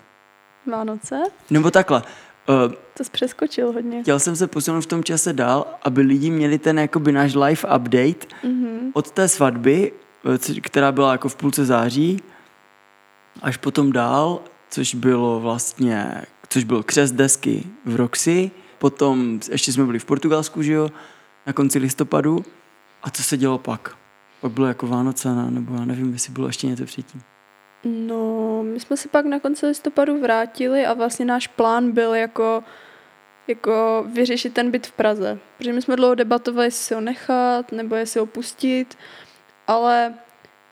Vánoce? 0.72 1.16
Nebo 1.50 1.72
takhle, 1.72 2.02
uh, 2.50 2.74
To 2.98 3.04
jsi 3.04 3.12
přeskočil 3.12 3.72
hodně. 3.72 4.02
chtěl 4.02 4.20
jsem 4.20 4.36
se 4.36 4.48
posunout 4.48 4.82
v 4.82 4.86
tom 4.86 5.04
čase 5.04 5.34
dál, 5.34 5.68
aby 5.82 6.02
lidi 6.02 6.30
měli 6.30 6.58
ten 6.60 6.80
jakoby 6.80 7.12
náš 7.12 7.34
live 7.36 7.62
update 7.76 8.28
Mhm. 8.44 8.92
od 8.94 9.12
té 9.12 9.28
svatby, 9.28 9.92
která 10.62 10.92
byla 10.92 11.12
jako 11.12 11.30
v 11.30 11.36
půlce 11.36 11.66
září, 11.66 12.20
až 13.42 13.58
potom 13.58 13.92
dál, 13.92 14.42
což 14.70 14.96
bylo 14.96 15.40
vlastně, 15.40 16.22
což 16.50 16.64
byl 16.64 16.84
křes 16.84 17.12
desky 17.12 17.64
v 17.86 17.96
Roxy, 17.96 18.52
potom 18.78 19.40
ještě 19.52 19.74
jsme 19.74 19.86
byli 19.86 20.00
v 20.00 20.06
Portugalsku, 20.06 20.62
že 20.62 20.74
jo, 20.74 20.90
na 21.48 21.54
konci 21.54 21.80
listopadu. 21.80 22.46
A 23.04 23.10
co 23.10 23.24
se 23.24 23.38
dělo 23.38 23.58
pak? 23.58 23.98
Pak 24.42 24.52
bylo 24.52 24.68
jako 24.68 24.88
Vánoce, 24.88 25.36
ne? 25.36 25.52
nebo 25.52 25.76
já 25.76 25.86
nevím, 25.86 26.14
jestli 26.14 26.34
bylo 26.34 26.48
ještě 26.48 26.68
něco 26.68 26.86
předtím. 26.86 27.22
No, 27.84 28.64
my 28.64 28.80
jsme 28.80 28.98
se 28.98 29.08
pak 29.08 29.26
na 29.26 29.40
konci 29.40 29.66
listopadu 29.66 30.22
vrátili 30.22 30.86
a 30.86 30.94
vlastně 30.94 31.26
náš 31.26 31.48
plán 31.48 31.92
byl 31.92 32.14
jako, 32.14 32.64
jako 33.48 34.06
vyřešit 34.14 34.54
ten 34.54 34.72
byt 34.72 34.88
v 34.88 34.92
Praze. 34.92 35.40
Protože 35.58 35.74
my 35.74 35.82
jsme 35.82 35.96
dlouho 35.96 36.16
debatovali, 36.16 36.68
jestli 36.68 36.96
ho 36.96 37.02
nechat 37.02 37.72
nebo 37.72 37.96
jestli 37.96 38.20
ho 38.20 38.26
pustit, 38.26 38.98
ale 39.68 40.14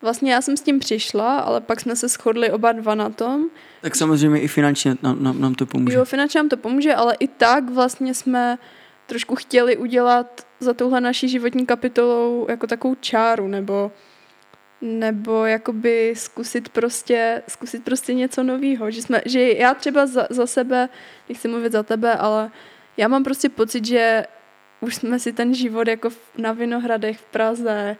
vlastně 0.04 0.34
já 0.34 0.42
jsem 0.42 0.58
s 0.58 0.62
tím 0.62 0.80
přišla, 0.80 1.40
ale 1.40 1.62
pak 1.62 1.80
jsme 1.80 1.96
se 1.96 2.08
shodli 2.08 2.52
oba 2.52 2.72
dva 2.72 2.96
na 2.96 3.10
tom. 3.10 3.46
Tak 3.82 3.96
samozřejmě 3.96 4.42
i 4.42 4.48
finančně 4.48 4.96
nám, 5.02 5.24
nám, 5.24 5.42
nám 5.42 5.56
to 5.56 5.66
pomůže. 5.66 5.98
Jo, 5.98 6.06
finančně 6.06 6.40
nám 6.40 6.50
to 6.50 6.58
pomůže, 6.58 6.96
ale 6.96 7.16
i 7.20 7.28
tak 7.28 7.70
vlastně 7.70 8.14
jsme 8.14 8.58
trošku 9.06 9.36
chtěli 9.36 9.78
udělat 9.78 10.48
za 10.60 10.74
touhle 10.74 11.02
naší 11.02 11.30
životní 11.30 11.66
kapitolou 11.66 12.46
jako 12.50 12.68
takovou 12.68 12.96
čáru, 12.96 13.48
nebo 13.48 13.92
nebo 14.82 15.46
jakoby 15.46 16.14
zkusit 16.18 16.70
prostě, 16.70 17.44
zkusit 17.48 17.84
prostě 17.84 18.14
něco 18.14 18.44
nového. 18.44 18.92
Že, 18.92 19.02
jsme, 19.02 19.22
že 19.26 19.52
já 19.52 19.74
třeba 19.74 20.06
za, 20.06 20.28
za 20.30 20.48
sebe, 20.48 20.90
nechci 21.30 21.48
mluvit 21.48 21.72
za 21.72 21.84
tebe, 21.84 22.14
ale 22.14 22.52
já 22.98 23.08
mám 23.08 23.24
prostě 23.24 23.50
pocit, 23.50 23.86
že 23.86 24.26
už 24.82 24.96
jsme 24.96 25.20
si 25.20 25.34
ten 25.34 25.54
život 25.54 25.88
jako 25.88 26.10
na 26.38 26.52
Vinohradech 26.52 27.18
v 27.18 27.26
Praze 27.26 27.98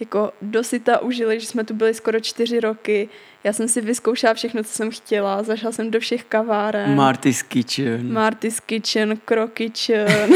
jako 0.00 0.32
dosyta 0.42 1.02
užili, 1.02 1.40
že 1.40 1.46
jsme 1.46 1.64
tu 1.64 1.74
byli 1.74 1.94
skoro 1.94 2.20
čtyři 2.20 2.60
roky. 2.60 3.08
Já 3.44 3.52
jsem 3.52 3.68
si 3.68 3.80
vyzkoušela 3.80 4.34
všechno, 4.34 4.64
co 4.64 4.72
jsem 4.72 4.90
chtěla. 4.90 5.42
Zašla 5.42 5.72
jsem 5.72 5.90
do 5.90 6.00
všech 6.00 6.24
kaváren. 6.24 6.94
Marty's 6.94 7.42
Kitchen. 7.42 8.12
Marty's 8.12 8.60
Kitchen, 8.60 9.16
Kro 9.24 9.48
Kitchen. 9.48 10.08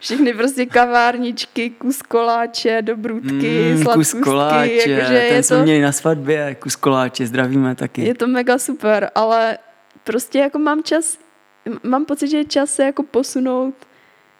Všechny 0.00 0.34
prostě 0.34 0.66
kavárničky, 0.66 1.70
kus 1.70 2.02
koláče, 2.02 2.82
dobrůdky, 2.82 3.74
mm, 3.76 3.84
kus 3.84 4.14
koláče, 4.14 4.90
jakože 4.90 5.26
ten 5.28 5.42
jsme 5.42 5.56
to, 5.56 5.62
měli 5.62 5.80
na 5.80 5.92
svatbě, 5.92 6.54
kus 6.54 6.76
koláče, 6.76 7.26
zdravíme 7.26 7.74
taky. 7.74 8.02
Je 8.04 8.14
to 8.14 8.26
mega 8.26 8.58
super, 8.58 9.10
ale 9.14 9.58
prostě 10.04 10.38
jako 10.38 10.58
mám 10.58 10.82
čas, 10.82 11.18
mám 11.82 12.04
pocit, 12.04 12.28
že 12.28 12.36
je 12.36 12.44
čas 12.44 12.74
se 12.74 12.84
jako 12.84 13.02
posunout 13.02 13.74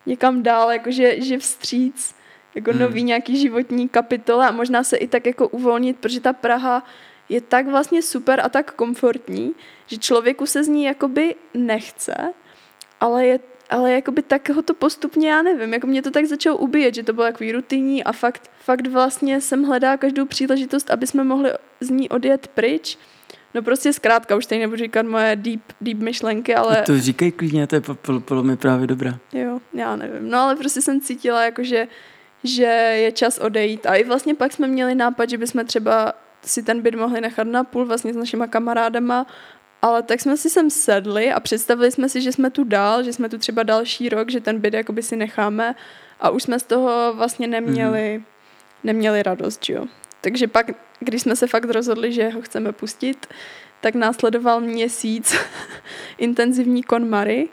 někam 0.06 0.42
dál, 0.42 0.70
jakože 0.70 1.22
že 1.22 1.38
vstříc 1.38 2.14
jako 2.58 2.70
hmm. 2.70 2.80
nový 2.80 3.02
nějaký 3.02 3.40
životní 3.40 3.88
kapitole 3.88 4.48
a 4.48 4.50
možná 4.50 4.84
se 4.84 4.96
i 4.96 5.08
tak 5.08 5.26
jako 5.26 5.48
uvolnit, 5.48 5.96
protože 5.98 6.20
ta 6.20 6.32
Praha 6.32 6.84
je 7.28 7.40
tak 7.40 7.66
vlastně 7.66 8.02
super 8.02 8.40
a 8.44 8.48
tak 8.48 8.72
komfortní, 8.72 9.54
že 9.86 9.98
člověku 9.98 10.46
se 10.46 10.64
z 10.64 10.68
ní 10.68 10.84
jakoby 10.84 11.34
nechce, 11.54 12.14
ale 13.00 13.26
je 13.26 13.38
ale 13.70 13.92
jakoby 13.92 14.22
tak 14.22 14.48
ho 14.48 14.62
to 14.62 14.74
postupně, 14.74 15.30
já 15.30 15.42
nevím, 15.42 15.72
jako 15.72 15.86
mě 15.86 16.02
to 16.02 16.10
tak 16.10 16.24
začalo 16.24 16.56
ubíjet, 16.56 16.94
že 16.94 17.02
to 17.02 17.12
bylo 17.12 17.26
takový 17.26 17.52
rutinní 17.52 18.04
a 18.04 18.12
fakt, 18.12 18.50
fakt 18.60 18.86
vlastně 18.86 19.40
jsem 19.40 19.64
hledala 19.64 19.96
každou 19.96 20.26
příležitost, 20.26 20.90
aby 20.90 21.06
jsme 21.06 21.24
mohli 21.24 21.50
z 21.80 21.90
ní 21.90 22.08
odjet 22.08 22.48
pryč. 22.48 22.98
No 23.54 23.62
prostě 23.62 23.92
zkrátka, 23.92 24.36
už 24.36 24.46
tady 24.46 24.60
nebudu 24.60 24.76
říkat 24.76 25.06
moje 25.06 25.36
deep, 25.36 25.60
deep 25.80 25.98
myšlenky, 25.98 26.54
ale... 26.54 26.82
To 26.86 27.00
říkej 27.00 27.32
klidně, 27.32 27.66
to 27.66 27.74
je 27.74 27.80
podle 28.24 28.42
mě 28.42 28.56
právě 28.56 28.86
dobré. 28.86 29.14
Jo, 29.32 29.60
já 29.74 29.96
nevím. 29.96 30.30
No 30.30 30.38
ale 30.38 30.56
prostě 30.56 30.82
jsem 30.82 31.00
cítila 31.00 31.44
jako, 31.44 31.62
že 32.44 32.64
je 32.96 33.12
čas 33.12 33.38
odejít. 33.38 33.86
A 33.86 33.94
i 33.94 34.04
vlastně 34.04 34.34
pak 34.34 34.52
jsme 34.52 34.66
měli 34.66 34.94
nápad, 34.94 35.30
že 35.30 35.38
bychom 35.38 35.66
třeba 35.66 36.12
si 36.42 36.62
ten 36.62 36.82
byt 36.82 36.94
mohli 36.94 37.20
nechat 37.20 37.46
na 37.46 37.64
půl 37.64 37.86
vlastně 37.86 38.12
s 38.12 38.16
našima 38.16 38.46
kamarádama, 38.46 39.26
ale 39.82 40.02
tak 40.02 40.20
jsme 40.20 40.36
si 40.36 40.50
sem 40.50 40.70
sedli 40.70 41.32
a 41.32 41.40
představili 41.40 41.90
jsme 41.90 42.08
si, 42.08 42.20
že 42.20 42.32
jsme 42.32 42.50
tu 42.50 42.64
dál, 42.64 43.02
že 43.02 43.12
jsme 43.12 43.28
tu 43.28 43.38
třeba 43.38 43.62
další 43.62 44.08
rok, 44.08 44.30
že 44.30 44.40
ten 44.40 44.60
byt 44.60 44.74
jakoby 44.74 45.02
si 45.02 45.16
necháme 45.16 45.74
a 46.20 46.30
už 46.30 46.42
jsme 46.42 46.58
z 46.58 46.62
toho 46.62 47.14
vlastně 47.14 47.46
neměli, 47.46 48.18
mm. 48.18 48.24
neměli 48.84 49.22
radost, 49.22 49.68
jo. 49.68 49.86
Takže 50.20 50.48
pak, 50.48 50.66
když 51.00 51.22
jsme 51.22 51.36
se 51.36 51.46
fakt 51.46 51.64
rozhodli, 51.64 52.12
že 52.12 52.28
ho 52.28 52.42
chceme 52.42 52.72
pustit, 52.72 53.26
tak 53.80 53.94
následoval 53.94 54.60
měsíc 54.60 55.36
intenzivní 56.18 56.82
konmary, 56.82 57.48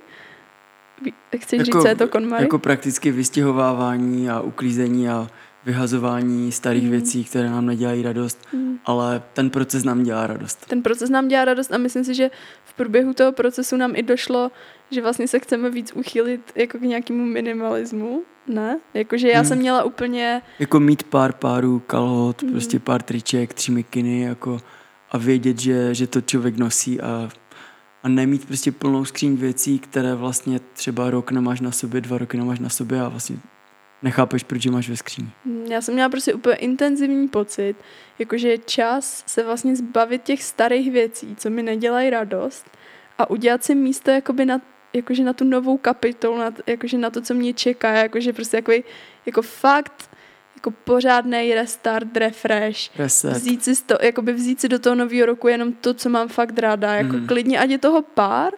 Chceš 1.38 1.60
jako, 1.60 1.66
říct, 1.66 1.82
co 1.82 1.88
je 1.88 1.96
to 1.96 2.08
KonMari? 2.08 2.44
Jako 2.44 2.60
prakticky 2.60 3.12
vystěhovávání 3.12 4.30
a 4.30 4.40
uklízení 4.40 5.10
a 5.10 5.28
vyhazování 5.66 6.52
starých 6.52 6.84
mm. 6.84 6.90
věcí, 6.90 7.24
které 7.24 7.50
nám 7.50 7.66
nedělají 7.66 8.04
radost, 8.04 8.40
mm. 8.54 8.80
ale 8.86 9.22
ten 9.34 9.50
proces 9.50 9.84
nám 9.84 10.04
dělá 10.04 10.28
radost. 10.28 10.66
Ten 10.66 10.84
proces 10.84 11.10
nám 11.10 11.28
dělá 11.28 11.46
radost 11.46 11.74
a 11.74 11.78
myslím 11.78 12.04
si, 12.04 12.16
že 12.16 12.30
v 12.66 12.74
průběhu 12.74 13.14
toho 13.14 13.32
procesu 13.32 13.78
nám 13.78 13.96
i 13.96 14.04
došlo, 14.04 14.52
že 14.92 15.02
vlastně 15.02 15.28
se 15.28 15.40
chceme 15.40 15.70
víc 15.70 15.92
uchylit 15.96 16.52
jako 16.56 16.78
k 16.78 16.82
nějakému 16.82 17.26
minimalismu, 17.26 18.24
ne? 18.48 18.80
Jakože 18.94 19.30
já 19.30 19.42
mm. 19.42 19.48
jsem 19.48 19.58
měla 19.58 19.84
úplně... 19.84 20.42
Jako 20.60 20.80
mít 20.80 21.04
pár 21.04 21.34
párů 21.34 21.80
kalhot, 21.80 22.44
mm. 22.44 22.52
prostě 22.52 22.80
pár 22.80 23.02
triček, 23.02 23.54
tři 23.54 23.72
mikiny, 23.72 24.22
jako 24.22 24.58
a 25.12 25.18
vědět, 25.18 25.60
že, 25.60 25.94
že 25.94 26.08
to 26.08 26.22
člověk 26.22 26.58
nosí 26.58 27.02
a 27.02 27.30
a 28.06 28.08
nemít 28.08 28.46
prostě 28.46 28.72
plnou 28.72 29.06
skříň 29.06 29.36
věcí, 29.36 29.80
které 29.80 30.16
vlastně 30.16 30.60
třeba 30.74 31.10
rok 31.10 31.32
nemáš 31.32 31.62
na 31.62 31.72
sobě, 31.72 32.02
dva 32.02 32.18
roky 32.18 32.38
nemáš 32.38 32.60
na 32.60 32.70
sobě 32.70 33.02
a 33.02 33.10
vlastně 33.10 33.38
nechápeš, 34.02 34.44
proč 34.44 34.66
je 34.66 34.72
máš 34.72 34.90
ve 34.90 34.98
skříni. 34.98 35.30
Já 35.70 35.82
jsem 35.82 35.94
měla 35.94 36.10
prostě 36.10 36.34
úplně 36.34 36.56
intenzivní 36.56 37.28
pocit, 37.28 37.76
jakože 38.20 38.50
je 38.50 38.58
čas 38.58 39.24
se 39.28 39.44
vlastně 39.44 39.76
zbavit 39.76 40.24
těch 40.24 40.44
starých 40.44 40.92
věcí, 40.92 41.36
co 41.36 41.50
mi 41.50 41.64
nedělají 41.64 42.10
radost 42.10 42.78
a 43.18 43.30
udělat 43.30 43.64
si 43.64 43.76
místo 43.76 44.12
jakoby 44.12 44.46
na, 44.46 44.62
jakože 44.94 45.24
na 45.24 45.34
tu 45.34 45.44
novou 45.44 45.78
kapitolu, 45.78 46.38
na, 46.38 46.52
jakože 46.68 46.98
na 46.98 47.10
to, 47.10 47.22
co 47.22 47.34
mě 47.34 47.54
čeká, 47.54 47.92
jakože 47.92 48.34
prostě 48.34 48.58
jako, 48.58 48.72
jako 49.26 49.42
fakt 49.42 50.05
jako 50.66 50.78
pořádný 50.84 51.54
restart, 51.54 52.18
refresh. 52.18 53.00
Reset. 53.00 53.34
Vzít 53.34 53.64
si, 53.64 53.84
to, 53.84 53.98
jakoby 54.02 54.34
vzít 54.34 54.62
si 54.62 54.70
do 54.70 54.80
toho 54.80 54.96
nového 54.96 55.26
roku 55.26 55.48
jenom 55.48 55.74
to, 55.74 55.94
co 55.94 56.10
mám 56.10 56.28
fakt 56.28 56.60
ráda. 56.60 56.94
Jako 56.94 57.14
mm. 57.14 57.28
klidně, 57.28 57.60
ať 57.60 57.70
je 57.70 57.78
toho 57.78 58.02
pár, 58.02 58.54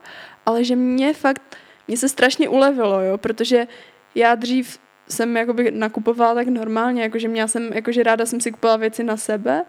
ale 0.46 0.64
že 0.64 0.76
mě 0.76 1.14
fakt, 1.14 1.42
mě 1.88 1.98
se 1.98 2.10
strašně 2.10 2.50
ulevilo, 2.50 3.02
jo, 3.02 3.18
protože 3.18 3.68
já 4.16 4.36
dřív 4.36 4.80
jsem 5.10 5.38
jakoby 5.38 5.72
nakupovala 5.72 6.34
tak 6.36 6.48
normálně, 6.48 7.04
jakože 7.04 7.28
měla 7.28 7.48
jsem, 7.48 7.74
jakože 7.74 8.04
ráda 8.04 8.26
jsem 8.26 8.42
si 8.42 8.52
kupovala 8.52 8.78
věci 8.78 9.04
na 9.04 9.18
sebe, 9.18 9.64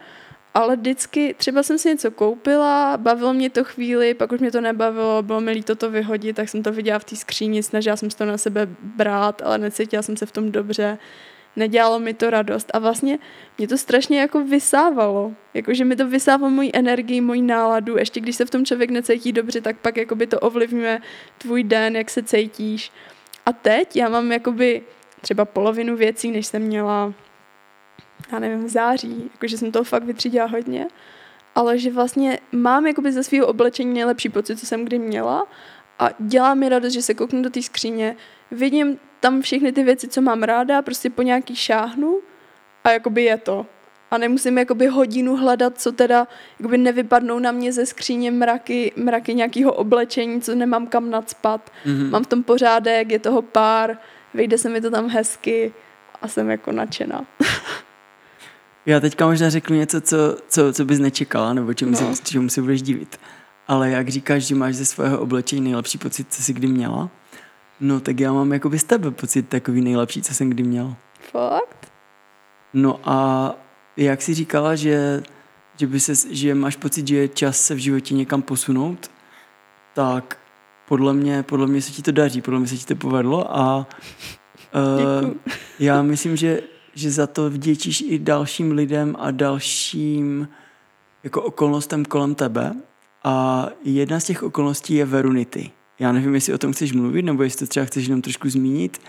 ale 0.54 0.76
vždycky 0.76 1.34
třeba 1.38 1.62
jsem 1.62 1.78
si 1.78 1.88
něco 1.88 2.10
koupila, 2.10 2.96
bavilo 2.96 3.34
mě 3.34 3.50
to 3.50 3.64
chvíli, 3.64 4.14
pak 4.14 4.32
už 4.32 4.40
mě 4.40 4.50
to 4.50 4.60
nebavilo, 4.60 5.22
bylo 5.22 5.40
mi 5.40 5.50
líto 5.50 5.76
to 5.76 5.90
vyhodit, 5.90 6.36
tak 6.36 6.48
jsem 6.48 6.62
to 6.62 6.72
viděla 6.72 6.98
v 6.98 7.04
té 7.04 7.16
skříni, 7.16 7.62
snažila 7.62 7.96
jsem 7.96 8.10
se 8.10 8.16
to 8.16 8.24
na 8.24 8.38
sebe 8.38 8.68
brát, 8.82 9.42
ale 9.44 9.58
necítila 9.58 10.02
jsem 10.02 10.16
se 10.16 10.26
v 10.26 10.32
tom 10.32 10.52
dobře 10.52 10.98
nedělalo 11.58 11.98
mi 11.98 12.14
to 12.14 12.30
radost. 12.30 12.70
A 12.74 12.78
vlastně 12.78 13.18
mě 13.58 13.68
to 13.68 13.78
strašně 13.78 14.20
jako 14.20 14.44
vysávalo, 14.44 15.32
jakože 15.54 15.84
mi 15.84 15.96
to 15.96 16.08
vysávalo 16.08 16.50
moji 16.50 16.70
energii, 16.74 17.20
moji 17.20 17.42
náladu, 17.42 17.96
ještě 17.96 18.20
když 18.20 18.36
se 18.36 18.44
v 18.44 18.50
tom 18.50 18.64
člověk 18.64 18.90
necítí 18.90 19.32
dobře, 19.32 19.60
tak 19.60 19.76
pak 19.78 19.96
jakoby 19.96 20.26
to 20.26 20.40
ovlivňuje 20.40 21.00
tvůj 21.38 21.64
den, 21.64 21.96
jak 21.96 22.10
se 22.10 22.22
cítíš. 22.22 22.92
A 23.46 23.52
teď 23.52 23.96
já 23.96 24.08
mám 24.08 24.32
jakoby 24.32 24.82
třeba 25.20 25.44
polovinu 25.44 25.96
věcí, 25.96 26.30
než 26.30 26.46
jsem 26.46 26.62
měla, 26.62 27.14
já 28.32 28.38
nevím, 28.38 28.64
v 28.64 28.68
září, 28.68 29.30
jakože 29.34 29.58
jsem 29.58 29.72
toho 29.72 29.84
fakt 29.84 30.04
vytřídila 30.04 30.46
hodně, 30.46 30.86
ale 31.54 31.78
že 31.78 31.90
vlastně 31.90 32.38
mám 32.52 32.86
jakoby 32.86 33.12
ze 33.12 33.22
svého 33.22 33.46
oblečení 33.46 33.94
nejlepší 33.94 34.28
pocit, 34.28 34.56
co 34.58 34.66
jsem 34.66 34.84
kdy 34.84 34.98
měla. 34.98 35.46
A 35.98 36.10
dělá 36.18 36.54
mi 36.54 36.68
radost, 36.68 36.92
že 36.92 37.02
se 37.02 37.14
kouknu 37.14 37.42
do 37.42 37.50
té 37.50 37.62
skříně, 37.62 38.16
vidím 38.50 38.98
tam 39.20 39.42
všechny 39.42 39.72
ty 39.72 39.84
věci, 39.84 40.08
co 40.08 40.20
mám 40.20 40.42
ráda, 40.42 40.82
prostě 40.82 41.10
po 41.10 41.22
nějaký 41.22 41.56
šáhnu 41.56 42.20
a 42.84 42.90
jakoby 42.90 43.24
je 43.24 43.36
to. 43.36 43.66
A 44.10 44.18
nemusím 44.18 44.58
jakoby 44.58 44.86
hodinu 44.86 45.36
hledat, 45.36 45.80
co 45.80 45.92
teda 45.92 46.28
jakoby 46.58 46.78
nevypadnou 46.78 47.38
na 47.38 47.52
mě 47.52 47.72
ze 47.72 47.86
skříně 47.86 48.30
mraky, 48.30 48.92
mraky 48.96 49.34
nějakého 49.34 49.72
oblečení, 49.72 50.40
co 50.40 50.54
nemám 50.54 50.86
kam 50.86 51.10
nadspat. 51.10 51.70
Mm-hmm. 51.86 52.10
Mám 52.10 52.24
v 52.24 52.26
tom 52.26 52.42
pořádek, 52.42 53.10
je 53.10 53.18
toho 53.18 53.42
pár, 53.42 53.98
vyjde 54.34 54.58
se 54.58 54.68
mi 54.68 54.80
to 54.80 54.90
tam 54.90 55.08
hezky 55.08 55.72
a 56.22 56.28
jsem 56.28 56.50
jako 56.50 56.72
nadšená. 56.72 57.24
Já 58.86 59.00
teďka 59.00 59.26
možná 59.26 59.50
řeknu 59.50 59.76
něco, 59.76 60.00
co, 60.00 60.16
co, 60.48 60.72
co 60.72 60.84
bys 60.84 60.98
nečekala, 60.98 61.52
nebo 61.52 61.74
čemu, 61.74 61.90
no. 61.90 62.16
si, 62.16 62.22
čemu 62.22 62.48
si 62.48 62.60
budeš 62.60 62.82
divit. 62.82 63.20
Ale 63.68 63.90
jak 63.90 64.08
říkáš, 64.08 64.42
že 64.42 64.54
máš 64.54 64.74
ze 64.74 64.84
svého 64.84 65.20
oblečení 65.20 65.60
nejlepší 65.60 65.98
pocit, 65.98 66.26
co 66.30 66.42
jsi 66.42 66.52
kdy 66.52 66.68
měla, 66.68 67.10
No 67.80 68.00
tak 68.00 68.20
já 68.20 68.32
mám 68.32 68.52
jako 68.52 68.70
z 68.78 68.84
tebe 68.84 69.10
pocit 69.10 69.48
takový 69.48 69.80
nejlepší, 69.80 70.22
co 70.22 70.34
jsem 70.34 70.50
kdy 70.50 70.62
měl. 70.62 70.96
Fakt? 71.20 71.92
No 72.74 73.00
a 73.04 73.54
jak 73.96 74.22
jsi 74.22 74.34
říkala, 74.34 74.74
že, 74.74 75.22
že, 75.76 75.86
by 75.86 76.00
se, 76.00 76.34
že 76.34 76.54
máš 76.54 76.76
pocit, 76.76 77.08
že 77.08 77.16
je 77.16 77.28
čas 77.28 77.60
se 77.60 77.74
v 77.74 77.78
životě 77.78 78.14
někam 78.14 78.42
posunout, 78.42 79.10
tak 79.94 80.38
podle 80.88 81.12
mě, 81.12 81.42
podle 81.42 81.66
mě 81.66 81.82
se 81.82 81.92
ti 81.92 82.02
to 82.02 82.12
daří, 82.12 82.42
podle 82.42 82.58
mě 82.58 82.68
se 82.68 82.76
ti 82.76 82.86
to 82.86 82.96
povedlo 82.96 83.56
a 83.56 83.76
uh, 85.24 85.30
já 85.78 86.02
myslím, 86.02 86.36
že, 86.36 86.60
že 86.94 87.10
za 87.10 87.26
to 87.26 87.50
vděčíš 87.50 88.04
i 88.06 88.18
dalším 88.18 88.72
lidem 88.72 89.16
a 89.18 89.30
dalším 89.30 90.48
jako 91.24 91.42
okolnostem 91.42 92.04
kolem 92.04 92.34
tebe 92.34 92.74
a 93.24 93.66
jedna 93.84 94.20
z 94.20 94.24
těch 94.24 94.42
okolností 94.42 94.94
je 94.94 95.04
Verunity. 95.04 95.70
Já 95.98 96.12
nevím, 96.12 96.34
jestli 96.34 96.54
o 96.54 96.58
tom 96.58 96.72
chceš 96.72 96.92
mluvit, 96.92 97.22
nebo 97.22 97.42
jestli 97.42 97.66
to 97.66 97.70
třeba 97.70 97.86
chceš 97.86 98.06
jenom 98.06 98.22
trošku 98.22 98.50
zmínit, 98.50 99.00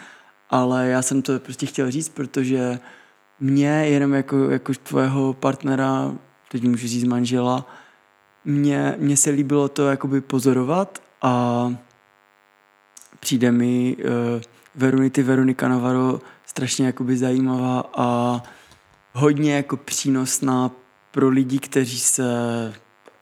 ale 0.50 0.88
já 0.88 1.02
jsem 1.02 1.22
to 1.22 1.40
prostě 1.40 1.66
chtěl 1.66 1.92
říct, 1.92 2.10
protože 2.10 2.80
mě 3.40 3.70
jenom 3.70 4.14
jako, 4.14 4.50
jako 4.50 4.74
tvého 4.74 5.34
partnera, 5.34 6.16
teď 6.52 6.64
můžu 6.64 6.88
říct 6.88 7.04
manžela, 7.04 7.66
mě, 8.46 8.96
mně 8.98 9.18
se 9.18 9.30
líbilo 9.30 9.70
to 9.70 9.88
jakoby 9.88 10.22
pozorovat 10.22 11.02
a 11.22 11.74
přijde 13.20 13.52
mi 13.52 13.98
uh, 14.00 14.42
Verunity 14.76 15.24
Veronika 15.24 15.68
Navarro 15.68 16.22
strašně 16.46 16.86
jakoby 16.86 17.18
zajímavá 17.18 17.84
a 17.94 18.42
hodně 19.14 19.56
jako 19.56 19.78
přínosná 19.78 20.72
pro 21.12 21.30
lidi, 21.30 21.60
kteří 21.60 22.00
se 22.00 22.24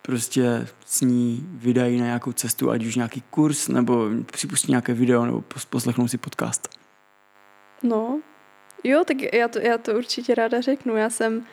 prostě 0.08 0.68
s 0.86 1.02
ní 1.02 1.48
vydají 1.52 2.00
na 2.00 2.06
nějakou 2.06 2.32
cestu, 2.32 2.72
ať 2.72 2.86
už 2.86 2.96
nějaký 2.96 3.24
kurz, 3.30 3.68
nebo 3.68 4.10
připustí 4.32 4.72
nějaké 4.72 4.94
video, 4.94 5.26
nebo 5.26 5.44
poslechnou 5.70 6.08
si 6.08 6.18
podcast. 6.18 6.70
No, 7.84 8.20
jo, 8.84 9.04
tak 9.08 9.18
já 9.34 9.48
to, 9.48 9.60
já 9.60 9.78
to 9.78 9.94
určitě 9.94 10.36
ráda 10.36 10.62
řeknu. 10.62 10.96
Já 10.96 11.10
jsem 11.10 11.44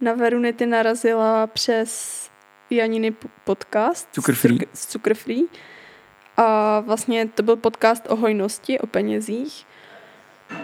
na 0.00 0.14
Verunity 0.14 0.66
narazila 0.66 1.46
přes 1.46 2.30
Janiny 2.70 3.14
podcast. 3.44 4.08
Cukr 4.12 4.34
free. 4.34 4.58
Z 4.72 4.86
Cukr 4.86 5.14
free. 5.14 5.44
A 6.36 6.80
vlastně 6.80 7.28
to 7.28 7.42
byl 7.42 7.56
podcast 7.56 8.06
o 8.08 8.16
hojnosti, 8.16 8.78
o 8.78 8.86
penězích. 8.86 9.66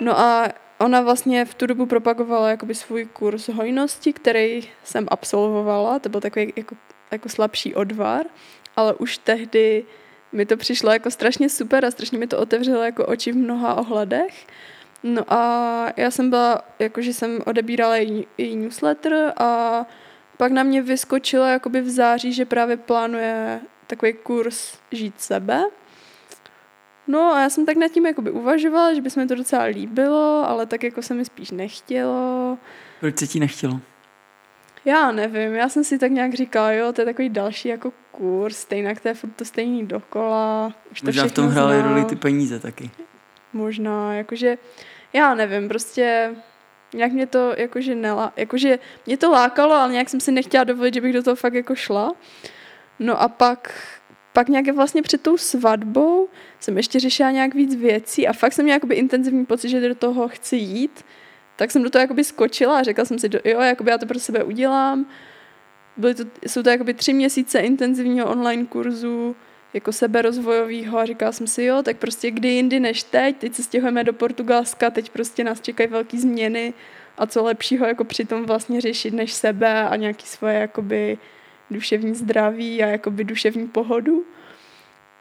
No 0.01 0.19
a 0.19 0.49
ona 0.79 1.01
vlastně 1.01 1.45
v 1.45 1.55
tu 1.55 1.67
dobu 1.67 1.87
propagovala 1.87 2.51
jakoby 2.51 2.75
svůj 2.75 3.05
kurz 3.05 3.49
hojnosti, 3.49 4.13
který 4.13 4.61
jsem 4.85 5.07
absolvovala, 5.11 5.99
to 5.99 6.09
byl 6.09 6.21
takový 6.21 6.53
jako, 6.57 6.77
jako 7.15 7.29
slabší 7.29 7.75
odvar, 7.75 8.27
ale 8.77 8.95
už 8.95 9.19
tehdy 9.19 9.85
mi 10.33 10.47
to 10.47 10.57
přišlo 10.57 10.93
jako 10.93 11.11
strašně 11.11 11.49
super 11.49 11.85
a 11.85 11.91
strašně 11.91 12.19
mi 12.19 12.27
to 12.27 12.39
otevřelo 12.39 12.83
jako 12.83 13.07
oči 13.07 13.33
v 13.33 13.37
mnoha 13.37 13.75
ohledech. 13.75 14.47
No 15.03 15.33
a 15.33 15.93
já 15.97 16.11
jsem 16.11 16.31
byla, 16.31 16.63
jakože 16.79 17.13
jsem 17.13 17.39
odebírala 17.47 17.97
její, 17.97 18.27
její 18.39 18.57
newsletter 18.57 19.33
a 19.37 19.87
pak 20.37 20.53
na 20.53 20.63
mě 20.63 20.83
vyskočilo 20.83 21.45
jakoby 21.45 21.81
v 21.81 21.91
září, 21.91 22.33
že 22.33 22.45
právě 22.45 22.77
plánuje 22.77 23.61
takový 23.87 24.13
kurz 24.13 24.79
Žít 24.93 25.21
sebe. 25.21 25.65
No 27.07 27.33
a 27.35 27.41
já 27.41 27.51
jsem 27.51 27.67
tak 27.67 27.77
nad 27.77 27.89
tím 27.89 28.07
jakoby 28.07 28.31
uvažovala, 28.31 28.95
že 28.95 29.01
by 29.01 29.11
se 29.11 29.21
mi 29.21 29.27
to 29.27 29.35
docela 29.35 29.65
líbilo, 29.65 30.49
ale 30.49 30.67
tak 30.67 30.83
jako 30.83 31.03
se 31.03 31.15
mi 31.15 31.25
spíš 31.25 31.51
nechtělo. 31.51 32.59
Proč 33.01 33.19
se 33.19 33.27
ti 33.27 33.41
nechtělo? 33.41 33.81
Já 34.85 35.13
nevím, 35.13 35.55
já 35.55 35.69
jsem 35.69 35.85
si 35.85 35.99
tak 35.99 36.11
nějak 36.11 36.35
říkala, 36.35 36.73
jo, 36.73 36.93
to 36.93 37.01
je 37.01 37.05
takový 37.05 37.29
další 37.29 37.69
jako 37.69 37.93
kurz, 38.13 38.57
stejně 38.57 38.95
to 39.03 39.09
je 39.09 39.15
furt 39.15 39.31
to 39.31 39.45
stejný 39.45 39.87
dokola. 39.87 40.73
Už 40.93 41.01
to 41.01 41.07
Možná 41.07 41.27
v 41.27 41.33
tom 41.33 41.49
hrály 41.49 41.83
roli 41.83 42.05
ty 42.05 42.17
peníze 42.17 42.59
taky. 42.59 42.91
Možná, 43.53 44.15
jakože, 44.15 44.59
já 45.13 45.35
nevím, 45.35 45.69
prostě 45.69 46.35
nějak 46.95 47.13
mě 47.13 47.27
to 47.27 47.55
jakože 47.57 47.95
nelá, 47.95 48.33
jakože 48.37 48.79
mě 49.07 49.17
to 49.17 49.31
lákalo, 49.31 49.75
ale 49.75 49.93
nějak 49.93 50.09
jsem 50.09 50.21
si 50.21 50.33
nechtěla 50.33 50.65
dovolit, 50.65 50.95
že 50.95 51.01
bych 51.01 51.13
do 51.13 51.23
toho 51.23 51.37
fakt 51.37 51.55
jako 51.55 51.75
šla. 51.75 52.13
No 52.99 53.23
a 53.23 53.29
pak, 53.29 53.75
pak 54.33 54.49
nějak 54.49 54.69
vlastně 54.75 55.03
před 55.03 55.23
tou 55.23 55.37
svatbou 55.37 56.29
jsem 56.61 56.77
ještě 56.77 57.01
řešila 57.01 57.31
nějak 57.31 57.55
víc 57.55 57.75
věcí 57.75 58.29
a 58.29 58.33
fakt 58.33 58.53
jsem 58.53 58.65
měla 58.65 58.77
jakoby 58.77 58.95
intenzivní 58.95 59.47
pocit, 59.47 59.69
že 59.69 59.89
do 59.89 59.95
toho 59.95 60.29
chci 60.29 60.57
jít. 60.57 61.05
Tak 61.57 61.71
jsem 61.71 61.83
do 61.83 61.91
toho 61.91 62.01
jakoby 62.01 62.25
skočila 62.25 62.79
a 62.79 62.83
řekla 62.83 63.05
jsem 63.05 63.19
si, 63.19 63.31
jo, 63.45 63.61
jakoby 63.61 63.91
já 63.91 63.99
to 63.99 64.07
pro 64.07 64.19
sebe 64.19 64.45
udělám. 64.45 65.07
Byly 65.97 66.15
to, 66.15 66.25
jsou 66.47 66.63
to 66.63 66.71
jakoby 66.71 66.95
tři 66.95 67.13
měsíce 67.13 67.59
intenzivního 67.59 68.31
online 68.31 68.67
kurzu, 68.67 69.37
jako 69.75 69.93
seberozvojovýho 69.93 70.99
a 70.99 71.05
říkala 71.05 71.33
jsem 71.33 71.47
si, 71.47 71.65
jo, 71.65 71.83
tak 71.83 71.97
prostě 71.97 72.31
kdy 72.31 72.49
jindy 72.49 72.81
než 72.81 73.03
teď, 73.03 73.37
teď 73.37 73.55
se 73.55 73.63
stěhujeme 73.63 74.05
do 74.05 74.13
Portugalska, 74.13 74.91
teď 74.91 75.11
prostě 75.11 75.45
nás 75.45 75.61
čekají 75.61 75.89
velké 75.89 76.19
změny 76.19 76.75
a 77.19 77.27
co 77.27 77.43
lepšího 77.43 77.87
jako 77.87 78.05
přitom 78.05 78.45
vlastně 78.45 78.81
řešit 78.81 79.15
než 79.15 79.33
sebe 79.33 79.89
a 79.89 79.97
nějaký 79.97 80.27
svoje 80.27 80.55
jakoby 80.59 81.19
duševní 81.71 82.15
zdraví 82.15 82.83
a 82.83 82.87
jakoby 82.87 83.25
duševní 83.25 83.69
pohodu. 83.69 84.25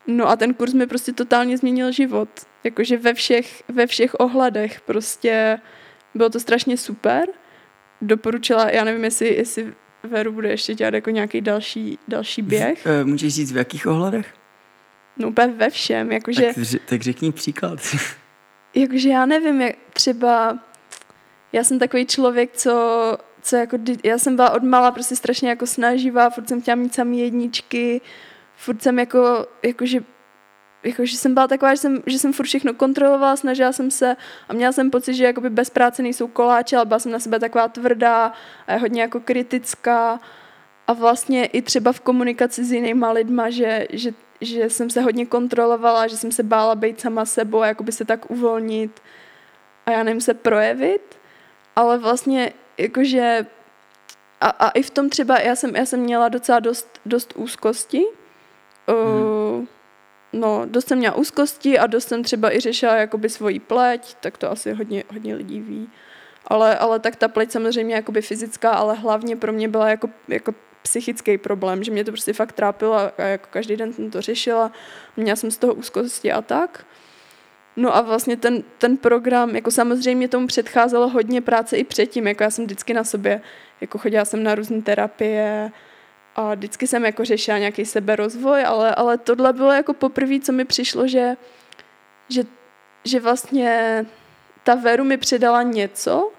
No 0.07 0.29
a 0.29 0.35
ten 0.35 0.53
kurz 0.53 0.73
mi 0.73 0.87
prostě 0.87 1.13
totálně 1.13 1.57
změnil 1.57 1.91
život. 1.91 2.29
Jakože 2.63 2.97
ve 2.97 3.13
všech, 3.13 3.63
ve 3.67 3.87
všech 3.87 4.15
ohledech 4.19 4.81
prostě 4.81 5.59
bylo 6.15 6.29
to 6.29 6.39
strašně 6.39 6.77
super. 6.77 7.29
Doporučila, 8.01 8.69
já 8.69 8.83
nevím, 8.83 9.03
jestli, 9.03 9.35
jestli 9.35 9.73
Veru 10.03 10.31
bude 10.31 10.49
ještě 10.49 10.75
dělat 10.75 10.93
jako 10.93 11.09
nějaký 11.09 11.41
další, 11.41 11.99
další 12.07 12.41
běh. 12.41 12.85
Eh, 12.85 13.03
můžeš 13.03 13.33
říct 13.33 13.51
v 13.51 13.57
jakých 13.57 13.87
ohledech? 13.87 14.33
No 15.17 15.27
úplně 15.27 15.47
ve 15.47 15.69
všem, 15.69 16.11
jakože... 16.11 16.53
Tak, 16.55 16.81
tak 16.85 17.01
řekni 17.01 17.31
příklad. 17.31 17.79
jakože 18.75 19.09
já 19.09 19.25
nevím, 19.25 19.61
jak 19.61 19.75
třeba... 19.93 20.59
Já 21.53 21.63
jsem 21.63 21.79
takový 21.79 22.05
člověk, 22.05 22.51
co, 22.53 23.17
co 23.41 23.55
jako... 23.55 23.77
Já 24.03 24.17
jsem 24.17 24.35
byla 24.35 24.49
od 24.49 24.63
mala 24.63 24.91
prostě 24.91 25.15
strašně 25.15 25.49
jako 25.49 25.67
snaživá, 25.67 26.29
furt 26.29 26.47
jsem 26.47 26.61
chtěla 26.61 26.75
mít 26.75 26.93
samý 26.93 27.19
jedničky, 27.19 28.01
furt 28.55 28.81
jsem 28.81 28.99
jako, 28.99 29.47
jakože 29.63 30.03
jako, 30.83 31.05
že 31.05 31.17
jsem 31.17 31.33
byla 31.33 31.47
taková, 31.47 31.75
že 31.75 31.81
jsem, 31.81 32.03
že 32.05 32.19
jsem 32.19 32.33
furt 32.33 32.45
všechno 32.45 32.73
kontrolovala, 32.73 33.35
snažila 33.35 33.71
jsem 33.71 33.91
se 33.91 34.15
a 34.49 34.53
měla 34.53 34.71
jsem 34.71 34.91
pocit, 34.91 35.13
že 35.13 35.25
jakoby 35.25 35.49
bez 35.49 35.69
práce 35.69 36.03
nejsou 36.03 36.27
koláče, 36.27 36.75
ale 36.75 36.85
byla 36.85 36.99
jsem 36.99 37.11
na 37.11 37.19
sebe 37.19 37.39
taková 37.39 37.67
tvrdá 37.67 38.33
a 38.67 38.73
je 38.73 38.79
hodně 38.79 39.01
jako 39.01 39.19
kritická. 39.19 40.19
A 40.87 40.93
vlastně 40.93 41.45
i 41.45 41.61
třeba 41.61 41.91
v 41.91 41.99
komunikaci 41.99 42.65
s 42.65 42.71
jinýma 42.71 43.11
lidma, 43.11 43.49
že, 43.49 43.87
že 43.89 44.13
že 44.43 44.69
jsem 44.69 44.89
se 44.89 45.01
hodně 45.01 45.25
kontrolovala, 45.25 46.07
že 46.07 46.17
jsem 46.17 46.31
se 46.31 46.43
bála 46.43 46.75
být 46.75 47.01
sama 47.01 47.25
sebou 47.25 47.61
a 47.61 47.67
jakoby 47.67 47.91
se 47.91 48.05
tak 48.05 48.31
uvolnit 48.31 49.01
a 49.85 49.91
já 49.91 50.03
nevím 50.03 50.21
se 50.21 50.33
projevit, 50.33 51.17
ale 51.75 51.97
vlastně 51.97 52.53
jakože 52.77 53.45
a, 54.41 54.49
a 54.49 54.69
i 54.69 54.83
v 54.83 54.89
tom 54.89 55.09
třeba 55.09 55.39
já 55.39 55.55
jsem, 55.55 55.75
já 55.75 55.85
jsem 55.85 55.99
měla 55.99 56.29
docela 56.29 56.59
dost, 56.59 56.99
dost 57.05 57.33
úzkosti, 57.35 58.05
hmm. 58.87 59.21
uh, 59.59 59.65
no 60.33 60.65
dost 60.65 60.87
jsem 60.87 60.97
měla 60.97 61.15
úzkosti 61.15 61.79
a 61.79 61.87
dost 61.87 62.07
jsem 62.07 62.23
třeba 62.23 62.55
i 62.55 62.59
řešila 62.59 62.95
jakoby 62.95 63.29
svoji 63.29 63.59
pleť, 63.59 64.15
tak 64.19 64.37
to 64.37 64.51
asi 64.51 64.73
hodně, 64.73 65.03
hodně 65.13 65.35
lidí 65.35 65.59
ví. 65.59 65.89
Ale, 66.47 66.77
ale 66.77 66.99
tak 66.99 67.15
ta 67.15 67.27
pleť 67.27 67.51
samozřejmě 67.51 67.95
jakoby 67.95 68.21
fyzická, 68.21 68.71
ale 68.71 68.95
hlavně 68.95 69.35
pro 69.35 69.53
mě 69.53 69.67
byla 69.67 69.89
jako, 69.89 70.09
jako 70.27 70.53
psychický 70.81 71.37
problém, 71.37 71.83
že 71.83 71.91
mě 71.91 72.03
to 72.03 72.11
prostě 72.11 72.33
fakt 72.33 72.51
trápilo 72.51 72.95
a 72.95 73.11
jako 73.17 73.47
každý 73.49 73.75
den 73.75 73.93
jsem 73.93 74.11
to 74.11 74.21
řešila. 74.21 74.71
Měla 75.17 75.35
jsem 75.35 75.51
z 75.51 75.57
toho 75.57 75.73
úzkosti 75.73 76.31
a 76.31 76.41
tak. 76.41 76.85
No 77.75 77.95
a 77.95 78.01
vlastně 78.01 78.37
ten, 78.37 78.63
ten 78.77 78.97
program, 78.97 79.55
jako 79.55 79.71
samozřejmě 79.71 80.27
tomu 80.27 80.47
předcházelo 80.47 81.09
hodně 81.09 81.41
práce 81.41 81.77
i 81.77 81.83
předtím, 81.83 82.27
jako 82.27 82.43
já 82.43 82.49
jsem 82.49 82.65
vždycky 82.65 82.93
na 82.93 83.03
sobě, 83.03 83.41
jako 83.81 83.97
chodila 83.97 84.25
jsem 84.25 84.43
na 84.43 84.55
různé 84.55 84.81
terapie 84.81 85.71
a 86.35 86.55
vždycky 86.55 86.87
jsem 86.87 87.05
jako 87.05 87.25
řešila 87.25 87.57
nějaký 87.57 87.85
seberozvoj, 87.85 88.65
ale, 88.65 88.95
ale 88.95 89.17
tohle 89.17 89.53
bylo 89.53 89.71
jako 89.71 89.93
poprvé, 89.93 90.39
co 90.39 90.51
mi 90.51 90.65
přišlo, 90.65 91.07
že, 91.07 91.37
že, 92.29 92.43
že 93.05 93.19
vlastně 93.19 94.05
ta 94.63 94.75
Veru 94.75 95.03
mi 95.03 95.17
předala 95.17 95.63
něco, 95.63 96.31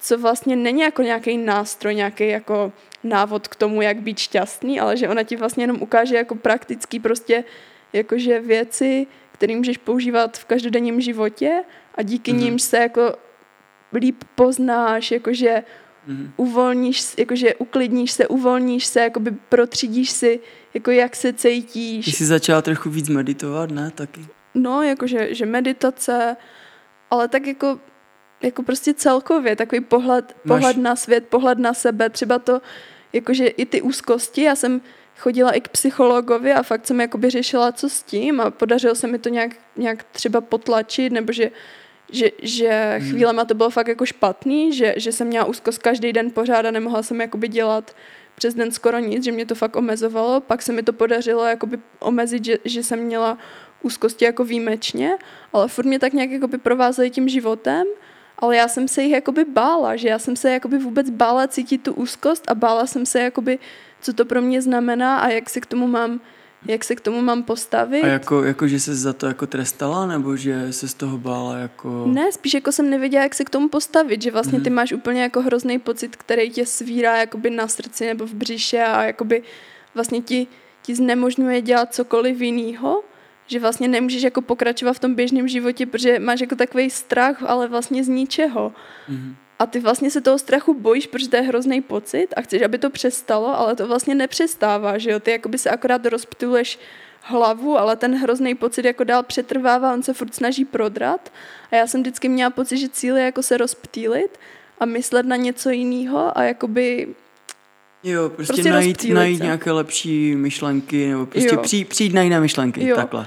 co 0.00 0.18
vlastně 0.18 0.56
není 0.56 0.80
jako 0.80 1.02
nějaký 1.02 1.38
nástroj, 1.38 1.94
nějaký 1.94 2.28
jako 2.28 2.72
návod 3.04 3.48
k 3.48 3.56
tomu, 3.56 3.82
jak 3.82 4.00
být 4.00 4.18
šťastný, 4.18 4.80
ale 4.80 4.96
že 4.96 5.08
ona 5.08 5.22
ti 5.22 5.36
vlastně 5.36 5.62
jenom 5.62 5.82
ukáže 5.82 6.16
jako 6.16 6.34
praktický 6.34 7.00
prostě 7.00 7.44
jakože 7.92 8.40
věci, 8.40 9.06
které 9.32 9.56
můžeš 9.56 9.78
používat 9.78 10.38
v 10.38 10.44
každodenním 10.44 11.00
životě 11.00 11.64
a 11.94 12.02
díky 12.02 12.32
mm-hmm. 12.32 12.38
nim 12.38 12.58
se 12.58 12.78
jako 12.78 13.14
líp 13.94 14.24
poznáš, 14.34 15.10
jakože 15.10 15.62
mm-hmm. 16.08 16.30
uvolníš, 16.36 17.14
jakože 17.18 17.54
uklidníš 17.54 18.12
se, 18.12 18.28
uvolníš 18.28 18.86
se, 18.86 19.00
jakoby 19.00 19.30
protřídíš 19.48 20.10
si, 20.10 20.40
jako 20.74 20.90
jak 20.90 21.16
se 21.16 21.32
cítíš. 21.32 22.04
Ty 22.04 22.12
jsi 22.12 22.26
začala 22.26 22.62
trochu 22.62 22.90
víc 22.90 23.08
meditovat, 23.08 23.70
ne? 23.70 23.90
Taky. 23.94 24.26
No, 24.54 24.82
jakože 24.82 25.34
že 25.34 25.46
meditace, 25.46 26.36
ale 27.10 27.28
tak 27.28 27.46
jako 27.46 27.78
jako 28.42 28.62
prostě 28.62 28.94
celkově 28.94 29.56
takový 29.56 29.80
pohled, 29.80 30.36
Máš... 30.44 30.58
pohled 30.58 30.76
na 30.76 30.96
svět, 30.96 31.26
pohled 31.28 31.58
na 31.58 31.74
sebe, 31.74 32.10
třeba 32.10 32.38
to, 32.38 32.60
jakože 33.12 33.46
i 33.46 33.66
ty 33.66 33.82
úzkosti, 33.82 34.42
já 34.42 34.56
jsem 34.56 34.80
chodila 35.18 35.50
i 35.50 35.60
k 35.60 35.68
psychologovi 35.68 36.52
a 36.52 36.62
fakt 36.62 36.86
jsem 36.86 37.00
jakoby 37.00 37.30
řešila, 37.30 37.72
co 37.72 37.88
s 37.88 38.02
tím 38.02 38.40
a 38.40 38.50
podařilo 38.50 38.94
se 38.94 39.06
mi 39.06 39.18
to 39.18 39.28
nějak, 39.28 39.50
nějak 39.76 40.04
třeba 40.04 40.40
potlačit, 40.40 41.12
nebo 41.12 41.32
že, 41.32 41.50
že, 42.12 42.30
že 42.42 42.96
hmm. 42.98 43.10
chvílema 43.10 43.44
to 43.44 43.54
bylo 43.54 43.70
fakt 43.70 43.88
jako 43.88 44.06
špatný, 44.06 44.72
že, 44.72 44.94
že 44.96 45.12
jsem 45.12 45.26
měla 45.26 45.44
úzkost 45.44 45.78
každý 45.78 46.12
den 46.12 46.30
pořád 46.30 46.66
a 46.66 46.70
nemohla 46.70 47.02
jsem 47.02 47.20
jakoby 47.20 47.48
dělat 47.48 47.96
přes 48.34 48.54
den 48.54 48.72
skoro 48.72 48.98
nic, 48.98 49.24
že 49.24 49.32
mě 49.32 49.46
to 49.46 49.54
fakt 49.54 49.76
omezovalo, 49.76 50.40
pak 50.40 50.62
se 50.62 50.72
mi 50.72 50.82
to 50.82 50.92
podařilo 50.92 51.44
jakoby 51.44 51.78
omezit, 51.98 52.44
že, 52.44 52.58
že 52.64 52.82
jsem 52.82 52.98
měla 52.98 53.38
úzkosti 53.82 54.24
jako 54.24 54.44
výjimečně, 54.44 55.10
ale 55.52 55.68
furt 55.68 55.84
mě 55.84 55.98
tak 55.98 56.12
nějak 56.12 56.30
jakoby 56.30 56.58
provázely 56.58 57.10
tím 57.10 57.28
životem 57.28 57.86
ale 58.38 58.56
já 58.56 58.68
jsem 58.68 58.88
se 58.88 59.02
jich 59.02 59.12
jakoby 59.12 59.44
bála, 59.44 59.96
že 59.96 60.08
já 60.08 60.18
jsem 60.18 60.36
se 60.36 60.50
jakoby 60.50 60.78
vůbec 60.78 61.10
bála 61.10 61.48
cítit 61.48 61.82
tu 61.82 61.92
úzkost 61.94 62.50
a 62.50 62.54
bála 62.54 62.86
jsem 62.86 63.06
se 63.06 63.20
jakoby, 63.20 63.58
co 64.00 64.12
to 64.12 64.24
pro 64.24 64.42
mě 64.42 64.62
znamená 64.62 65.18
a 65.18 65.28
jak 65.28 65.50
se 65.50 65.60
k 65.60 65.66
tomu 65.66 65.86
mám 65.86 66.20
jak 66.66 66.84
se 66.84 66.96
k 66.96 67.00
tomu 67.00 67.22
mám 67.22 67.42
postavit. 67.42 68.04
A 68.04 68.06
jako, 68.06 68.44
jako 68.44 68.68
že 68.68 68.80
se 68.80 68.94
za 68.94 69.12
to 69.12 69.26
jako 69.26 69.46
trestala, 69.46 70.06
nebo 70.06 70.36
že 70.36 70.72
se 70.72 70.88
z 70.88 70.94
toho 70.94 71.18
bála 71.18 71.56
jako... 71.56 72.04
Ne, 72.06 72.32
spíš 72.32 72.54
jako 72.54 72.72
jsem 72.72 72.90
nevěděla, 72.90 73.22
jak 73.22 73.34
se 73.34 73.44
k 73.44 73.50
tomu 73.50 73.68
postavit, 73.68 74.22
že 74.22 74.30
vlastně 74.30 74.58
mm-hmm. 74.58 74.64
ty 74.64 74.70
máš 74.70 74.92
úplně 74.92 75.22
jako 75.22 75.42
hrozný 75.42 75.78
pocit, 75.78 76.16
který 76.16 76.50
tě 76.50 76.66
svírá 76.66 77.16
jakoby 77.16 77.50
na 77.50 77.68
srdci 77.68 78.06
nebo 78.06 78.26
v 78.26 78.34
břiše 78.34 78.82
a 78.82 79.04
jakoby 79.04 79.42
vlastně 79.94 80.20
ti, 80.20 80.46
ti 80.82 80.94
znemožňuje 80.94 81.62
dělat 81.62 81.94
cokoliv 81.94 82.40
jinýho 82.40 83.02
že 83.50 83.60
vlastně 83.60 83.88
nemůžeš 83.88 84.22
jako 84.22 84.42
pokračovat 84.42 84.92
v 84.92 84.98
tom 84.98 85.14
běžném 85.14 85.48
životě, 85.48 85.86
protože 85.86 86.18
máš 86.18 86.40
jako 86.40 86.56
takový 86.56 86.90
strach, 86.90 87.42
ale 87.42 87.68
vlastně 87.68 88.04
z 88.04 88.08
ničeho. 88.08 88.72
Mm-hmm. 89.10 89.34
A 89.58 89.66
ty 89.66 89.80
vlastně 89.80 90.10
se 90.10 90.20
toho 90.20 90.38
strachu 90.38 90.74
bojíš, 90.74 91.06
protože 91.06 91.28
to 91.28 91.36
je 91.36 91.42
hrozný 91.42 91.80
pocit 91.80 92.28
a 92.36 92.40
chceš, 92.40 92.62
aby 92.62 92.78
to 92.78 92.90
přestalo, 92.90 93.58
ale 93.58 93.76
to 93.76 93.86
vlastně 93.88 94.14
nepřestává, 94.14 94.98
že 94.98 95.10
jo? 95.10 95.20
Ty 95.20 95.30
jakoby 95.30 95.58
se 95.58 95.70
akorát 95.70 96.06
rozptyluješ 96.06 96.78
hlavu, 97.22 97.78
ale 97.78 97.96
ten 97.96 98.14
hrozný 98.14 98.54
pocit 98.54 98.84
jako 98.84 99.04
dál 99.04 99.22
přetrvává, 99.22 99.92
on 99.92 100.02
se 100.02 100.14
furt 100.14 100.34
snaží 100.34 100.64
prodrat 100.64 101.32
a 101.72 101.76
já 101.76 101.86
jsem 101.86 102.00
vždycky 102.00 102.28
měla 102.28 102.50
pocit, 102.50 102.78
že 102.78 102.88
cíl 102.88 103.16
je 103.16 103.24
jako 103.24 103.42
se 103.42 103.56
rozptýlit 103.56 104.38
a 104.78 104.84
myslet 104.84 105.26
na 105.26 105.36
něco 105.36 105.70
jiného 105.70 106.38
a 106.38 106.42
jakoby 106.42 107.08
Jo, 108.02 108.28
prostě, 108.28 108.52
prostě 108.52 108.70
najít, 108.70 109.04
najít 109.04 109.42
nějaké 109.42 109.72
lepší 109.72 110.34
myšlenky, 110.34 111.08
nebo 111.08 111.26
prostě 111.26 111.56
přijít, 111.56 111.88
přijít 111.88 112.14
na 112.14 112.22
jiné 112.22 112.40
myšlenky, 112.40 112.86
jo. 112.86 112.96
takhle. 112.96 113.26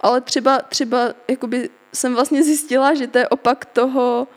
Ale 0.00 0.20
třeba, 0.20 0.58
třeba 0.58 1.14
jakoby 1.28 1.70
jsem 1.92 2.14
vlastně 2.14 2.42
zjistila, 2.42 2.94
že 2.94 3.06
to 3.06 3.18
je 3.18 3.28
opak 3.28 3.64
toho, 3.64 4.28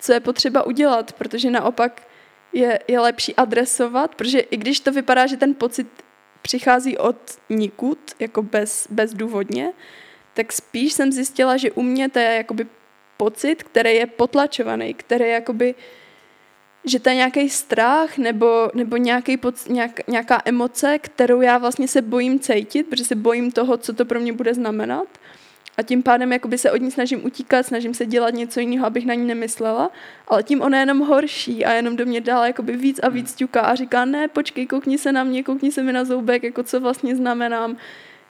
co 0.00 0.12
je 0.12 0.20
potřeba 0.20 0.66
udělat, 0.66 1.12
protože 1.12 1.50
naopak 1.50 2.02
je, 2.52 2.78
je 2.88 3.00
lepší 3.00 3.34
adresovat, 3.36 4.14
protože 4.14 4.40
i 4.40 4.56
když 4.56 4.80
to 4.80 4.92
vypadá, 4.92 5.26
že 5.26 5.36
ten 5.36 5.54
pocit 5.54 5.86
přichází 6.42 6.98
od 6.98 7.16
nikud, 7.48 7.98
jako 8.18 8.42
bez, 8.42 8.86
bezdůvodně, 8.90 9.72
tak 10.34 10.52
spíš 10.52 10.92
jsem 10.92 11.12
zjistila, 11.12 11.56
že 11.56 11.70
u 11.70 11.82
mě 11.82 12.08
to 12.08 12.18
je 12.18 12.34
jakoby 12.34 12.66
pocit, 13.16 13.62
který 13.62 13.94
je 13.94 14.06
potlačovaný, 14.06 14.94
který 14.94 15.24
je 15.24 15.30
jakoby, 15.30 15.74
že 16.84 17.00
to 17.00 17.08
je 17.08 17.14
nějaký 17.14 17.50
strach 17.50 18.18
nebo, 18.18 18.70
nebo 18.74 18.96
nějaký 18.96 19.36
poc, 19.36 19.68
nějak, 19.68 20.08
nějaká 20.08 20.42
emoce, 20.44 20.98
kterou 20.98 21.40
já 21.40 21.58
vlastně 21.58 21.88
se 21.88 22.02
bojím 22.02 22.40
cítit, 22.40 22.82
protože 22.82 23.04
se 23.04 23.14
bojím 23.14 23.52
toho, 23.52 23.76
co 23.76 23.92
to 23.92 24.04
pro 24.04 24.20
mě 24.20 24.32
bude 24.32 24.54
znamenat. 24.54 25.08
A 25.78 25.82
tím 25.82 26.02
pádem 26.02 26.32
jakoby 26.32 26.58
se 26.58 26.72
od 26.72 26.76
ní 26.76 26.90
snažím 26.90 27.24
utíkat, 27.24 27.66
snažím 27.66 27.94
se 27.94 28.06
dělat 28.06 28.34
něco 28.34 28.60
jiného, 28.60 28.86
abych 28.86 29.06
na 29.06 29.14
ní 29.14 29.26
nemyslela, 29.26 29.90
ale 30.28 30.42
tím 30.42 30.62
ona 30.62 30.78
je 30.78 30.82
jenom 30.82 30.98
horší 30.98 31.64
a 31.64 31.72
jenom 31.72 31.96
do 31.96 32.06
mě 32.06 32.20
dál 32.20 32.44
jakoby 32.44 32.76
víc 32.76 33.00
a 33.02 33.08
víc 33.08 33.34
ťuká 33.34 33.60
a 33.60 33.74
říká, 33.74 34.04
ne, 34.04 34.28
počkej, 34.28 34.66
koukni 34.66 34.98
se 34.98 35.12
na 35.12 35.24
mě, 35.24 35.42
koukni 35.42 35.72
se 35.72 35.82
mi 35.82 35.92
na 35.92 36.04
zoubek, 36.04 36.42
jako 36.42 36.62
co 36.62 36.80
vlastně 36.80 37.16
znamenám. 37.16 37.76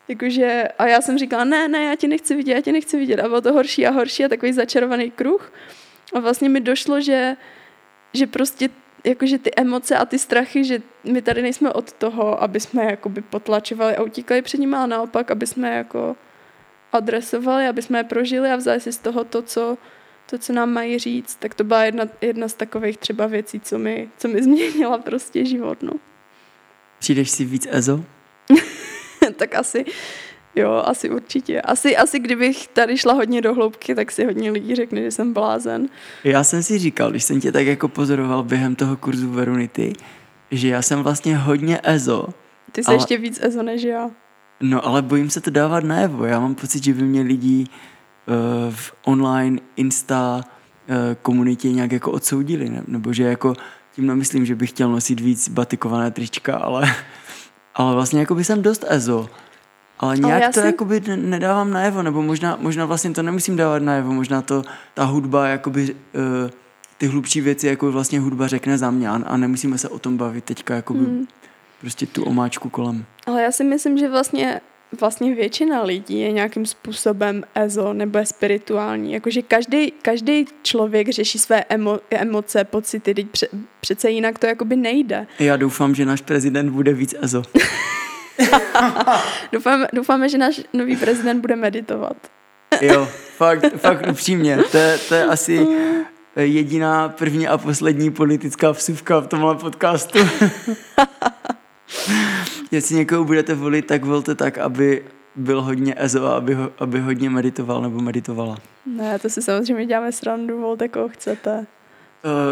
Jakože, 0.08 0.68
a 0.78 0.86
já 0.86 1.00
jsem 1.00 1.18
říkala, 1.18 1.44
ne, 1.44 1.68
ne, 1.68 1.84
já 1.84 1.96
ti 1.96 2.08
nechci 2.08 2.34
vidět, 2.34 2.54
já 2.54 2.60
ti 2.60 2.72
nechci 2.72 2.98
vidět. 2.98 3.20
A 3.20 3.28
bylo 3.28 3.40
to 3.40 3.52
horší 3.52 3.86
a 3.86 3.90
horší 3.90 4.24
a 4.24 4.28
takový 4.28 4.52
začarovaný 4.52 5.10
kruh. 5.10 5.52
A 6.14 6.20
vlastně 6.20 6.48
mi 6.48 6.60
došlo, 6.60 7.00
že, 7.00 7.36
že 8.14 8.26
prostě 8.26 8.68
jakože 9.04 9.38
ty 9.38 9.50
emoce 9.56 9.96
a 9.96 10.04
ty 10.04 10.18
strachy, 10.18 10.64
že 10.64 10.82
my 11.04 11.22
tady 11.22 11.42
nejsme 11.42 11.72
od 11.72 11.92
toho, 11.92 12.42
aby 12.42 12.60
jsme 12.60 12.84
jakoby 12.84 13.20
potlačovali 13.20 13.96
a 13.96 14.02
utíkali 14.02 14.42
před 14.42 14.60
nimi, 14.60 14.76
ale 14.76 14.86
naopak, 14.86 15.30
aby 15.30 15.46
jsme 15.46 15.76
jako 15.76 16.16
adresovali, 16.92 17.66
aby 17.66 17.82
jsme 17.82 17.98
je 17.98 18.04
prožili 18.04 18.50
a 18.50 18.56
vzali 18.56 18.80
si 18.80 18.92
z 18.92 18.98
toho 18.98 19.24
to, 19.24 19.42
co, 19.42 19.78
to, 20.30 20.38
co 20.38 20.52
nám 20.52 20.72
mají 20.72 20.98
říct. 20.98 21.34
Tak 21.34 21.54
to 21.54 21.64
byla 21.64 21.84
jedna, 21.84 22.04
jedna 22.20 22.48
z 22.48 22.54
takových 22.54 22.98
třeba 22.98 23.26
věcí, 23.26 23.60
co 23.60 23.78
mi, 23.78 24.08
co 24.18 24.28
mi 24.28 24.42
změnila 24.42 24.98
prostě 24.98 25.44
život. 25.44 25.82
No. 25.82 25.92
Přijdeš 26.98 27.30
si 27.30 27.44
víc 27.44 27.68
EZO? 27.70 28.04
tak 29.36 29.54
asi, 29.54 29.84
jo, 30.56 30.82
asi 30.86 31.10
určitě. 31.10 31.60
Asi, 31.60 31.96
asi 31.96 32.18
kdybych 32.18 32.68
tady 32.68 32.96
šla 32.96 33.12
hodně 33.12 33.40
do 33.40 33.54
hloubky, 33.54 33.94
tak 33.94 34.12
si 34.12 34.24
hodně 34.24 34.50
lidí 34.50 34.74
řekne, 34.74 35.02
že 35.02 35.10
jsem 35.10 35.32
blázen. 35.32 35.88
Já 36.24 36.44
jsem 36.44 36.62
si 36.62 36.78
říkal, 36.78 37.10
když 37.10 37.24
jsem 37.24 37.40
tě 37.40 37.52
tak 37.52 37.66
jako 37.66 37.88
pozoroval 37.88 38.42
během 38.42 38.76
toho 38.76 38.96
kurzu 38.96 39.30
Verunity, 39.30 39.92
že 40.50 40.68
já 40.68 40.82
jsem 40.82 41.02
vlastně 41.02 41.36
hodně 41.36 41.80
EZO. 41.82 42.28
Ty 42.72 42.84
jsi 42.84 42.88
ale... 42.88 42.96
ještě 42.96 43.18
víc 43.18 43.38
EZO 43.42 43.62
než 43.62 43.82
já. 43.82 44.10
No 44.60 44.86
ale 44.86 45.02
bojím 45.02 45.30
se 45.30 45.40
to 45.40 45.50
dávat 45.50 45.84
najevo. 45.84 46.24
Já 46.24 46.40
mám 46.40 46.54
pocit, 46.54 46.84
že 46.84 46.94
by 46.94 47.02
mě 47.02 47.22
lidi 47.22 47.66
uh, 47.66 48.74
v 48.74 48.92
online 49.04 49.60
Insta 49.76 50.40
uh, 50.40 50.94
komunitě 51.22 51.72
nějak 51.72 51.92
jako 51.92 52.10
odsoudili, 52.10 52.68
ne? 52.68 52.82
nebo 52.86 53.12
že 53.12 53.22
jako 53.22 53.54
tím 53.92 54.06
nemyslím, 54.06 54.46
že 54.46 54.54
bych 54.54 54.70
chtěl 54.70 54.90
nosit 54.90 55.20
víc 55.20 55.48
batikované 55.48 56.10
trička, 56.10 56.56
ale, 56.56 56.94
ale 57.74 57.94
vlastně 57.94 58.20
jako 58.20 58.34
by 58.34 58.44
jsem 58.44 58.62
dost 58.62 58.84
ezo. 58.88 59.28
Ale 59.98 60.16
nějak 60.16 60.42
ale 60.42 60.52
to 60.52 60.60
jsem... 60.60 60.66
jakoby 60.66 61.02
nedávám 61.16 61.70
najevo, 61.70 62.02
nebo 62.02 62.22
možná, 62.22 62.58
možná 62.60 62.84
vlastně 62.86 63.10
to 63.10 63.22
nemusím 63.22 63.56
dávat 63.56 63.82
najevo, 63.82 64.12
možná 64.12 64.42
to 64.42 64.62
ta 64.94 65.04
hudba, 65.04 65.48
jakoby 65.48 65.94
uh, 65.94 66.50
ty 66.98 67.06
hlubší 67.06 67.40
věci, 67.40 67.66
jako 67.66 67.92
vlastně 67.92 68.20
hudba 68.20 68.46
řekne 68.46 68.78
za 68.78 68.90
mě 68.90 69.08
a 69.08 69.36
nemusíme 69.36 69.78
se 69.78 69.88
o 69.88 69.98
tom 69.98 70.16
bavit 70.16 70.44
teďka 70.44 70.74
jakoby 70.74 71.00
hmm 71.00 71.26
prostě 71.80 72.06
tu 72.06 72.24
omáčku 72.24 72.68
kolem. 72.68 73.04
Ale 73.26 73.42
já 73.42 73.52
si 73.52 73.64
myslím, 73.64 73.98
že 73.98 74.08
vlastně 74.08 74.60
vlastně 75.00 75.34
většina 75.34 75.82
lidí 75.82 76.20
je 76.20 76.32
nějakým 76.32 76.66
způsobem 76.66 77.44
ezo 77.54 77.92
nebo 77.92 78.18
je 78.18 78.26
spirituální. 78.26 79.12
Jakože 79.12 79.42
každý, 79.42 79.90
každý 79.90 80.44
člověk 80.62 81.08
řeší 81.08 81.38
své 81.38 81.64
emo, 81.68 81.98
emoce, 82.10 82.64
pocity, 82.64 83.14
teď 83.14 83.28
pře, 83.30 83.48
přece 83.80 84.10
jinak 84.10 84.38
to 84.38 84.46
jakoby 84.46 84.76
nejde. 84.76 85.26
Já 85.38 85.56
doufám, 85.56 85.94
že 85.94 86.04
náš 86.04 86.20
prezident 86.20 86.70
bude 86.70 86.92
víc 86.92 87.14
ezo. 87.20 87.42
doufáme, 89.52 89.88
doufáme, 89.92 90.28
že 90.28 90.38
náš 90.38 90.60
nový 90.72 90.96
prezident 90.96 91.40
bude 91.40 91.56
meditovat. 91.56 92.16
jo, 92.80 93.08
fakt, 93.36 93.64
fakt 93.76 94.06
upřímně. 94.10 94.56
To, 94.56 94.78
to 95.08 95.14
je 95.14 95.24
asi 95.24 95.66
jediná 96.36 97.08
první 97.08 97.48
a 97.48 97.58
poslední 97.58 98.10
politická 98.10 98.70
vsuvka 98.70 99.20
v 99.20 99.26
tomhle 99.26 99.54
podcastu. 99.54 100.18
Jestli 102.70 102.96
někoho 102.96 103.24
budete 103.24 103.54
volit, 103.54 103.86
tak 103.86 104.04
volte 104.04 104.34
tak, 104.34 104.58
aby 104.58 105.04
byl 105.36 105.62
hodně 105.62 105.94
ezo 105.96 106.26
a 106.26 106.36
aby, 106.36 106.54
ho, 106.54 106.70
aby 106.78 107.00
hodně 107.00 107.30
meditoval 107.30 107.82
nebo 107.82 108.00
meditovala. 108.00 108.56
Ne, 108.86 109.18
to 109.18 109.28
si 109.28 109.42
samozřejmě 109.42 109.86
děláme 109.86 110.12
srandu, 110.12 110.60
volte 110.60 110.88
koho 110.88 111.08
chcete. 111.08 111.66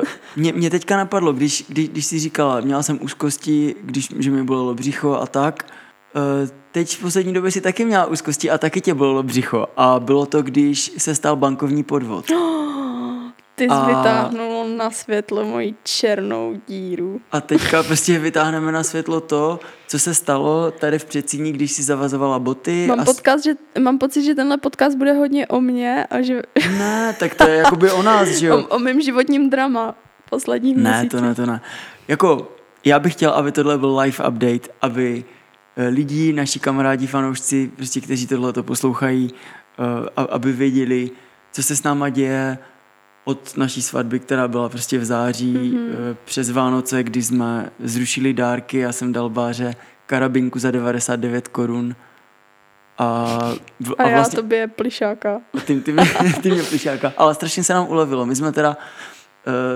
Uh, 0.00 0.04
mě, 0.36 0.52
mě 0.52 0.70
teďka 0.70 0.96
napadlo, 0.96 1.32
když, 1.32 1.64
když, 1.68 1.88
když 1.88 2.06
jsi 2.06 2.18
říkala, 2.18 2.60
měla 2.60 2.82
jsem 2.82 2.98
úzkosti, 3.02 3.74
když, 3.82 4.08
že 4.18 4.30
mi 4.30 4.42
bolelo 4.42 4.74
břicho 4.74 5.14
a 5.14 5.26
tak, 5.26 5.66
uh, 6.14 6.48
teď 6.72 6.96
v 6.96 7.00
poslední 7.00 7.32
době 7.32 7.50
si 7.50 7.60
taky 7.60 7.84
měla 7.84 8.06
úzkosti 8.06 8.50
a 8.50 8.58
taky 8.58 8.80
tě 8.80 8.94
bolelo 8.94 9.22
břicho. 9.22 9.66
A 9.76 10.00
bylo 10.00 10.26
to, 10.26 10.42
když 10.42 10.92
se 10.98 11.14
stal 11.14 11.36
bankovní 11.36 11.84
podvod. 11.84 12.26
Ty 13.56 13.64
jsi 13.64 13.70
a... 13.70 13.86
vytáhnul 13.86 14.68
na 14.76 14.90
světlo 14.90 15.44
moji 15.44 15.74
černou 15.84 16.60
díru. 16.66 17.20
A 17.32 17.40
teďka 17.40 17.82
prostě 17.82 18.18
vytáhneme 18.18 18.72
na 18.72 18.82
světlo 18.82 19.20
to, 19.20 19.60
co 19.86 19.98
se 19.98 20.14
stalo 20.14 20.70
tady 20.70 20.98
v 20.98 21.04
předsíní, 21.04 21.52
když 21.52 21.72
si 21.72 21.82
zavazovala 21.82 22.38
boty. 22.38 22.86
Mám, 22.86 23.00
a... 23.00 23.04
podcast, 23.04 23.44
že, 23.44 23.54
mám 23.80 23.98
pocit, 23.98 24.24
že 24.24 24.34
tenhle 24.34 24.56
podcast 24.58 24.96
bude 24.96 25.12
hodně 25.12 25.46
o 25.46 25.60
mně 25.60 26.06
a 26.10 26.22
že... 26.22 26.42
Ne, 26.78 27.16
tak 27.18 27.34
to 27.34 27.48
je 27.48 27.56
jakoby 27.64 27.90
o 27.90 28.02
nás, 28.02 28.28
že 28.28 28.46
jo? 28.46 28.58
O, 28.58 28.76
o 28.76 28.78
mém 28.78 29.00
životním 29.00 29.50
drama 29.50 29.94
posledních 30.30 30.76
Ne, 30.76 30.90
měsíců. 30.90 31.16
to 31.16 31.22
ne, 31.22 31.34
to 31.34 31.46
ne. 31.46 31.60
Jako, 32.08 32.52
já 32.84 32.98
bych 32.98 33.12
chtěl, 33.12 33.30
aby 33.30 33.52
tohle 33.52 33.78
byl 33.78 33.98
live 33.98 34.28
update, 34.28 34.68
aby 34.82 35.24
eh, 35.76 35.88
lidi, 35.88 36.32
naši 36.32 36.60
kamarádi, 36.60 37.06
fanoušci, 37.06 37.70
prostě, 37.76 38.00
kteří 38.00 38.26
tohle 38.26 38.52
to 38.52 38.62
poslouchají, 38.62 39.30
eh, 39.78 40.24
aby 40.28 40.52
věděli, 40.52 41.10
co 41.52 41.62
se 41.62 41.76
s 41.76 41.82
náma 41.82 42.08
děje, 42.08 42.58
od 43.26 43.56
naší 43.56 43.82
svatby, 43.82 44.20
která 44.20 44.48
byla 44.48 44.68
prostě 44.68 44.98
v 44.98 45.04
září, 45.04 45.54
mm-hmm. 45.54 46.16
přes 46.24 46.50
Vánoce, 46.50 47.02
kdy 47.02 47.22
jsme 47.22 47.70
zrušili 47.78 48.32
dárky, 48.32 48.78
já 48.78 48.92
jsem 48.92 49.12
dal 49.12 49.30
Báře 49.30 49.74
karabinku 50.06 50.58
za 50.58 50.70
99 50.70 51.48
korun. 51.48 51.96
A, 52.98 53.04
a, 53.04 53.52
a 53.98 54.08
vlastně, 54.08 54.12
já 54.12 54.24
tobě 54.24 54.68
plišáka. 54.68 55.40
Ty, 55.64 55.80
ty, 55.80 55.94
ty 56.42 56.50
mě 56.50 56.62
plišáka. 56.62 57.12
Ale 57.16 57.34
strašně 57.34 57.64
se 57.64 57.74
nám 57.74 57.88
ulevilo. 57.88 58.26
My 58.26 58.36
jsme 58.36 58.52
teda 58.52 58.76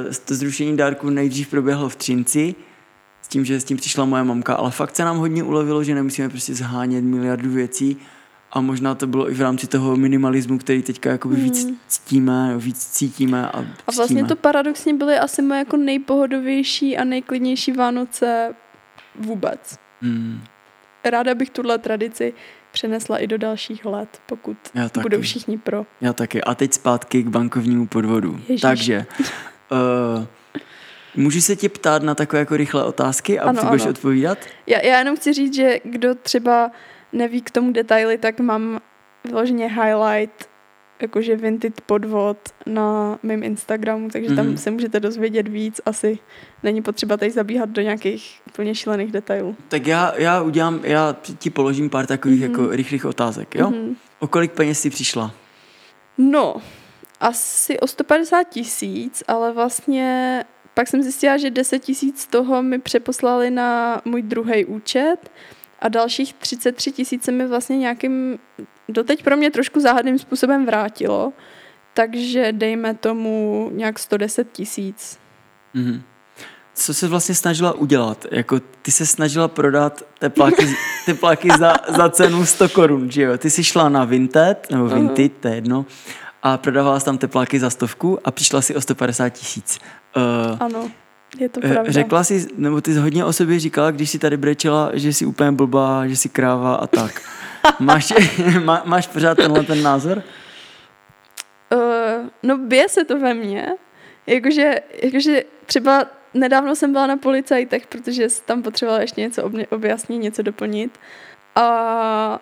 uh, 0.04 0.12
to 0.24 0.34
zrušení 0.34 0.76
dárku 0.76 1.10
nejdřív 1.10 1.48
proběhlo 1.48 1.88
v 1.88 1.96
Třinci, 1.96 2.54
s 3.22 3.28
tím, 3.28 3.44
že 3.44 3.60
s 3.60 3.64
tím 3.64 3.76
přišla 3.76 4.04
moje 4.04 4.24
mamka, 4.24 4.54
ale 4.54 4.70
fakt 4.70 4.96
se 4.96 5.04
nám 5.04 5.16
hodně 5.16 5.42
ulevilo, 5.42 5.84
že 5.84 5.94
nemusíme 5.94 6.28
prostě 6.28 6.54
zhánět 6.54 7.04
miliardu 7.04 7.50
věcí 7.50 7.96
a 8.52 8.60
možná 8.60 8.94
to 8.94 9.06
bylo 9.06 9.30
i 9.30 9.34
v 9.34 9.40
rámci 9.40 9.66
toho 9.66 9.96
minimalismu, 9.96 10.58
který 10.58 10.82
teďka 10.82 11.10
jakoby 11.10 11.34
hmm. 11.34 11.44
víc 11.44 11.66
ctíme, 11.88 12.54
víc 12.56 12.86
cítíme 12.86 13.48
a 13.48 13.58
A 13.86 13.92
vlastně 13.96 14.24
to 14.24 14.36
paradoxně 14.36 14.94
byly 14.94 15.18
asi 15.18 15.42
moje 15.42 15.58
jako 15.58 15.76
nejpohodovější 15.76 16.96
a 16.96 17.04
nejklidnější 17.04 17.72
Vánoce 17.72 18.54
vůbec. 19.14 19.78
Hmm. 20.00 20.40
Ráda 21.04 21.34
bych 21.34 21.50
tuhle 21.50 21.78
tradici 21.78 22.34
přenesla 22.72 23.18
i 23.18 23.26
do 23.26 23.38
dalších 23.38 23.84
let, 23.84 24.20
pokud 24.26 24.56
budou 25.02 25.20
všichni 25.20 25.58
pro. 25.58 25.86
Já 26.00 26.12
taky. 26.12 26.42
A 26.42 26.54
teď 26.54 26.72
zpátky 26.72 27.22
k 27.22 27.28
bankovnímu 27.28 27.86
podvodu. 27.86 28.40
Ježiš. 28.48 28.60
Takže, 28.60 29.06
uh, 30.16 30.24
můžu 31.16 31.40
se 31.40 31.56
tě 31.56 31.68
ptát 31.68 32.02
na 32.02 32.14
takové 32.14 32.40
jako 32.40 32.56
rychlé 32.56 32.84
otázky 32.84 33.40
a 33.40 33.48
ano, 33.48 33.60
ty 33.60 33.66
budeš 33.66 33.82
ano. 33.82 33.90
odpovídat? 33.90 34.38
Já, 34.66 34.80
já 34.80 34.98
jenom 34.98 35.16
chci 35.16 35.32
říct, 35.32 35.54
že 35.54 35.78
kdo 35.84 36.14
třeba 36.14 36.70
neví 37.12 37.42
k 37.42 37.50
tomu 37.50 37.72
detaily, 37.72 38.18
tak 38.18 38.40
mám 38.40 38.80
vyloženě 39.24 39.68
highlight 39.68 40.50
jakože 41.02 41.36
vintage 41.36 41.74
podvod 41.86 42.38
na 42.66 43.18
mém 43.22 43.42
Instagramu, 43.42 44.08
takže 44.10 44.28
mm-hmm. 44.28 44.36
tam 44.36 44.46
mhm. 44.46 44.56
se 44.56 44.70
můžete 44.70 45.00
dozvědět 45.00 45.48
víc. 45.48 45.80
Asi 45.86 46.18
není 46.62 46.82
potřeba 46.82 47.16
tady 47.16 47.30
zabíhat 47.30 47.68
do 47.68 47.82
nějakých 47.82 48.40
úplně 48.48 48.74
šílených 48.74 49.12
detailů. 49.12 49.56
Tak 49.68 49.86
já, 49.86 50.14
já 50.16 50.42
udělám, 50.42 50.80
já 50.82 51.16
ti 51.38 51.50
položím 51.50 51.90
pár 51.90 52.06
takových 52.06 52.40
mm-hmm. 52.40 52.50
jako 52.50 52.68
rychlých 52.68 53.04
otázek, 53.04 53.54
jo? 53.54 53.70
Mm-hmm. 53.70 53.94
O 54.18 54.26
kolik 54.26 54.52
peněz 54.52 54.80
jsi 54.80 54.90
přišla? 54.90 55.34
No, 56.18 56.56
asi 57.20 57.80
o 57.80 57.86
150 57.86 58.44
tisíc, 58.44 59.22
ale 59.28 59.52
vlastně 59.52 60.44
pak 60.74 60.88
jsem 60.88 61.02
zjistila, 61.02 61.36
že 61.36 61.50
10 61.50 61.78
tisíc 61.78 62.20
z 62.20 62.26
toho 62.26 62.62
mi 62.62 62.78
přeposlali 62.78 63.50
na 63.50 64.02
můj 64.04 64.22
druhý 64.22 64.64
účet, 64.64 65.30
a 65.80 65.88
dalších 65.88 66.34
33 66.34 66.92
tisíc 66.92 67.24
se 67.24 67.32
mi 67.32 67.46
vlastně 67.46 67.78
nějakým, 67.78 68.38
doteď 68.88 69.24
pro 69.24 69.36
mě 69.36 69.50
trošku 69.50 69.80
záhadným 69.80 70.18
způsobem 70.18 70.66
vrátilo, 70.66 71.32
takže 71.94 72.52
dejme 72.52 72.94
tomu 72.94 73.68
nějak 73.72 73.98
110 73.98 74.52
tisíc. 74.52 75.18
Mm-hmm. 75.74 76.02
Co 76.74 76.94
se 76.94 77.08
vlastně 77.08 77.34
snažila 77.34 77.72
udělat? 77.72 78.26
Jako 78.30 78.60
ty 78.82 78.90
se 78.90 79.06
snažila 79.06 79.48
prodat 79.48 80.02
tepláky, 80.18 80.76
tepláky 81.06 81.48
za, 81.58 81.74
za 81.88 82.08
cenu 82.10 82.46
100 82.46 82.68
korun, 82.68 83.10
že 83.10 83.22
jo? 83.22 83.38
Ty 83.38 83.50
jsi 83.50 83.64
šla 83.64 83.88
na 83.88 84.04
Vinted, 84.04 84.70
nebo 84.70 84.88
Vinted, 84.88 85.32
to 85.40 85.48
je 85.48 85.54
jedno, 85.54 85.86
a 86.42 86.56
prodávala 86.56 87.00
tam 87.00 87.18
tepláky 87.18 87.60
za 87.60 87.70
stovku 87.70 88.18
a 88.24 88.30
přišla 88.30 88.62
si 88.62 88.76
o 88.76 88.80
150 88.80 89.28
tisíc. 89.28 89.78
Uh, 90.16 90.56
ano, 90.60 90.90
je 91.38 91.48
to 91.48 91.60
pravda. 91.60 91.92
Řekla 91.92 92.24
si, 92.24 92.46
nebo 92.56 92.80
ty 92.80 92.94
jsi 92.94 92.98
hodně 92.98 93.24
o 93.24 93.32
sobě 93.32 93.58
říkala, 93.58 93.90
když 93.90 94.10
si 94.10 94.18
tady 94.18 94.36
brečela, 94.36 94.90
že 94.94 95.12
jsi 95.12 95.26
úplně 95.26 95.52
blbá, 95.52 96.06
že 96.06 96.16
jsi 96.16 96.28
kráva 96.28 96.74
a 96.74 96.86
tak. 96.86 97.22
máš, 97.78 98.12
má, 98.64 98.82
máš 98.84 99.06
pořád 99.06 99.34
tenhle 99.34 99.62
ten 99.62 99.82
názor? 99.82 100.22
Uh, 101.74 102.28
no 102.42 102.58
bije 102.58 102.88
se 102.88 103.04
to 103.04 103.18
ve 103.18 103.34
mně. 103.34 103.68
Jakože, 104.26 104.74
jakože 105.02 105.44
třeba 105.66 106.06
nedávno 106.34 106.76
jsem 106.76 106.92
byla 106.92 107.06
na 107.06 107.16
policajtech, 107.16 107.86
protože 107.86 108.26
tam 108.44 108.62
potřebovala 108.62 109.00
ještě 109.00 109.20
něco 109.20 109.50
objasnit, 109.70 110.18
něco 110.18 110.42
doplnit. 110.42 110.98
A 111.56 112.40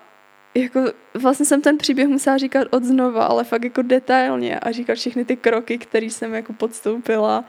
jako 0.54 0.80
vlastně 1.14 1.46
jsem 1.46 1.62
ten 1.62 1.78
příběh 1.78 2.08
musela 2.08 2.38
říkat 2.38 2.68
od 2.70 2.84
znova, 2.84 3.24
ale 3.24 3.44
fakt 3.44 3.64
jako 3.64 3.82
detailně 3.82 4.60
a 4.60 4.72
říkat 4.72 4.94
všechny 4.94 5.24
ty 5.24 5.36
kroky, 5.36 5.78
které 5.78 6.06
jsem 6.06 6.34
jako 6.34 6.52
podstoupila 6.52 7.44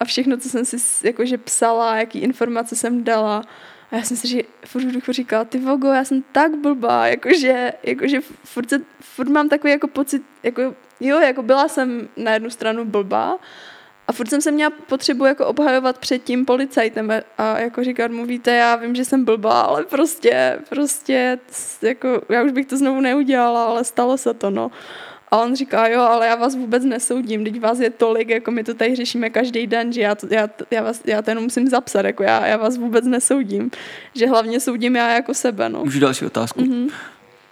a 0.00 0.04
všechno, 0.04 0.36
co 0.36 0.48
jsem 0.48 0.64
si 0.64 0.76
jakože 1.06 1.38
psala, 1.38 1.96
jaký 1.96 2.18
informace 2.18 2.76
jsem 2.76 3.04
dala. 3.04 3.42
A 3.90 3.96
já 3.96 4.02
jsem 4.02 4.16
si 4.16 4.28
že 4.28 4.42
furt 4.64 4.84
duchu 4.84 5.12
říkala, 5.12 5.44
ty 5.44 5.58
vogo, 5.58 5.88
já 5.88 6.04
jsem 6.04 6.22
tak 6.32 6.56
blbá, 6.56 7.06
jakože, 7.06 7.72
jakože 7.82 8.20
furt, 8.44 8.68
se, 8.68 8.80
furt 9.00 9.28
mám 9.28 9.48
takový 9.48 9.70
jako 9.70 9.88
pocit, 9.88 10.22
jako 10.42 10.74
jo, 11.00 11.20
jako 11.20 11.42
byla 11.42 11.68
jsem 11.68 12.08
na 12.16 12.32
jednu 12.32 12.50
stranu 12.50 12.84
blbá, 12.84 13.38
a 14.08 14.12
furt 14.12 14.30
jsem 14.30 14.40
se 14.40 14.50
měla 14.50 14.70
potřebu 14.70 15.24
jako 15.24 15.46
obhajovat 15.46 15.98
před 15.98 16.18
tím 16.18 16.44
policajtem 16.44 17.10
a 17.38 17.58
jako 17.58 17.84
říkat 17.84 18.10
mu, 18.10 18.26
víte, 18.26 18.50
já 18.50 18.76
vím, 18.76 18.94
že 18.94 19.04
jsem 19.04 19.24
blbá, 19.24 19.60
ale 19.60 19.84
prostě, 19.84 20.58
prostě, 20.68 21.38
jako, 21.82 22.22
já 22.28 22.42
už 22.42 22.52
bych 22.52 22.66
to 22.66 22.76
znovu 22.76 23.00
neudělala, 23.00 23.64
ale 23.64 23.84
stalo 23.84 24.18
se 24.18 24.34
to, 24.34 24.50
no. 24.50 24.70
A 25.30 25.36
on 25.36 25.56
říká, 25.56 25.86
jo, 25.86 26.00
ale 26.00 26.26
já 26.26 26.34
vás 26.34 26.56
vůbec 26.56 26.84
nesoudím, 26.84 27.44
teď 27.44 27.60
vás 27.60 27.78
je 27.78 27.90
tolik, 27.90 28.28
jako 28.28 28.50
my 28.50 28.64
to 28.64 28.74
tady 28.74 28.96
řešíme 28.96 29.30
každý 29.30 29.66
den, 29.66 29.92
že 29.92 30.00
já 30.00 30.14
to, 30.14 30.26
já, 30.30 30.48
já, 30.70 30.82
vás, 30.82 31.00
já 31.04 31.22
to 31.22 31.30
jenom 31.30 31.44
musím 31.44 31.68
zapsat, 31.68 32.04
jako 32.04 32.22
já, 32.22 32.46
já 32.46 32.56
vás 32.56 32.76
vůbec 32.76 33.04
nesoudím, 33.04 33.70
že 34.14 34.26
hlavně 34.26 34.60
soudím 34.60 34.96
já 34.96 35.10
jako 35.10 35.34
sebe, 35.34 35.68
no. 35.68 35.84
Můžu 35.84 36.00
další 36.00 36.24
otázku? 36.24 36.60
Mm-hmm. 36.60 36.90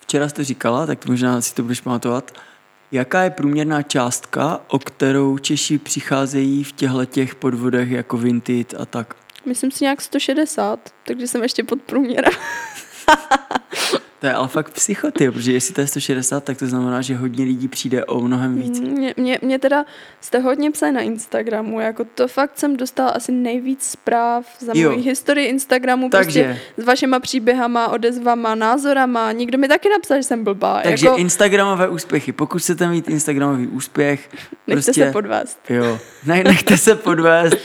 Včera 0.01 0.29
jste 0.29 0.45
říkala, 0.45 0.87
tak 0.87 1.07
možná 1.07 1.41
si 1.41 1.55
to 1.55 1.63
budeš 1.63 1.81
pamatovat, 1.81 2.33
Jaká 2.93 3.23
je 3.23 3.31
průměrná 3.31 3.83
částka, 3.83 4.61
o 4.69 4.79
kterou 4.79 5.39
Češi 5.39 5.79
přicházejí 5.79 6.65
v 6.65 6.73
těchto 6.73 7.05
těch 7.05 7.35
podvodech 7.35 7.91
jako 7.91 8.17
Vinted 8.17 8.75
a 8.75 8.87
tak? 8.87 9.15
Myslím 9.47 9.71
si 9.71 9.85
nějak 9.85 10.01
160, 10.01 10.91
takže 11.07 11.27
jsem 11.27 11.43
ještě 11.43 11.65
pod 11.65 11.83
průměrem. 11.83 12.33
To 14.21 14.27
je 14.27 14.33
ale 14.33 14.49
fakt 14.49 14.71
psychoty, 14.71 15.31
protože 15.31 15.53
jestli 15.53 15.75
to 15.75 15.81
je 15.81 15.87
160, 15.87 16.45
tak 16.45 16.59
to 16.59 16.67
znamená, 16.67 17.03
že 17.03 17.17
hodně 17.17 17.45
lidí 17.45 17.69
přijde 17.69 18.05
o 18.05 18.21
mnohem 18.21 18.57
víc. 18.57 18.81
Mě, 18.81 19.15
mě, 19.17 19.39
mě 19.43 19.59
teda 19.59 19.85
jste 20.21 20.39
hodně 20.39 20.71
psali 20.71 20.93
na 20.93 21.01
Instagramu, 21.01 21.81
jako 21.81 22.05
to 22.15 22.29
fakt 22.29 22.59
jsem 22.59 22.77
dostala 22.77 23.11
asi 23.11 23.33
nejvíc 23.33 23.89
zpráv 23.91 24.47
za 24.61 24.73
jo. 24.75 24.91
moji 24.91 25.03
historii 25.03 25.47
Instagramu, 25.47 26.09
Takže. 26.09 26.45
prostě 26.45 26.61
s 26.77 26.85
vašima 26.85 27.21
příběhama, 27.21 27.89
odezvama, 27.89 28.55
názorama. 28.55 29.33
Nikdo 29.33 29.59
mi 29.59 29.69
taky 29.69 29.89
napsal, 29.89 30.17
že 30.17 30.23
jsem 30.23 30.45
blbá. 30.45 30.81
Takže 30.83 31.07
jako... 31.07 31.19
Instagramové 31.19 31.89
úspěchy. 31.89 32.33
Pokud 32.33 32.59
chcete 32.63 32.89
mít 32.89 33.09
Instagramový 33.09 33.67
úspěch, 33.67 34.31
nechte 34.67 34.83
prostě, 34.83 35.05
se 35.05 35.13
podvést. 35.13 35.59
Jo, 35.71 35.99
ne, 36.27 36.45
nechte 36.45 36.77
se 36.77 36.95
podvést 36.95 37.57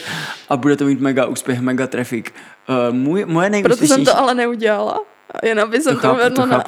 a 0.50 0.58
bude 0.58 0.76
to 0.76 0.86
mít 0.86 1.00
mega 1.00 1.26
úspěch, 1.26 1.62
mega 1.62 1.88
traffic. 1.88 2.26
Uh, 2.70 2.96
můj, 2.96 3.26
moje 3.26 3.50
nejúspěšnější... 3.50 3.94
Proto 3.94 4.12
jsem 4.12 4.16
to 4.16 4.20
ale 4.20 4.36
neudělala. 4.36 5.13
Jen 5.44 5.60
aby 5.60 5.82
jsem 5.82 5.96
to, 5.96 6.02
chápu, 6.02 6.20
to, 6.20 6.30
to 6.30 6.46
na... 6.46 6.64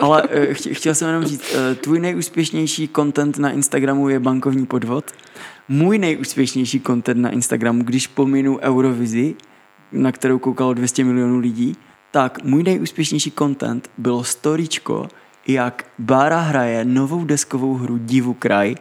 Ale 0.00 0.22
uh, 0.22 0.54
chtěl 0.54 0.94
jsem 0.94 1.08
jenom 1.08 1.24
říct, 1.24 1.54
uh, 1.54 1.74
tvůj 1.74 2.00
nejúspěšnější 2.00 2.90
content 2.96 3.38
na 3.38 3.50
Instagramu 3.50 4.08
je 4.08 4.20
bankovní 4.20 4.66
podvod. 4.66 5.04
Můj 5.68 5.98
nejúspěšnější 5.98 6.80
content 6.80 7.20
na 7.20 7.30
Instagramu, 7.30 7.82
když 7.82 8.06
pominu 8.06 8.58
Eurovizi, 8.58 9.34
na 9.92 10.12
kterou 10.12 10.38
koukalo 10.38 10.74
200 10.74 11.04
milionů 11.04 11.38
lidí, 11.38 11.76
tak 12.10 12.44
můj 12.44 12.62
nejúspěšnější 12.62 13.32
content 13.38 13.90
bylo 13.98 14.24
storičko, 14.24 15.08
jak 15.46 15.84
Bára 15.98 16.40
hraje 16.40 16.84
novou 16.84 17.24
deskovou 17.24 17.74
hru 17.74 17.98
Divu 17.98 18.34
kraj, 18.34 18.74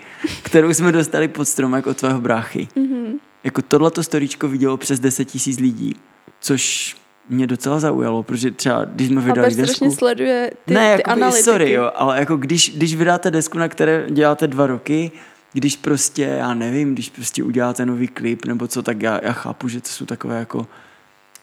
kterou 0.43 0.73
jsme 0.73 0.91
dostali 0.91 1.27
pod 1.27 1.45
stromek 1.45 1.87
od 1.87 1.97
tvého 1.97 2.21
bráchy. 2.21 2.67
Mm-hmm. 2.75 3.19
Jako 3.43 3.61
tohleto 3.61 4.03
storičko 4.03 4.47
vidělo 4.47 4.77
přes 4.77 4.99
10 4.99 5.25
tisíc 5.25 5.59
lidí, 5.59 5.95
což 6.39 6.95
mě 7.29 7.47
docela 7.47 7.79
zaujalo, 7.79 8.23
protože 8.23 8.51
třeba 8.51 8.85
když 8.85 9.07
jsme 9.07 9.21
vydali 9.21 9.47
Albert 9.47 9.67
desku... 9.67 9.91
sleduje 9.91 10.51
ty, 10.65 10.73
ne, 10.73 10.95
ty 10.95 11.01
jako 11.01 11.11
analytiky. 11.11 11.43
sorry, 11.43 11.71
jo, 11.71 11.91
ale 11.95 12.19
jako 12.19 12.37
když, 12.37 12.77
když 12.77 12.95
vydáte 12.95 13.31
desku, 13.31 13.57
na 13.57 13.67
které 13.67 14.05
děláte 14.09 14.47
dva 14.47 14.67
roky, 14.67 15.11
když 15.53 15.75
prostě, 15.75 16.23
já 16.23 16.53
nevím, 16.53 16.93
když 16.93 17.09
prostě 17.09 17.43
uděláte 17.43 17.85
nový 17.85 18.07
klip 18.07 18.45
nebo 18.45 18.67
co, 18.67 18.83
tak 18.83 19.01
já, 19.01 19.19
já 19.23 19.33
chápu, 19.33 19.67
že 19.67 19.81
to 19.81 19.89
jsou 19.89 20.05
takové 20.05 20.39
jako, 20.39 20.67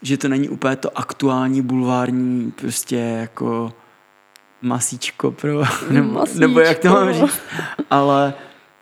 že 0.03 0.17
to 0.17 0.29
není 0.29 0.49
úplně 0.49 0.77
to 0.77 0.99
aktuální 0.99 1.63
bulvární 1.63 2.51
prostě 2.51 2.97
jako 2.97 3.73
masíčko 4.63 5.31
pro, 5.31 5.63
nebo, 5.91 6.13
masíčko. 6.13 6.41
nebo 6.41 6.61
jak 6.61 6.79
to 6.79 6.89
mám 6.89 7.13
říct, 7.13 7.41
ale 7.91 8.35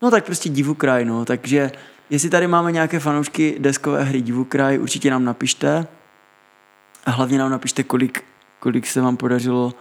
no 0.03 0.11
tak 0.11 0.25
prostě 0.25 0.49
divu 0.49 0.75
kraj, 0.75 1.05
no, 1.05 1.25
takže 1.25 1.71
jestli 2.11 2.31
tady 2.31 2.47
máme 2.47 2.73
nějaké 2.73 3.01
fanoušky 3.01 3.57
deskové 3.59 4.05
hry 4.05 4.21
divu 4.21 4.45
kraj, 4.45 4.79
určitě 4.79 5.11
nám 5.11 5.25
napište, 5.25 5.87
a 7.07 7.11
hlavně 7.11 7.39
nám 7.39 7.51
napište, 7.51 7.83
kolik, 7.83 8.25
kolik 8.59 8.87
se 8.87 9.01
vám 9.01 9.17
podařilo 9.17 9.75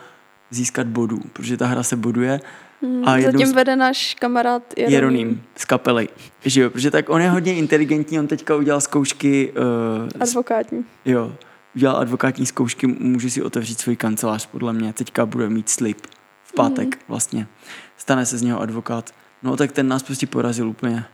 získat 0.49 0.87
bodů, 0.87 1.19
protože 1.33 1.57
ta 1.57 1.67
hra 1.67 1.83
se 1.83 1.95
boduje. 1.95 2.39
Hmm, 2.81 3.07
a 3.07 3.21
zatím 3.21 3.47
z... 3.47 3.51
vede 3.51 3.75
náš 3.75 4.15
kamarád 4.19 4.63
Jeroným. 4.77 4.93
Jeroným 4.93 5.43
z 5.55 5.65
kapely. 5.65 6.09
Že 6.45 6.61
jo, 6.61 6.69
protože 6.69 6.91
tak 6.91 7.09
on 7.09 7.21
je 7.21 7.29
hodně 7.29 7.55
inteligentní, 7.55 8.19
on 8.19 8.27
teďka 8.27 8.55
udělal 8.55 8.81
zkoušky... 8.81 9.53
Uh, 10.03 10.09
advokátní. 10.19 10.85
Jo, 11.05 11.35
udělal 11.75 11.97
advokátní 11.97 12.45
zkoušky, 12.45 12.87
může 12.87 13.29
si 13.29 13.41
otevřít 13.41 13.79
svůj 13.79 13.95
kancelář, 13.95 14.45
podle 14.45 14.73
mě. 14.73 14.93
Teďka 14.93 15.25
bude 15.25 15.49
mít 15.49 15.69
slip 15.69 16.07
v 16.43 16.53
pátek 16.53 16.95
hmm. 16.95 17.03
vlastně. 17.07 17.47
Stane 17.97 18.25
se 18.25 18.37
z 18.37 18.41
něho 18.41 18.61
advokát. 18.61 19.13
No 19.43 19.57
tak 19.57 19.71
ten 19.71 19.87
nás 19.87 20.03
prostě 20.03 20.27
porazil 20.27 20.69
úplně. 20.69 21.05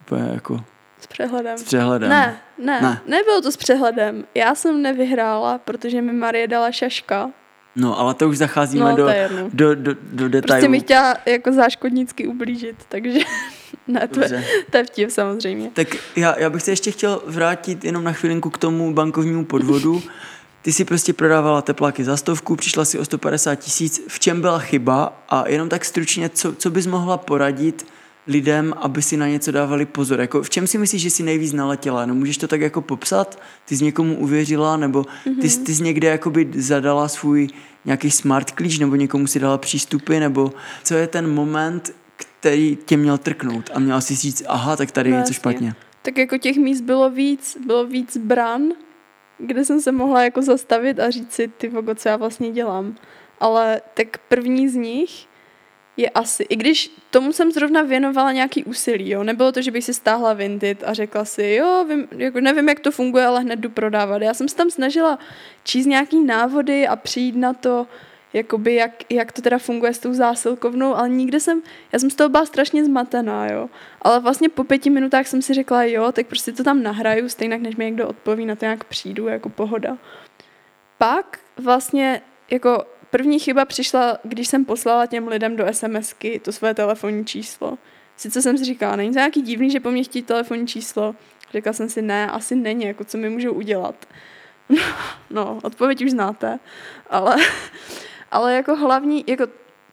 Úplně 0.00 0.30
jako 0.32 0.64
s 1.04 1.06
přehledem. 1.06 1.58
S 1.58 1.62
přehledem. 1.62 2.08
Ne, 2.08 2.36
ne, 2.58 2.80
ne, 2.80 3.00
nebylo 3.06 3.40
to 3.40 3.52
s 3.52 3.56
přehledem. 3.56 4.24
Já 4.34 4.54
jsem 4.54 4.82
nevyhrála, 4.82 5.58
protože 5.58 6.02
mi 6.02 6.12
Marie 6.12 6.48
dala 6.48 6.72
šaška. 6.72 7.30
No, 7.76 8.00
ale 8.00 8.14
to 8.14 8.28
už 8.28 8.38
zacházíme 8.38 8.90
no, 8.90 8.96
do, 8.96 9.08
do, 9.52 9.74
do, 9.74 9.94
do 10.12 10.28
detailů. 10.28 10.60
Prostě 10.60 10.68
mi 10.68 10.80
chtěla 10.80 11.16
jako 11.26 11.52
záškodnicky 11.52 12.26
ublížit, 12.26 12.76
takže 12.88 13.18
ne, 13.88 14.08
to, 14.08 14.20
je, 14.20 14.44
to 14.70 14.76
je 14.76 14.84
vtip 14.84 15.10
samozřejmě. 15.10 15.70
Tak 15.74 15.88
já, 16.16 16.38
já 16.38 16.50
bych 16.50 16.62
se 16.62 16.72
ještě 16.72 16.90
chtěl 16.90 17.22
vrátit 17.26 17.84
jenom 17.84 18.04
na 18.04 18.12
chvilinku 18.12 18.50
k 18.50 18.58
tomu 18.58 18.94
bankovnímu 18.94 19.44
podvodu. 19.44 20.02
Ty 20.62 20.72
si 20.72 20.84
prostě 20.84 21.12
prodávala 21.12 21.62
tepláky 21.62 22.04
za 22.04 22.16
stovku, 22.16 22.56
přišla 22.56 22.84
si 22.84 22.98
o 22.98 23.04
150 23.04 23.54
tisíc. 23.54 24.00
V 24.08 24.20
čem 24.20 24.40
byla 24.40 24.58
chyba? 24.58 25.24
A 25.28 25.48
jenom 25.48 25.68
tak 25.68 25.84
stručně, 25.84 26.28
co, 26.28 26.54
co 26.54 26.70
bys 26.70 26.86
mohla 26.86 27.16
poradit 27.16 27.86
lidem, 28.26 28.74
aby 28.76 29.02
si 29.02 29.16
na 29.16 29.28
něco 29.28 29.52
dávali 29.52 29.86
pozor. 29.86 30.20
Jako, 30.20 30.42
v 30.42 30.50
čem 30.50 30.66
si 30.66 30.78
myslíš, 30.78 31.02
že 31.02 31.10
jsi 31.10 31.22
nejvíc 31.22 31.52
naletěla? 31.52 32.06
No, 32.06 32.14
můžeš 32.14 32.38
to 32.38 32.48
tak 32.48 32.60
jako 32.60 32.80
popsat? 32.80 33.38
Ty 33.64 33.76
jsi 33.76 33.84
někomu 33.84 34.18
uvěřila, 34.18 34.76
nebo 34.76 35.04
ty, 35.04 35.30
mm-hmm. 35.30 35.64
ty 35.64 35.74
jsi 35.74 35.82
někde 35.82 36.08
jakoby 36.08 36.48
zadala 36.56 37.08
svůj 37.08 37.48
nějaký 37.84 38.10
smart 38.10 38.50
klíč, 38.50 38.78
nebo 38.78 38.96
někomu 38.96 39.26
si 39.26 39.40
dala 39.40 39.58
přístupy, 39.58 40.20
nebo 40.20 40.52
co 40.84 40.94
je 40.94 41.06
ten 41.06 41.34
moment, 41.34 41.94
který 42.16 42.78
tě 42.84 42.96
měl 42.96 43.18
trknout 43.18 43.70
a 43.74 43.78
měla 43.78 44.00
si 44.00 44.14
říct, 44.14 44.42
aha, 44.48 44.76
tak 44.76 44.90
tady 44.90 45.10
no, 45.10 45.16
je 45.16 45.20
něco 45.20 45.32
špatně. 45.32 45.74
Tak 46.02 46.18
jako 46.18 46.38
těch 46.38 46.56
míst 46.56 46.80
bylo 46.80 47.10
víc, 47.10 47.56
bylo 47.66 47.86
víc 47.86 48.16
bran, 48.16 48.62
kde 49.38 49.64
jsem 49.64 49.80
se 49.80 49.92
mohla 49.92 50.24
jako 50.24 50.42
zastavit 50.42 51.00
a 51.00 51.10
říct 51.10 51.32
si, 51.32 51.48
ty 51.48 51.68
vogo, 51.68 51.94
co 51.94 52.08
já 52.08 52.16
vlastně 52.16 52.50
dělám. 52.50 52.94
Ale 53.40 53.80
tak 53.94 54.18
první 54.28 54.68
z 54.68 54.74
nich 54.74 55.26
je 55.96 56.10
asi, 56.10 56.42
i 56.42 56.56
když 56.56 56.90
tomu 57.10 57.32
jsem 57.32 57.52
zrovna 57.52 57.82
věnovala 57.82 58.32
nějaký 58.32 58.64
úsilí, 58.64 59.10
jo. 59.10 59.24
Nebylo 59.24 59.52
to, 59.52 59.62
že 59.62 59.70
bych 59.70 59.84
si 59.84 59.94
stáhla 59.94 60.32
Vinted 60.32 60.84
a 60.86 60.94
řekla 60.94 61.24
si, 61.24 61.44
jo, 61.44 61.84
vím, 61.88 62.08
jako 62.16 62.40
nevím, 62.40 62.68
jak 62.68 62.80
to 62.80 62.90
funguje, 62.90 63.26
ale 63.26 63.40
hned 63.40 63.58
jdu 63.58 63.70
prodávat. 63.70 64.22
Já 64.22 64.34
jsem 64.34 64.48
se 64.48 64.56
tam 64.56 64.70
snažila 64.70 65.18
číst 65.64 65.86
nějaký 65.86 66.24
návody 66.24 66.88
a 66.88 66.96
přijít 66.96 67.36
na 67.36 67.52
to, 67.52 67.86
jakoby 68.32 68.74
jak, 68.74 68.90
jak 69.10 69.32
to 69.32 69.42
teda 69.42 69.58
funguje 69.58 69.94
s 69.94 69.98
tou 69.98 70.12
zásilkovnou, 70.12 70.94
ale 70.94 71.08
nikde 71.08 71.40
jsem, 71.40 71.62
já 71.92 71.98
jsem 71.98 72.10
z 72.10 72.14
toho 72.14 72.28
byla 72.28 72.46
strašně 72.46 72.84
zmatená, 72.84 73.46
jo. 73.46 73.68
Ale 74.02 74.20
vlastně 74.20 74.48
po 74.48 74.64
pěti 74.64 74.90
minutách 74.90 75.26
jsem 75.26 75.42
si 75.42 75.54
řekla, 75.54 75.84
jo, 75.84 76.12
tak 76.12 76.26
prostě 76.26 76.52
to 76.52 76.64
tam 76.64 76.82
nahraju, 76.82 77.28
stejně 77.28 77.58
než 77.58 77.76
mi 77.76 77.84
někdo 77.84 78.08
odpoví, 78.08 78.46
na 78.46 78.56
to 78.56 78.64
nějak 78.64 78.84
přijdu, 78.84 79.28
jako 79.28 79.48
pohoda. 79.48 79.98
Pak 80.98 81.38
vlastně 81.56 82.22
jako 82.50 82.84
První 83.14 83.38
chyba 83.38 83.64
přišla, 83.64 84.18
když 84.22 84.48
jsem 84.48 84.64
poslala 84.64 85.06
těm 85.06 85.28
lidem 85.28 85.56
do 85.56 85.64
SMSky 85.72 86.40
to 86.44 86.52
své 86.52 86.74
telefonní 86.74 87.24
číslo. 87.24 87.78
Sice 88.16 88.42
jsem 88.42 88.58
si 88.58 88.64
říkala, 88.64 88.96
není 88.96 89.10
to 89.10 89.18
nějaký 89.18 89.42
divný, 89.42 89.70
že 89.70 89.80
po 89.80 89.90
mně 89.90 90.04
chtít 90.04 90.26
telefonní 90.26 90.66
číslo. 90.66 91.14
Řekla 91.52 91.72
jsem 91.72 91.88
si, 91.88 92.02
ne, 92.02 92.30
asi 92.30 92.56
není, 92.56 92.84
jako 92.84 93.04
co 93.04 93.18
mi 93.18 93.30
můžou 93.30 93.52
udělat. 93.52 93.94
No, 95.30 95.58
odpověď 95.62 96.04
už 96.04 96.10
znáte, 96.10 96.58
ale, 97.10 97.36
ale 98.30 98.54
jako 98.54 98.76
hlavní, 98.76 99.24
jako 99.26 99.46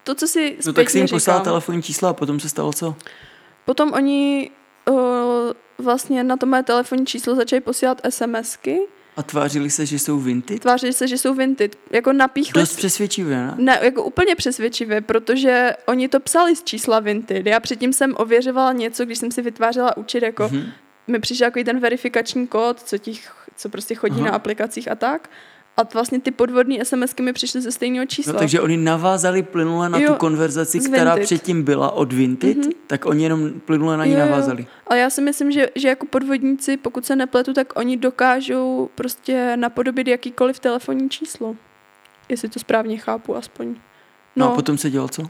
to, 0.03 0.15
co 0.15 0.27
si 0.27 0.57
No 0.65 0.73
tak 0.73 0.89
si 0.89 0.97
jim 0.97 1.07
poslala 1.07 1.39
telefonní 1.39 1.83
čísla 1.83 2.09
a 2.09 2.13
potom 2.13 2.39
se 2.39 2.49
stalo 2.49 2.73
co? 2.73 2.95
Potom 3.65 3.93
oni 3.93 4.51
uh, 4.89 4.95
vlastně 5.77 6.23
na 6.23 6.37
to 6.37 6.45
moje 6.45 6.63
telefonní 6.63 7.05
číslo 7.05 7.35
začali 7.35 7.61
posílat 7.61 8.01
SMSky. 8.09 8.79
A 9.17 9.23
tvářili 9.23 9.69
se, 9.69 9.85
že 9.85 9.99
jsou 9.99 10.19
vinty? 10.19 10.59
Tvářili 10.59 10.93
se, 10.93 11.07
že 11.07 11.17
jsou 11.17 11.33
vinted. 11.33 11.75
Jako 11.91 12.13
napíchli... 12.13 12.61
Dost 12.61 12.75
přesvědčivě, 12.75 13.37
ne? 13.37 13.53
Ne, 13.57 13.79
jako 13.81 14.03
úplně 14.03 14.35
přesvědčivě, 14.35 15.01
protože 15.01 15.73
oni 15.85 16.07
to 16.09 16.19
psali 16.19 16.55
z 16.55 16.63
čísla 16.63 16.99
Vinted. 16.99 17.45
Já 17.45 17.59
předtím 17.59 17.93
jsem 17.93 18.13
ověřovala 18.17 18.73
něco, 18.73 19.05
když 19.05 19.17
jsem 19.17 19.31
si 19.31 19.41
vytvářela 19.41 19.97
účet, 19.97 20.23
jako 20.23 20.43
Mhm. 20.43 20.63
mi 21.07 21.19
přišel 21.19 21.47
takový 21.47 21.63
ten 21.63 21.79
verifikační 21.79 22.47
kód, 22.47 22.79
co, 22.83 22.97
ti, 22.97 23.11
ch- 23.13 23.31
co 23.55 23.69
prostě 23.69 23.95
chodí 23.95 24.15
Aha. 24.21 24.25
na 24.25 24.31
aplikacích 24.35 24.91
a 24.91 24.95
tak. 24.95 25.29
A 25.81 25.87
vlastně 25.93 26.19
ty 26.21 26.31
podvodní 26.31 26.79
SMSky 26.85 27.23
mi 27.23 27.33
přišly 27.33 27.61
ze 27.61 27.71
stejného 27.71 28.05
čísla. 28.05 28.33
No, 28.33 28.39
takže 28.39 28.61
oni 28.61 28.77
navázali 28.77 29.43
plynule 29.43 29.89
na 29.89 29.97
Jo, 29.97 30.07
tu 30.07 30.15
konverzaci, 30.15 30.79
která 30.79 31.13
Vinted. 31.15 31.25
předtím 31.25 31.63
byla 31.63 31.91
od 31.91 32.13
Vinted, 32.13 32.57
Mhm. 32.57 32.69
tak 32.87 33.05
oni 33.05 33.23
jenom 33.23 33.49
plynule 33.65 33.97
na 33.97 34.05
ní 34.05 34.11
Jo, 34.13 34.19
jo. 34.19 34.25
navázali. 34.25 34.67
Ale 34.87 34.99
já 34.99 35.09
si 35.09 35.21
myslím, 35.21 35.51
že, 35.51 35.67
že 35.75 35.87
jako 35.87 36.05
podvodníci, 36.05 36.77
pokud 36.77 37.05
se 37.05 37.15
nepletu, 37.15 37.53
tak 37.53 37.73
oni 37.79 37.97
dokážou 37.97 38.89
prostě 38.95 39.57
napodobit 39.57 40.07
jakýkoliv 40.07 40.59
telefonní 40.59 41.09
číslo. 41.09 41.55
Jestli 42.29 42.49
to 42.49 42.59
správně 42.59 42.97
chápu 42.97 43.35
aspoň. 43.35 43.67
No, 43.67 44.45
No, 44.45 44.51
a 44.51 44.55
potom 44.55 44.77
se 44.77 44.89
dělo 44.89 45.07
co? 45.07 45.23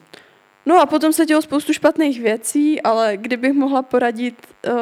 no 0.66 0.82
a 0.82 0.86
potom 0.86 1.14
se 1.14 1.26
dělo 1.26 1.41
spoustu 1.41 1.74
špatných 1.74 2.22
věcí, 2.22 2.82
ale 2.82 3.18
kdybych 3.18 3.54
mohla 3.54 3.82
poradit 3.82 4.36
uh, 4.68 4.74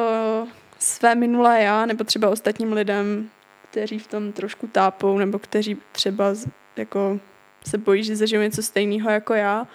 své 0.79 1.15
minulé 1.15 1.61
já, 1.61 1.85
nebo 1.85 2.03
třeba 2.03 2.29
ostatním 2.29 2.73
lidem, 2.73 3.29
kteří 3.71 3.99
v 3.99 4.07
tom 4.07 4.31
trošku 4.31 4.67
tápou, 4.67 5.17
nebo 5.17 5.39
kteří 5.39 5.77
třeba 5.91 6.35
jako 6.75 7.19
se 7.67 7.77
bojí, 7.77 8.03
že 8.03 8.15
zažijou 8.15 8.41
něco 8.41 8.63
stejného 8.63 9.09
jako 9.09 9.33
já, 9.33 9.67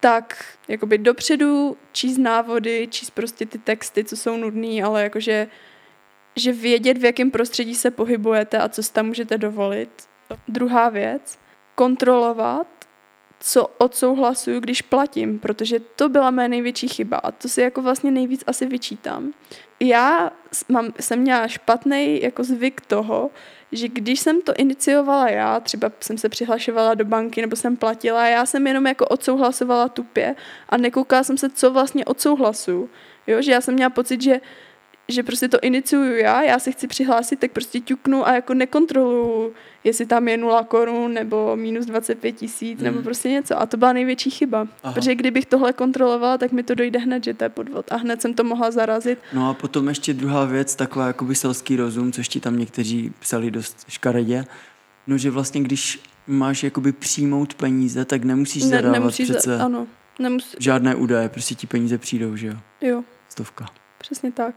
tak 0.00 0.44
jakoby 0.68 0.98
dopředu 0.98 1.76
číst 1.92 2.18
návody, 2.18 2.88
číst 2.90 3.10
prostě 3.10 3.46
ty 3.46 3.58
texty, 3.58 4.04
co 4.04 4.16
jsou 4.16 4.36
nudný, 4.36 4.82
ale 4.82 5.02
jakože 5.02 5.46
že 6.36 6.52
vědět, 6.52 6.98
v 6.98 7.04
jakém 7.04 7.30
prostředí 7.30 7.74
se 7.74 7.90
pohybujete 7.90 8.58
a 8.58 8.68
co 8.68 8.82
si 8.82 8.92
tam 8.92 9.06
můžete 9.06 9.38
dovolit. 9.38 9.90
Druhá 10.48 10.88
věc, 10.88 11.38
kontrolovat, 11.74 12.66
co 13.40 13.66
odsouhlasuju, 13.78 14.60
když 14.60 14.82
platím, 14.82 15.38
protože 15.38 15.80
to 15.80 16.08
byla 16.08 16.30
mé 16.30 16.48
největší 16.48 16.88
chyba 16.88 17.16
a 17.16 17.30
to 17.30 17.48
si 17.48 17.60
jako 17.60 17.82
vlastně 17.82 18.10
nejvíc 18.10 18.44
asi 18.46 18.66
vyčítám. 18.66 19.32
Já 19.80 20.30
mám, 20.68 20.92
jsem 21.00 21.18
měla 21.18 21.48
špatný 21.48 22.22
jako 22.22 22.44
zvyk 22.44 22.80
toho, 22.80 23.30
že 23.72 23.88
když 23.88 24.20
jsem 24.20 24.42
to 24.42 24.54
iniciovala 24.56 25.28
já, 25.28 25.60
třeba 25.60 25.92
jsem 26.00 26.18
se 26.18 26.28
přihlašovala 26.28 26.94
do 26.94 27.04
banky 27.04 27.40
nebo 27.40 27.56
jsem 27.56 27.76
platila, 27.76 28.26
já 28.26 28.46
jsem 28.46 28.66
jenom 28.66 28.86
jako 28.86 29.06
odsouhlasovala 29.06 29.88
tupě 29.88 30.36
a 30.68 30.76
nekoukala 30.76 31.24
jsem 31.24 31.38
se, 31.38 31.50
co 31.50 31.70
vlastně 31.70 32.04
odsouhlasuju. 32.04 32.90
Jo, 33.26 33.42
že 33.42 33.52
já 33.52 33.60
jsem 33.60 33.74
měla 33.74 33.90
pocit, 33.90 34.22
že 34.22 34.40
že 35.10 35.22
prostě 35.22 35.48
to 35.48 35.58
iniciuju 35.62 36.16
já, 36.16 36.42
já 36.42 36.58
se 36.58 36.72
chci 36.72 36.86
přihlásit, 36.86 37.38
tak 37.40 37.50
prostě 37.52 37.80
ťuknu 37.80 38.28
a 38.28 38.32
jako 38.34 38.54
nekontroluju, 38.54 39.52
jestli 39.84 40.06
tam 40.06 40.28
je 40.28 40.36
0 40.36 40.62
korun 40.64 41.14
nebo 41.14 41.56
minus 41.56 41.86
25 41.86 42.32
tisíc 42.32 42.78
Hmm. 42.78 42.84
nebo 42.84 43.02
prostě 43.02 43.28
něco. 43.30 43.60
A 43.60 43.66
to 43.66 43.76
byla 43.76 43.92
největší 43.92 44.30
chyba. 44.30 44.66
Aha. 44.82 44.94
Protože 44.94 45.14
kdybych 45.14 45.46
tohle 45.46 45.72
kontrolovala, 45.72 46.38
tak 46.38 46.52
mi 46.52 46.62
to 46.62 46.74
dojde 46.74 46.98
hned, 46.98 47.24
že 47.24 47.34
to 47.34 47.44
je 47.44 47.48
podvod. 47.48 47.92
A 47.92 47.96
hned 47.96 48.22
jsem 48.22 48.34
to 48.34 48.44
mohla 48.44 48.70
zarazit. 48.70 49.18
No 49.32 49.50
a 49.50 49.54
potom 49.54 49.88
ještě 49.88 50.14
druhá 50.14 50.44
věc, 50.44 50.74
taková 50.76 51.06
jakoby 51.06 51.34
selský 51.34 51.76
rozum, 51.76 52.12
což 52.12 52.28
ti 52.28 52.40
tam 52.40 52.58
někteří 52.58 53.12
psali 53.18 53.50
dost 53.50 53.84
škaredě, 53.88 54.44
no 55.06 55.18
že 55.18 55.30
vlastně 55.30 55.60
když 55.62 56.00
máš 56.26 56.62
jakoby 56.64 56.92
přijmout 56.92 57.54
peníze, 57.54 58.04
tak 58.04 58.24
nemusíš 58.24 58.62
Ne, 58.62 58.68
zadávat 58.68 58.98
nemusíš 58.98 59.28
za- 59.28 59.34
přece 59.34 59.58
Ano, 59.58 59.86
nemus, 60.18 60.56
žádné 60.58 60.94
údaje, 60.94 61.28
prostě 61.28 61.54
ti 61.54 61.66
peníze 61.66 61.98
přijdou, 61.98 62.36
že 62.36 62.46
jo? 62.46 62.54
jo, 62.80 63.04
Stovka. 63.28 63.66
Přesně 64.10 64.32
tak. 64.32 64.54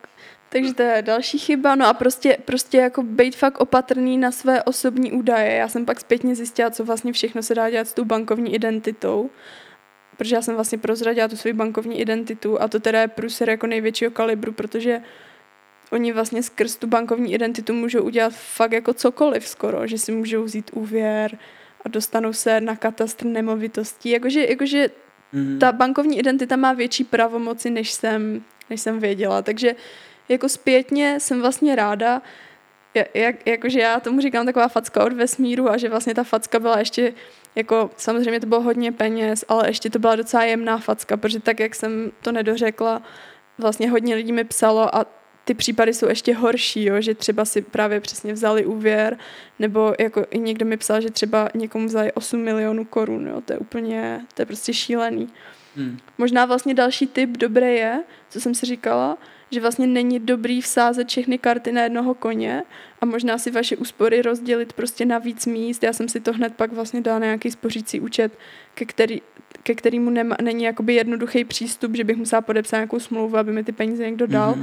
Takže 0.49 0.73
to 0.73 0.81
je 0.81 1.01
další 1.01 1.39
chyba, 1.39 1.75
no 1.75 1.85
a 1.85 1.93
prostě, 1.93 2.37
prostě 2.45 2.77
jako 2.77 3.03
být 3.03 3.35
fakt 3.35 3.61
opatrný 3.61 4.17
na 4.17 4.31
své 4.31 4.63
osobní 4.63 5.11
údaje. 5.11 5.55
Já 5.55 5.67
jsem 5.67 5.85
pak 5.85 5.99
zpětně 5.99 6.35
zjistila, 6.35 6.69
co 6.69 6.85
vlastně 6.85 7.13
všechno 7.13 7.43
se 7.43 7.55
dá 7.55 7.69
dělat 7.69 7.87
s 7.87 7.93
tou 7.93 8.05
bankovní 8.05 8.55
identitou, 8.55 9.29
protože 10.17 10.35
já 10.35 10.41
jsem 10.41 10.55
vlastně 10.55 10.77
prozradila 10.77 11.27
tu 11.27 11.37
svou 11.37 11.53
bankovní 11.53 11.99
identitu 11.99 12.61
a 12.61 12.67
to 12.67 12.79
teda 12.79 13.01
je 13.01 13.07
průser 13.07 13.49
jako 13.49 13.67
největšího 13.67 14.11
kalibru, 14.11 14.51
protože 14.51 15.01
oni 15.91 16.11
vlastně 16.13 16.43
skrz 16.43 16.75
tu 16.75 16.87
bankovní 16.87 17.33
identitu 17.33 17.73
můžou 17.73 18.01
udělat 18.03 18.33
fakt 18.33 18.71
jako 18.71 18.93
cokoliv 18.93 19.47
skoro, 19.47 19.87
že 19.87 19.97
si 19.97 20.11
můžou 20.11 20.43
vzít 20.43 20.71
úvěr 20.73 21.37
a 21.85 21.89
dostanou 21.89 22.33
se 22.33 22.61
na 22.61 22.75
katastr 22.75 23.25
nemovitostí. 23.25 24.09
Jakože, 24.09 24.45
jakože 24.45 24.89
Mhm. 25.33 25.59
ta 25.59 25.71
bankovní 25.71 26.19
identita 26.19 26.55
má 26.55 26.73
větší 26.73 27.03
pravomoci, 27.03 27.69
než 27.69 27.91
jsem, 27.91 28.43
než 28.69 28.81
jsem 28.81 28.99
věděla. 28.99 29.41
Takže 29.41 29.75
jako 30.29 30.49
zpětně 30.49 31.19
jsem 31.19 31.41
vlastně 31.41 31.75
ráda, 31.75 32.21
ja- 32.95 33.05
jak, 33.13 33.47
jakože 33.47 33.79
já 33.79 33.99
tomu 33.99 34.21
říkám 34.21 34.45
taková 34.45 34.67
facka 34.67 35.03
od 35.03 35.13
vesmíru 35.13 35.69
a 35.69 35.77
že 35.77 35.89
vlastně 35.89 36.15
ta 36.15 36.23
facka 36.23 36.59
byla 36.59 36.79
ještě, 36.79 37.13
jako 37.55 37.91
samozřejmě 37.97 38.39
to 38.39 38.47
bylo 38.47 38.61
hodně 38.61 38.91
peněz, 38.91 39.45
ale 39.47 39.69
ještě 39.69 39.89
to 39.89 39.99
byla 39.99 40.15
docela 40.15 40.43
jemná 40.43 40.77
facka, 40.77 41.17
protože 41.17 41.39
tak, 41.39 41.59
jak 41.59 41.75
jsem 41.75 42.11
to 42.21 42.31
nedořekla, 42.31 43.01
vlastně 43.57 43.89
hodně 43.89 44.15
lidí 44.15 44.31
mi 44.31 44.43
psalo 44.43 44.95
a 44.95 45.05
ty 45.45 45.53
případy 45.53 45.93
jsou 45.93 46.07
ještě 46.07 46.33
horší, 46.33 46.83
jo, 46.83 47.01
že 47.01 47.15
třeba 47.15 47.45
si 47.45 47.61
právě 47.61 47.99
přesně 47.99 48.33
vzali 48.33 48.65
úvěr, 48.65 49.17
nebo 49.59 49.93
jako 49.99 50.25
i 50.31 50.39
někdo 50.39 50.65
mi 50.65 50.77
psal, 50.77 51.01
že 51.01 51.11
třeba 51.11 51.49
někomu 51.53 51.85
vzali 51.85 52.11
8 52.11 52.39
milionů 52.39 52.85
korun, 52.85 53.27
jo, 53.27 53.41
to 53.41 53.53
je 53.53 53.59
úplně, 53.59 54.25
to 54.33 54.41
je 54.41 54.45
prostě 54.45 54.73
šílený. 54.73 55.29
Hmm. 55.75 55.97
Možná 56.17 56.45
vlastně 56.45 56.73
další 56.73 57.07
tip 57.07 57.29
dobré 57.29 57.71
je, 57.71 58.03
co 58.29 58.41
jsem 58.41 58.55
si 58.55 58.65
říkala, 58.65 59.17
že 59.51 59.61
vlastně 59.61 59.87
není 59.87 60.19
dobrý 60.19 60.61
vsázet 60.61 61.07
všechny 61.07 61.37
karty 61.37 61.71
na 61.71 61.81
jednoho 61.81 62.13
koně 62.13 62.63
a 63.01 63.05
možná 63.05 63.37
si 63.37 63.51
vaše 63.51 63.77
úspory 63.77 64.21
rozdělit 64.21 64.73
prostě 64.73 65.05
na 65.05 65.17
víc 65.17 65.45
míst. 65.45 65.83
Já 65.83 65.93
jsem 65.93 66.09
si 66.09 66.19
to 66.19 66.33
hned 66.33 66.55
pak 66.55 66.73
vlastně 66.73 67.01
dala 67.01 67.19
na 67.19 67.25
nějaký 67.25 67.51
spořící 67.51 67.99
účet, 67.99 68.37
ke, 68.73 68.85
který, 68.85 69.21
ke 69.63 69.75
kterému 69.75 70.09
nema, 70.09 70.35
není 70.41 70.63
jakoby 70.63 70.93
jednoduchý 70.93 71.45
přístup, 71.45 71.95
že 71.95 72.03
bych 72.03 72.17
musela 72.17 72.41
podepsat 72.41 72.77
nějakou 72.77 72.99
smlouvu, 72.99 73.37
aby 73.37 73.51
mi 73.51 73.63
ty 73.63 73.71
peníze 73.71 74.05
někdo 74.05 74.27
dal. 74.27 74.55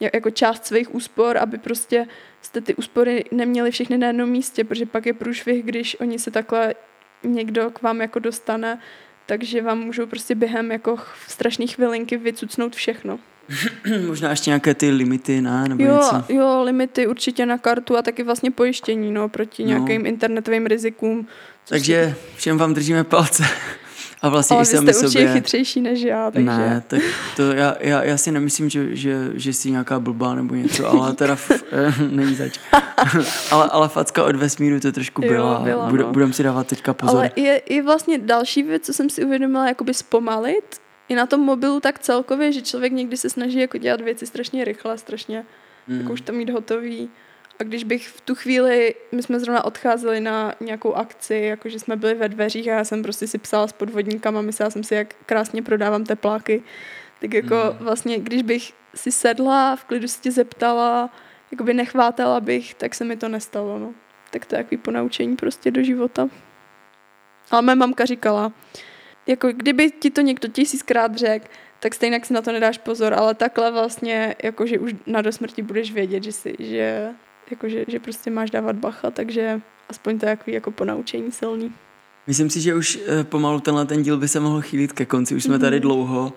Ja- 0.00 0.10
jako 0.14 0.30
část 0.30 0.66
svých 0.66 0.94
úspor, 0.94 1.38
aby 1.38 1.58
prostě 1.58 2.06
jste 2.42 2.60
ty 2.60 2.74
úspory 2.74 3.24
neměli 3.30 3.70
všechny 3.70 3.98
na 3.98 4.06
jednom 4.06 4.30
místě, 4.30 4.64
protože 4.64 4.86
pak 4.86 5.06
je 5.06 5.12
průšvih, 5.12 5.64
když 5.64 5.96
oni 6.00 6.18
se 6.18 6.30
takhle 6.30 6.74
někdo 7.22 7.70
k 7.70 7.82
vám 7.82 8.00
jako 8.00 8.18
dostane, 8.18 8.78
takže 9.26 9.62
vám 9.62 9.78
můžou 9.78 10.06
prostě 10.06 10.34
během 10.34 10.72
jako 10.72 10.96
strašný 11.28 11.66
chvilinky 11.66 12.16
vycucnout 12.16 12.76
všechno. 12.76 13.18
Možná 14.06 14.30
ještě 14.30 14.50
nějaké 14.50 14.74
ty 14.74 14.90
limity, 14.90 15.40
ne? 15.40 15.68
Nebo 15.68 15.82
Jo, 15.84 15.94
něco. 15.94 16.24
jo, 16.28 16.62
limity 16.62 17.06
určitě 17.06 17.46
na 17.46 17.58
kartu 17.58 17.96
a 17.96 18.02
taky 18.02 18.22
vlastně 18.22 18.50
pojištění, 18.50 19.12
no, 19.12 19.28
proti 19.28 19.62
No. 19.62 19.68
nějakým 19.68 20.06
internetovým 20.06 20.66
rizikům. 20.66 21.26
Takže 21.68 22.14
všem 22.36 22.58
vám 22.58 22.74
držíme 22.74 23.04
palce. 23.04 23.44
A 24.24 24.28
vlastně 24.28 24.54
ale 24.54 24.62
i 24.62 24.66
sami 24.66 24.92
jste 24.94 25.06
určitě 25.06 25.18
sobě. 25.18 25.32
chytřejší 25.34 25.80
než 25.80 26.00
já, 26.00 26.30
takže... 26.30 26.46
Ne, 26.46 26.82
tak 26.86 27.00
to 27.36 27.52
já, 27.52 27.76
já, 27.80 28.02
já 28.02 28.16
si 28.16 28.32
nemyslím, 28.32 28.68
že, 28.70 28.96
že, 28.96 29.30
že 29.34 29.52
jsi 29.52 29.70
nějaká 29.70 30.00
blbá 30.00 30.34
nebo 30.34 30.54
něco, 30.54 30.88
ale 30.90 31.12
teda 31.12 31.34
f, 31.34 31.50
eh, 31.72 31.94
není 32.10 32.34
zač. 32.34 32.58
ale, 33.50 33.68
ale 33.72 33.88
facka 33.88 34.24
od 34.24 34.36
vesmíru 34.36 34.80
to 34.80 34.92
trošku 34.92 35.22
Jo, 35.24 35.28
byla. 35.32 35.60
byla, 35.60 35.86
Bude, 35.90 36.02
no. 36.02 36.12
Budem 36.12 36.32
si 36.32 36.42
dávat 36.42 36.66
teďka 36.66 36.94
pozor. 36.94 37.16
Ale 37.16 37.30
je, 37.36 37.62
je 37.70 37.82
vlastně 37.82 38.18
další 38.18 38.62
věc, 38.62 38.86
co 38.86 38.92
jsem 38.92 39.10
si 39.10 39.24
uvědomila, 39.24 39.68
jakoby 39.68 39.94
zpomalit. 39.94 40.64
I 41.08 41.14
na 41.14 41.26
tom 41.26 41.40
mobilu 41.40 41.80
tak 41.80 41.98
celkově, 41.98 42.52
že 42.52 42.62
člověk 42.62 42.92
někdy 42.92 43.16
se 43.16 43.30
snaží 43.30 43.58
jako 43.58 43.78
dělat 43.78 44.00
věci 44.00 44.26
strašně 44.26 44.64
rychle, 44.64 44.98
strašně 44.98 45.44
Hmm. 45.88 46.00
jako 46.00 46.12
už 46.12 46.20
to 46.20 46.32
mít 46.32 46.50
hotový. 46.50 47.08
A 47.60 47.62
když 47.64 47.84
bych 47.84 48.08
v 48.08 48.20
tu 48.20 48.34
chvíli, 48.34 48.94
my 49.12 49.22
jsme 49.22 49.40
zrovna 49.40 49.64
odcházeli 49.64 50.20
na 50.20 50.54
nějakou 50.60 50.94
akci, 50.94 51.34
jakože 51.34 51.78
jsme 51.78 51.96
byli 51.96 52.14
ve 52.14 52.28
dveřích 52.28 52.68
a 52.68 52.72
já 52.72 52.84
jsem 52.84 53.02
prostě 53.02 53.26
si 53.26 53.38
psala 53.38 53.66
s 53.68 53.72
podvodníkama, 53.72 54.42
myslela 54.42 54.70
jsem 54.70 54.84
si, 54.84 54.94
jak 54.94 55.14
krásně 55.26 55.62
prodávám 55.62 56.04
tepláky. 56.04 56.62
Tak 57.20 57.34
jako 57.34 57.54
Mm. 57.54 57.84
vlastně, 57.84 58.18
když 58.18 58.42
bych 58.42 58.72
si 58.94 59.12
sedla, 59.12 59.76
v 59.76 59.84
klidu 59.84 60.08
si 60.08 60.20
tě 60.20 60.30
zeptala, 60.30 61.10
jakoby 61.50 61.74
nechvátala 61.74 62.40
bych, 62.40 62.74
tak 62.74 62.94
se 62.94 63.04
mi 63.04 63.16
to 63.16 63.28
nestalo, 63.28 63.78
no. 63.78 63.94
Tak 64.30 64.46
to 64.46 64.56
je 64.56 64.62
takový 64.62 64.76
ponaučení 64.76 65.36
prostě 65.36 65.70
do 65.70 65.82
života. 65.82 66.28
Ale 67.50 67.62
moje 67.62 67.74
mamka 67.74 68.04
říkala, 68.04 68.52
jako 69.26 69.48
kdyby 69.52 69.90
ti 69.90 70.10
to 70.10 70.20
někdo 70.20 70.48
tisíckrát 70.48 71.14
řekl, 71.16 71.46
tak 71.80 71.94
stejně 71.94 72.20
si 72.24 72.34
na 72.34 72.42
to 72.42 72.52
nedáš 72.52 72.78
pozor, 72.78 73.14
ale 73.14 73.34
takhle 73.34 73.70
vlastně, 73.70 74.36
jakože 74.42 74.78
už 74.78 74.94
na 75.06 75.22
dosmrti 75.22 75.62
budeš 75.62 75.92
vědět, 75.92 76.24
že 76.24 76.32
si, 76.32 76.56
že, 76.58 77.08
jakože, 77.50 77.84
že 77.88 77.98
prostě 78.00 78.30
máš 78.30 78.50
dávat 78.50 78.76
bacha, 78.76 79.10
takže 79.10 79.60
aspoň 79.88 80.18
to 80.18 80.26
je 80.26 80.36
takový 80.36 80.54
jako 80.54 80.70
ponaučení 80.70 81.32
silný. 81.32 81.72
Myslím 82.26 82.50
si, 82.50 82.60
že 82.60 82.74
už 82.74 82.98
eh, 83.06 83.24
pomalu 83.24 83.60
tenhle 83.60 83.86
ten 83.86 84.02
díl 84.02 84.16
by 84.16 84.28
se 84.28 84.40
mohl 84.40 84.60
chýlit 84.60 84.92
ke 84.92 85.04
konci. 85.06 85.34
Už 85.34 85.44
jsme 85.44 85.58
tady 85.58 85.76
Mhm. 85.76 85.82
dlouho. 85.82 86.32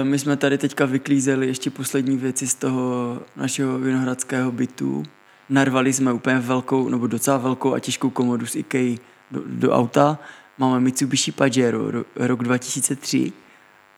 Eh, 0.00 0.04
My 0.04 0.18
jsme 0.18 0.36
tady 0.36 0.58
teďka 0.58 0.84
vyklízeli 0.86 1.46
ještě 1.46 1.70
poslední 1.70 2.16
věci 2.16 2.46
z 2.46 2.54
toho 2.54 3.18
našeho 3.36 3.78
vinohradského 3.78 4.52
bytu. 4.52 5.02
Narvali 5.48 5.92
jsme 5.92 6.12
úplně 6.12 6.38
velkou, 6.38 6.88
nebo 6.88 7.06
docela 7.06 7.36
velkou 7.36 7.74
a 7.74 7.80
těžkou 7.80 8.10
komodu 8.10 8.46
z 8.46 8.56
IKEA 8.56 8.96
do, 9.30 9.42
do 9.46 9.72
auta. 9.72 10.18
máme 10.58 10.80
Mitsubishi 10.80 11.32
Pajero, 11.32 11.90
ro, 11.90 12.04
rok 12.16 12.42
2003 12.42 13.32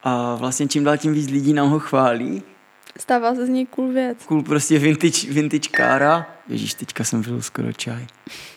a 0.02 0.34
vlastně 0.34 0.68
čím 0.68 0.84
dál 0.84 0.96
tím 0.96 1.12
víc 1.12 1.30
lidí 1.30 1.52
nám 1.52 1.68
ho 1.68 1.78
chválí. 1.78 2.42
Stává 2.96 3.34
se 3.34 3.46
z 3.46 3.48
něj 3.48 3.66
cool 3.66 3.92
věc. 3.92 4.24
Cool 4.24 4.42
prostě 4.42 4.78
vintage, 4.78 5.32
vintage 5.32 5.68
kára. 5.68 6.26
Ježíš, 6.48 6.74
teďka 6.74 7.04
jsem 7.04 7.22
vyl 7.22 7.42
skoro 7.42 7.72
čaj. 7.72 8.06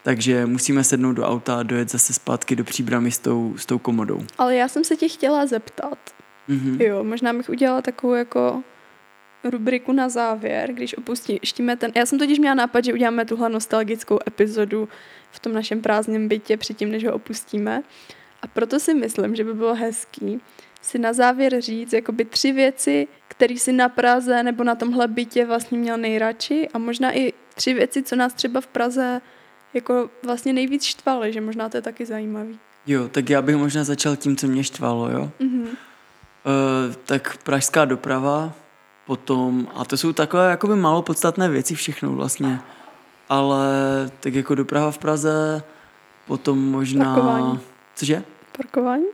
Takže 0.03 0.45
musíme 0.45 0.83
sednout 0.83 1.13
do 1.13 1.25
auta 1.25 1.59
a 1.59 1.63
dojet 1.63 1.91
zase 1.91 2.13
zpátky 2.13 2.55
do 2.55 2.63
příbramy 2.63 3.11
s 3.11 3.19
tou, 3.19 3.57
s 3.57 3.65
tou 3.65 3.77
komodou. 3.77 4.19
Ale 4.37 4.55
já 4.55 4.67
jsem 4.67 4.83
se 4.83 4.95
tě 4.95 5.07
chtěla 5.07 5.45
zeptat. 5.45 5.97
Mhm. 6.47 6.81
Jo, 6.81 7.03
možná 7.03 7.33
bych 7.33 7.49
udělala 7.49 7.81
takovou 7.81 8.13
jako 8.13 8.63
rubriku 9.43 9.91
na 9.91 10.09
závěr, 10.09 10.73
když 10.73 10.97
opustíme 10.97 11.77
ten... 11.77 11.91
Já 11.95 12.05
jsem 12.05 12.19
totiž 12.19 12.39
měla 12.39 12.55
nápad, 12.55 12.85
že 12.85 12.93
uděláme 12.93 13.25
tuhle 13.25 13.49
nostalgickou 13.49 14.19
epizodu 14.27 14.89
v 15.31 15.39
tom 15.39 15.53
našem 15.53 15.81
prázdném 15.81 16.27
bytě 16.27 16.57
předtím, 16.57 16.91
než 16.91 17.05
ho 17.05 17.13
opustíme. 17.13 17.83
A 18.41 18.47
proto 18.47 18.79
si 18.79 18.93
myslím, 18.93 19.35
že 19.35 19.43
by 19.43 19.53
bylo 19.53 19.75
hezký 19.75 20.41
si 20.81 20.99
na 20.99 21.13
závěr 21.13 21.61
říct 21.61 21.93
jakoby 21.93 22.25
tři 22.25 22.51
věci, 22.51 23.07
které 23.27 23.57
si 23.57 23.71
na 23.73 23.89
Praze 23.89 24.43
nebo 24.43 24.63
na 24.63 24.75
tomhle 24.75 25.07
bytě 25.07 25.45
vlastně 25.45 25.77
měl 25.77 25.97
nejradši 25.97 26.69
a 26.73 26.77
možná 26.77 27.17
i 27.17 27.33
tři 27.55 27.73
věci, 27.73 28.03
co 28.03 28.15
nás 28.15 28.33
třeba 28.33 28.61
v 28.61 28.67
Praze 28.67 29.21
jako 29.73 30.09
vlastně 30.23 30.53
nejvíc 30.53 30.83
štvaly, 30.83 31.33
že 31.33 31.41
možná 31.41 31.69
to 31.69 31.77
je 31.77 31.81
taky 31.81 32.05
zajímavý. 32.05 32.59
Jo, 32.87 33.07
tak 33.07 33.29
já 33.29 33.41
bych 33.41 33.55
možná 33.55 33.83
začal 33.83 34.15
tím, 34.15 34.37
co 34.37 34.47
mě 34.47 34.63
štvalo, 34.63 35.09
jo? 35.09 35.31
Mhm. 35.39 35.61
Uh, 35.61 36.95
tak 37.05 37.37
pražská 37.43 37.85
doprava, 37.85 38.53
potom, 39.05 39.67
a 39.75 39.85
to 39.85 39.97
jsou 39.97 40.13
takové 40.13 40.49
jakoby 40.49 40.75
málo 40.75 41.01
podstatné 41.01 41.49
věci 41.49 41.75
všechno 41.75 42.11
vlastně, 42.11 42.59
ale 43.29 43.69
tak 44.19 44.33
jako 44.33 44.55
doprava 44.55 44.91
v 44.91 44.97
Praze, 44.97 45.63
potom 46.27 46.71
možná... 46.71 47.05
Parkování. 47.05 47.59
Cože? 47.95 48.23
Parkování? 48.57 49.05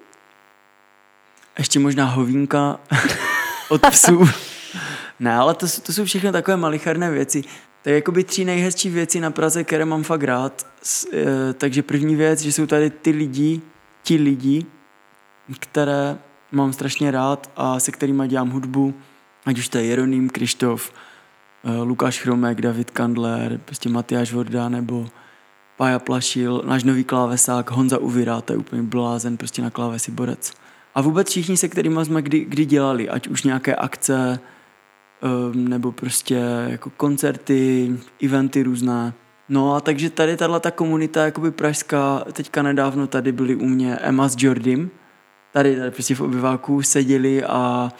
Ještě 1.57 1.79
možná 1.79 2.05
hovínka 2.05 2.79
od 3.69 3.81
psů. 3.89 4.29
ne, 5.19 5.35
ale 5.35 5.53
to, 5.53 5.67
jsou- 5.67 5.81
to 5.81 5.93
jsou 5.93 6.05
všechno 6.05 6.31
takové 6.31 6.57
malicharné 6.57 7.11
věci. 7.11 7.43
Tak 7.81 7.93
jakoby 7.93 8.23
tři 8.23 8.45
nejhezčí 8.45 8.89
věci 8.89 9.19
na 9.19 9.31
Praze, 9.31 9.63
které 9.63 9.85
mám 9.85 10.03
fakt 10.03 10.23
rád. 10.23 10.67
S, 10.83 11.07
e, 11.13 11.53
takže 11.53 11.83
první 11.83 12.15
věc, 12.15 12.41
že 12.41 12.51
jsou 12.51 12.65
tady 12.65 12.89
ty 12.89 13.11
lidi, 13.11 13.61
ti 14.03 14.15
lidi, 14.15 14.65
které 15.59 16.17
mám 16.51 16.73
strašně 16.73 17.11
rád 17.11 17.51
a 17.55 17.79
se 17.79 17.91
kterými 17.91 18.27
dělám 18.27 18.49
hudbu. 18.49 18.93
Ať 19.45 19.59
už 19.59 19.69
to 19.69 19.77
je 19.77 19.85
Jeroným, 19.85 20.29
Krištof, 20.29 20.91
e, 21.63 21.81
Lukáš 21.81 22.19
Chromek, 22.19 22.61
David 22.61 22.91
Kandler, 22.91 23.59
prostě 23.65 23.89
Matyáš 23.89 24.33
Vorda 24.33 24.69
nebo 24.69 25.07
Pája 25.77 25.99
Plašil, 25.99 26.63
náš 26.65 26.83
nový 26.83 27.03
klávesák, 27.03 27.71
Honza 27.71 27.97
Uvira, 27.97 28.41
to 28.41 28.53
je 28.53 28.57
úplně 28.57 28.83
blázen, 28.83 29.37
prostě 29.37 29.61
na 29.61 29.69
klávesi 29.69 30.11
borec. 30.11 30.53
A 30.97 31.01
vůbec 31.01 31.29
všichni, 31.29 31.57
se 31.57 31.67
kterými 31.67 32.05
jsme 32.05 32.21
kdy, 32.21 32.45
kdy 32.45 32.65
dělali, 32.65 33.09
ať 33.09 33.27
už 33.27 33.43
nějaké 33.43 33.75
akce, 33.75 34.39
um, 35.53 35.67
nebo 35.67 35.91
prostě 35.91 36.41
jako 36.67 36.89
koncerty, 36.89 37.91
eventy 38.23 38.63
různé. 38.63 39.13
No 39.49 39.75
a 39.75 39.81
takže 39.81 40.09
tady 40.09 40.37
tahle 40.37 40.59
ta 40.59 40.71
komunita 40.71 41.25
jakoby 41.25 41.51
pražská, 41.51 42.25
teďka 42.33 42.61
nedávno 42.61 43.07
tady 43.07 43.31
byli 43.31 43.55
u 43.55 43.65
mě 43.65 43.95
Emma 43.95 44.29
s 44.29 44.35
Jordym, 44.39 44.89
tady, 45.53 45.75
tady 45.75 45.91
prostě 45.91 46.15
v 46.15 46.21
obyváku 46.21 46.81
seděli 46.81 47.43
a 47.43 47.91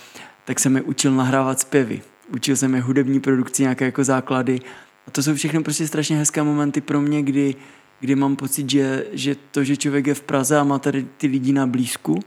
tak 0.45 0.59
jsem 0.59 0.75
je 0.75 0.81
učil 0.81 1.11
nahrávat 1.11 1.59
zpěvy. 1.59 2.01
Učil 2.33 2.55
jsem 2.55 2.75
je 2.75 2.81
hudební 2.81 3.19
produkci, 3.19 3.61
nějaké 3.61 3.85
jako 3.85 4.03
základy. 4.03 4.59
A 5.07 5.11
to 5.11 5.23
jsou 5.23 5.33
všechno 5.35 5.63
prostě 5.63 5.87
strašně 5.87 6.17
hezké 6.17 6.43
momenty 6.43 6.81
pro 6.81 7.01
mě, 7.01 7.23
kdy, 7.23 7.55
kdy 7.99 8.15
mám 8.15 8.35
pocit, 8.35 8.69
že, 8.69 9.05
že 9.11 9.35
to, 9.51 9.63
že 9.63 9.77
člověk 9.77 10.07
je 10.07 10.13
v 10.13 10.21
Praze 10.21 10.57
a 10.57 10.63
má 10.63 10.79
tady 10.79 11.07
ty 11.17 11.27
lidi 11.27 11.53
na 11.53 11.67
blízku, 11.67 12.19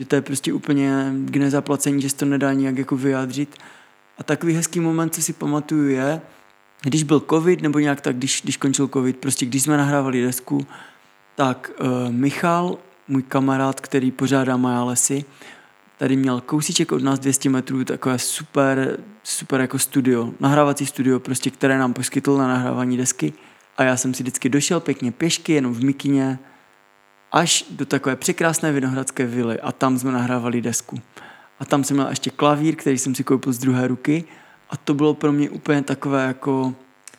že 0.00 0.06
to 0.06 0.14
je 0.14 0.22
prostě 0.22 0.52
úplně 0.52 1.12
k 1.24 1.36
nezaplacení, 1.36 2.02
že 2.02 2.10
se 2.10 2.16
to 2.16 2.24
nedá 2.24 2.52
nijak 2.52 2.78
jako 2.78 2.96
vyjádřit. 2.96 3.56
A 4.18 4.22
takový 4.22 4.52
hezký 4.52 4.80
moment, 4.80 5.14
co 5.14 5.22
si 5.22 5.32
pamatuju, 5.32 5.88
je, 5.88 6.20
když 6.82 7.02
byl 7.02 7.20
covid, 7.30 7.62
nebo 7.62 7.78
nějak 7.78 8.00
tak, 8.00 8.16
když, 8.16 8.40
když 8.42 8.56
končil 8.56 8.88
covid, 8.88 9.16
prostě 9.16 9.46
když 9.46 9.62
jsme 9.62 9.76
nahrávali 9.76 10.22
desku, 10.22 10.66
tak 11.36 11.70
uh, 11.80 12.12
Michal, 12.12 12.78
můj 13.08 13.22
kamarád, 13.22 13.80
který 13.80 14.10
pořádá 14.10 14.56
Maja 14.56 14.82
lesy, 14.82 15.24
tady 15.98 16.16
měl 16.16 16.40
kousíček 16.40 16.92
od 16.92 17.02
nás 17.02 17.18
200 17.18 17.50
metrů, 17.50 17.84
takové 17.84 18.18
super, 18.18 18.98
super 19.22 19.60
jako 19.60 19.78
studio, 19.78 20.30
nahrávací 20.40 20.86
studio, 20.86 21.20
prostě, 21.20 21.50
které 21.50 21.78
nám 21.78 21.92
poskytl 21.92 22.36
na 22.36 22.48
nahrávání 22.48 22.96
desky. 22.96 23.32
A 23.76 23.84
já 23.84 23.96
jsem 23.96 24.14
si 24.14 24.22
vždycky 24.22 24.48
došel 24.48 24.80
pěkně 24.80 25.12
pěšky, 25.12 25.52
jenom 25.52 25.74
v 25.74 25.84
mikině, 25.84 26.38
až 27.32 27.64
do 27.70 27.86
takové 27.86 28.16
překrásné 28.16 28.72
vinohradské 28.72 29.26
vily 29.26 29.60
a 29.60 29.72
tam 29.72 29.98
jsme 29.98 30.12
nahrávali 30.12 30.60
desku. 30.60 31.00
A 31.60 31.64
tam 31.64 31.84
jsem 31.84 31.96
měl 31.96 32.08
ještě 32.08 32.30
klavír, 32.30 32.76
který 32.76 32.98
jsem 32.98 33.14
si 33.14 33.24
koupil 33.24 33.52
z 33.52 33.58
druhé 33.58 33.88
ruky 33.88 34.24
a 34.70 34.76
to 34.76 34.94
bylo 34.94 35.14
pro 35.14 35.32
mě 35.32 35.50
úplně 35.50 35.82
takové 35.82 36.26
jako, 36.26 36.74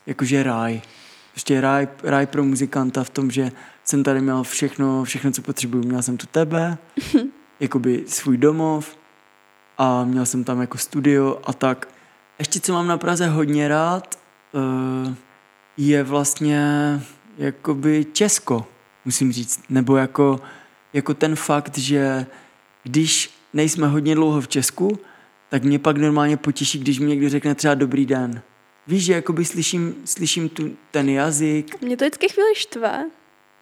jakože 0.06 0.44
ráj. 0.44 0.82
Prostě 1.32 1.62
ráj, 1.62 1.88
ráj 2.04 2.26
pro 2.26 2.44
muzikanta 2.44 3.04
v 3.04 3.10
tom, 3.10 3.32
že 3.32 3.52
jsem 3.84 4.04
tady 4.04 4.22
měl 4.22 4.44
všechno, 4.44 5.04
všechno, 5.04 5.32
co 5.32 5.42
potřebuju. 5.42 5.84
Měl 5.84 6.02
jsem 6.02 6.18
tu 6.18 6.28
tebe, 6.28 6.78
jakoby 7.60 8.04
svůj 8.08 8.38
domov 8.38 8.98
a 9.78 10.04
měl 10.04 10.26
jsem 10.26 10.44
tam 10.44 10.62
jako 10.62 10.78
studio 10.78 11.42
a 11.44 11.54
tak. 11.54 11.88
Ještě 12.40 12.60
co 12.60 12.74
mám 12.74 12.88
na 12.88 12.98
Praze 12.98 13.28
hodně 13.28 13.68
rád, 13.68 14.20
eh, 14.56 15.16
je 15.78 16.04
vlastně 16.04 16.62
jakoby 17.38 18.06
Česko, 18.14 18.68
musím 19.06 19.32
říct. 19.32 19.64
Nebo 19.70 19.98
jako, 19.98 20.40
jako 20.94 21.14
ten 21.14 21.36
fakt, 21.36 21.78
že 21.78 22.26
když 22.84 23.30
nejsme 23.54 23.88
hodně 23.88 24.16
dlouho 24.16 24.42
v 24.42 24.48
Česku, 24.48 25.00
tak 25.50 25.64
mě 25.64 25.80
pak 25.80 25.98
normálně 25.98 26.38
potěší, 26.38 26.80
když 26.80 27.00
mi 27.00 27.06
někdo 27.06 27.30
řekne 27.30 27.56
třeba 27.56 27.76
dobrý 27.76 28.06
den. 28.06 28.42
Víš, 28.88 29.06
že 29.06 29.14
jakoby 29.14 29.46
slyším, 29.46 29.96
slyším 30.06 30.50
tu, 30.50 30.76
ten 30.92 31.10
jazyk. 31.10 31.82
Mě 31.82 31.98
to 31.98 32.06
vždycky 32.06 32.30
chvíli 32.30 32.56
štve. 32.56 33.06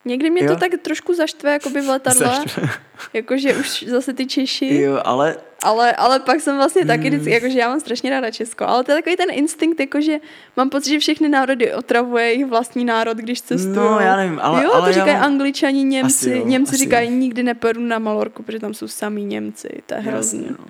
Někdy 0.05 0.29
mě 0.29 0.43
Jo? 0.43 0.53
to 0.53 0.59
tak 0.59 0.71
trošku 0.81 1.13
zaštve, 1.13 1.51
jakoby 1.51 1.81
v 1.81 1.89
letadle, 1.89 2.43
jakože 3.13 3.55
už 3.55 3.83
zase 3.87 4.13
ty 4.13 4.25
Češi. 4.25 4.75
Jo, 4.81 5.01
ale 5.05 5.37
Ale, 5.63 5.91
ale 5.95 6.19
pak 6.19 6.41
jsem 6.41 6.55
vlastně 6.55 6.85
taky 6.85 7.01
Hmm. 7.01 7.09
vždycky, 7.11 7.31
jakože 7.33 7.59
já 7.59 7.69
mám 7.69 7.79
strašně 7.79 8.09
ráda 8.09 8.31
Česko, 8.31 8.67
ale 8.67 8.83
to 8.83 8.91
je 8.91 8.97
takový 8.97 9.15
ten 9.17 9.29
instinkt, 9.31 9.79
jakože 9.79 10.17
mám 10.57 10.69
pocit, 10.69 10.89
že 10.89 10.99
všechny 10.99 11.29
národy 11.29 11.73
otravuje 11.73 12.25
jejich 12.25 12.45
vlastní 12.45 12.85
národ, 12.85 13.17
když 13.17 13.41
cestují. 13.41 13.75
No, 13.75 13.99
já 13.99 14.15
nevím, 14.15 14.39
ale- 14.43 14.63
Jo, 14.63 14.71
ale 14.73 14.87
to 14.89 14.93
říkají 14.93 15.13
mám- 15.13 15.23
angličani, 15.23 15.83
Němci, 15.83 16.29
Asi 16.31 16.39
jo, 16.39 16.45
Němci 16.47 16.69
asi 16.69 16.77
říkají, 16.77 17.09
jo. 17.09 17.15
nikdy 17.15 17.43
nepojedu 17.43 17.81
na 17.81 17.99
Malorku, 17.99 18.43
protože 18.43 18.59
tam 18.59 18.73
jsou 18.73 18.87
samý 18.87 19.25
Němci, 19.25 19.69
to 19.85 19.93
je. 19.95 20.03
Jasně, 20.05 20.43
no. 20.59 20.65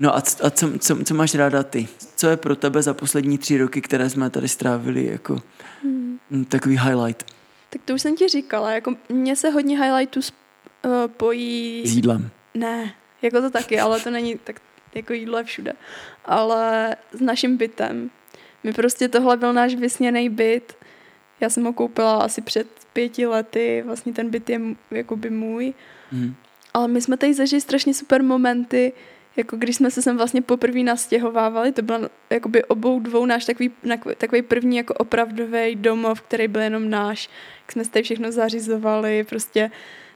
No 0.00 0.16
a, 0.16 0.22
a 0.42 0.50
co, 0.50 0.78
co, 0.78 1.04
co 1.04 1.14
máš 1.14 1.34
ráda 1.34 1.62
ty? 1.62 1.88
Co 2.16 2.28
je 2.28 2.36
pro 2.36 2.56
tebe 2.56 2.82
za 2.82 2.94
poslední 2.94 3.38
tři 3.38 3.58
roky, 3.58 3.80
které 3.80 4.10
jsme 4.10 4.30
tady 4.30 4.48
strávili 4.48 5.06
jako 5.06 5.38
Hmm. 5.82 6.18
mm, 6.30 6.44
takový 6.44 6.78
highlight 6.78 7.26
Tak 7.70 7.82
to 7.84 7.94
už 7.94 8.02
jsem 8.02 8.16
ti 8.16 8.28
říkala, 8.28 8.70
jako 8.70 8.94
mně 9.08 9.36
se 9.36 9.50
hodně 9.50 9.82
highlightů 9.82 10.20
uh, 10.20 10.92
pojí... 11.06 11.82
s 11.86 11.94
jídlem? 11.94 12.30
Ne, 12.54 12.94
jako 13.22 13.40
to 13.40 13.50
taky, 13.50 13.80
ale 13.80 14.00
to 14.00 14.10
není 14.10 14.38
tak 14.44 14.60
jako 14.94 15.12
jídlo 15.12 15.38
je 15.38 15.44
všude. 15.44 15.72
Ale 16.24 16.96
s 17.12 17.20
naším 17.20 17.56
bytem. 17.56 18.10
My 18.64 18.72
prostě 18.72 19.08
tohle 19.08 19.36
byl 19.36 19.52
náš 19.52 19.74
vysněný 19.74 20.28
byt. 20.28 20.76
Já 21.40 21.50
jsem 21.50 21.64
ho 21.64 21.72
koupila 21.72 22.18
asi 22.18 22.42
před 22.42 22.66
pěti 22.92 23.26
lety. 23.26 23.82
Vlastně 23.86 24.12
ten 24.12 24.30
byt 24.30 24.50
je 24.50 24.60
jakoby 24.90 25.30
můj. 25.30 25.74
Mhm. 26.12 26.34
Ale 26.74 26.88
my 26.88 27.00
jsme 27.00 27.16
tady 27.16 27.34
zažili 27.34 27.60
strašně 27.60 27.94
super 27.94 28.22
momenty, 28.22 28.92
jako 29.36 29.56
když 29.56 29.76
jsme 29.76 29.90
se 29.90 30.02
sem 30.02 30.16
vlastně 30.16 30.42
poprvé 30.42 30.80
nastěhovávali, 30.82 31.72
to 31.72 31.82
byl 31.82 32.08
jakoby 32.30 32.64
obou 32.64 33.00
dvou 33.00 33.26
náš 33.26 33.44
takový, 33.44 33.70
takový 34.18 34.42
první 34.42 34.76
jako 34.76 34.94
opravdový 34.94 35.74
domov, 35.76 36.20
který 36.20 36.48
byl 36.48 36.60
jenom 36.62 36.90
náš. 36.90 37.28
Jak 37.62 37.72
jsme 37.72 37.84
si 37.84 37.90
tady 37.90 38.02
všechno 38.02 38.32
zařizovali, 38.32 39.24
prostě 39.24 39.70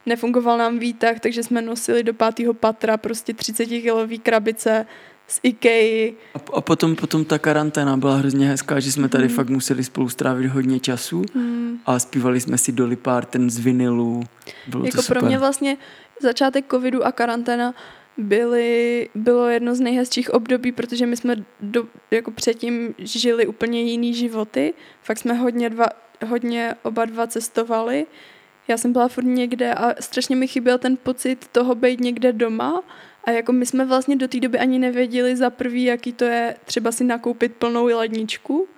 nefungoval 0.07 0.59
nám 0.59 0.79
výtah, 0.79 1.21
takže 1.21 1.43
jsme 1.43 1.63
nosili 1.63 2.03
do 2.03 2.15
pátého 2.15 2.55
patra 2.55 2.97
prostě 2.97 3.35
30 3.35 3.67
kilový 3.67 4.19
krabice 4.19 4.87
z 5.29 5.41
Ikea. 5.43 6.13
A, 6.35 6.39
a 6.55 6.61
potom, 6.61 6.97
potom 6.97 7.25
ta 7.25 7.39
karanténa 7.39 7.97
byla 7.97 8.17
hrozně 8.17 8.49
hezká, 8.49 8.81
že 8.81 8.93
jsme 8.93 9.09
tady 9.09 9.25
Mhm. 9.25 9.35
fakt 9.35 9.49
museli 9.49 9.85
spolu 9.85 10.09
strávit 10.09 10.47
hodně 10.49 10.81
času 10.81 11.25
Hmm. 11.35 11.79
a 11.87 11.99
zpívali 11.99 12.41
jsme 12.41 12.59
si 12.59 12.73
Dolly 12.73 12.97
Parton 12.97 13.51
z 13.51 13.59
vinilu. 13.59 14.23
Bylo 14.67 14.85
Jako 14.85 14.97
to 14.97 15.03
super. 15.03 15.19
pro 15.19 15.27
mě 15.29 15.39
vlastně 15.39 15.77
začátek 16.21 16.65
covidu 16.71 17.05
a 17.07 17.13
karanténa 17.13 17.75
byly, 18.17 19.09
bylo 19.15 19.49
jedno 19.49 19.75
z 19.75 19.81
nejhezčích 19.81 20.35
období, 20.35 20.73
protože 20.73 21.07
my 21.07 21.17
jsme 21.17 21.37
do, 21.61 21.87
jako 22.11 22.31
předtím 22.31 22.95
žili 22.99 23.47
úplně 23.47 23.83
jiný 23.83 24.15
životy. 24.15 24.75
Fakt 25.03 25.19
jsme 25.19 25.35
hodně, 25.35 25.71
dva, 25.71 25.87
hodně 26.27 26.75
oba 26.83 27.05
dva 27.05 27.27
cestovali. 27.27 28.07
Já 28.69 28.77
jsem 28.77 28.93
byla 28.93 29.09
furt 29.09 29.25
někde 29.25 29.75
a 29.75 30.03
strašně 30.03 30.37
mi 30.37 30.47
chyběl 30.47 30.79
ten 30.79 30.97
pocit 30.97 31.49
toho 31.53 31.75
být 31.75 32.01
někde 32.01 32.33
doma. 32.33 32.83
A 33.25 33.31
jako 33.31 33.53
my 33.53 33.67
jsme 33.67 33.85
vlastně 33.85 34.17
do 34.17 34.29
té 34.29 34.41
doby 34.41 34.59
ani 34.59 34.79
nevěděli 34.79 35.37
za 35.37 35.51
prvý, 35.51 35.85
jaký 35.85 36.13
to 36.13 36.25
je 36.25 36.57
třeba 36.65 36.93
si 36.93 37.05
nakoupit 37.05 37.57
plnou 37.57 37.85
ledničku 37.85 38.69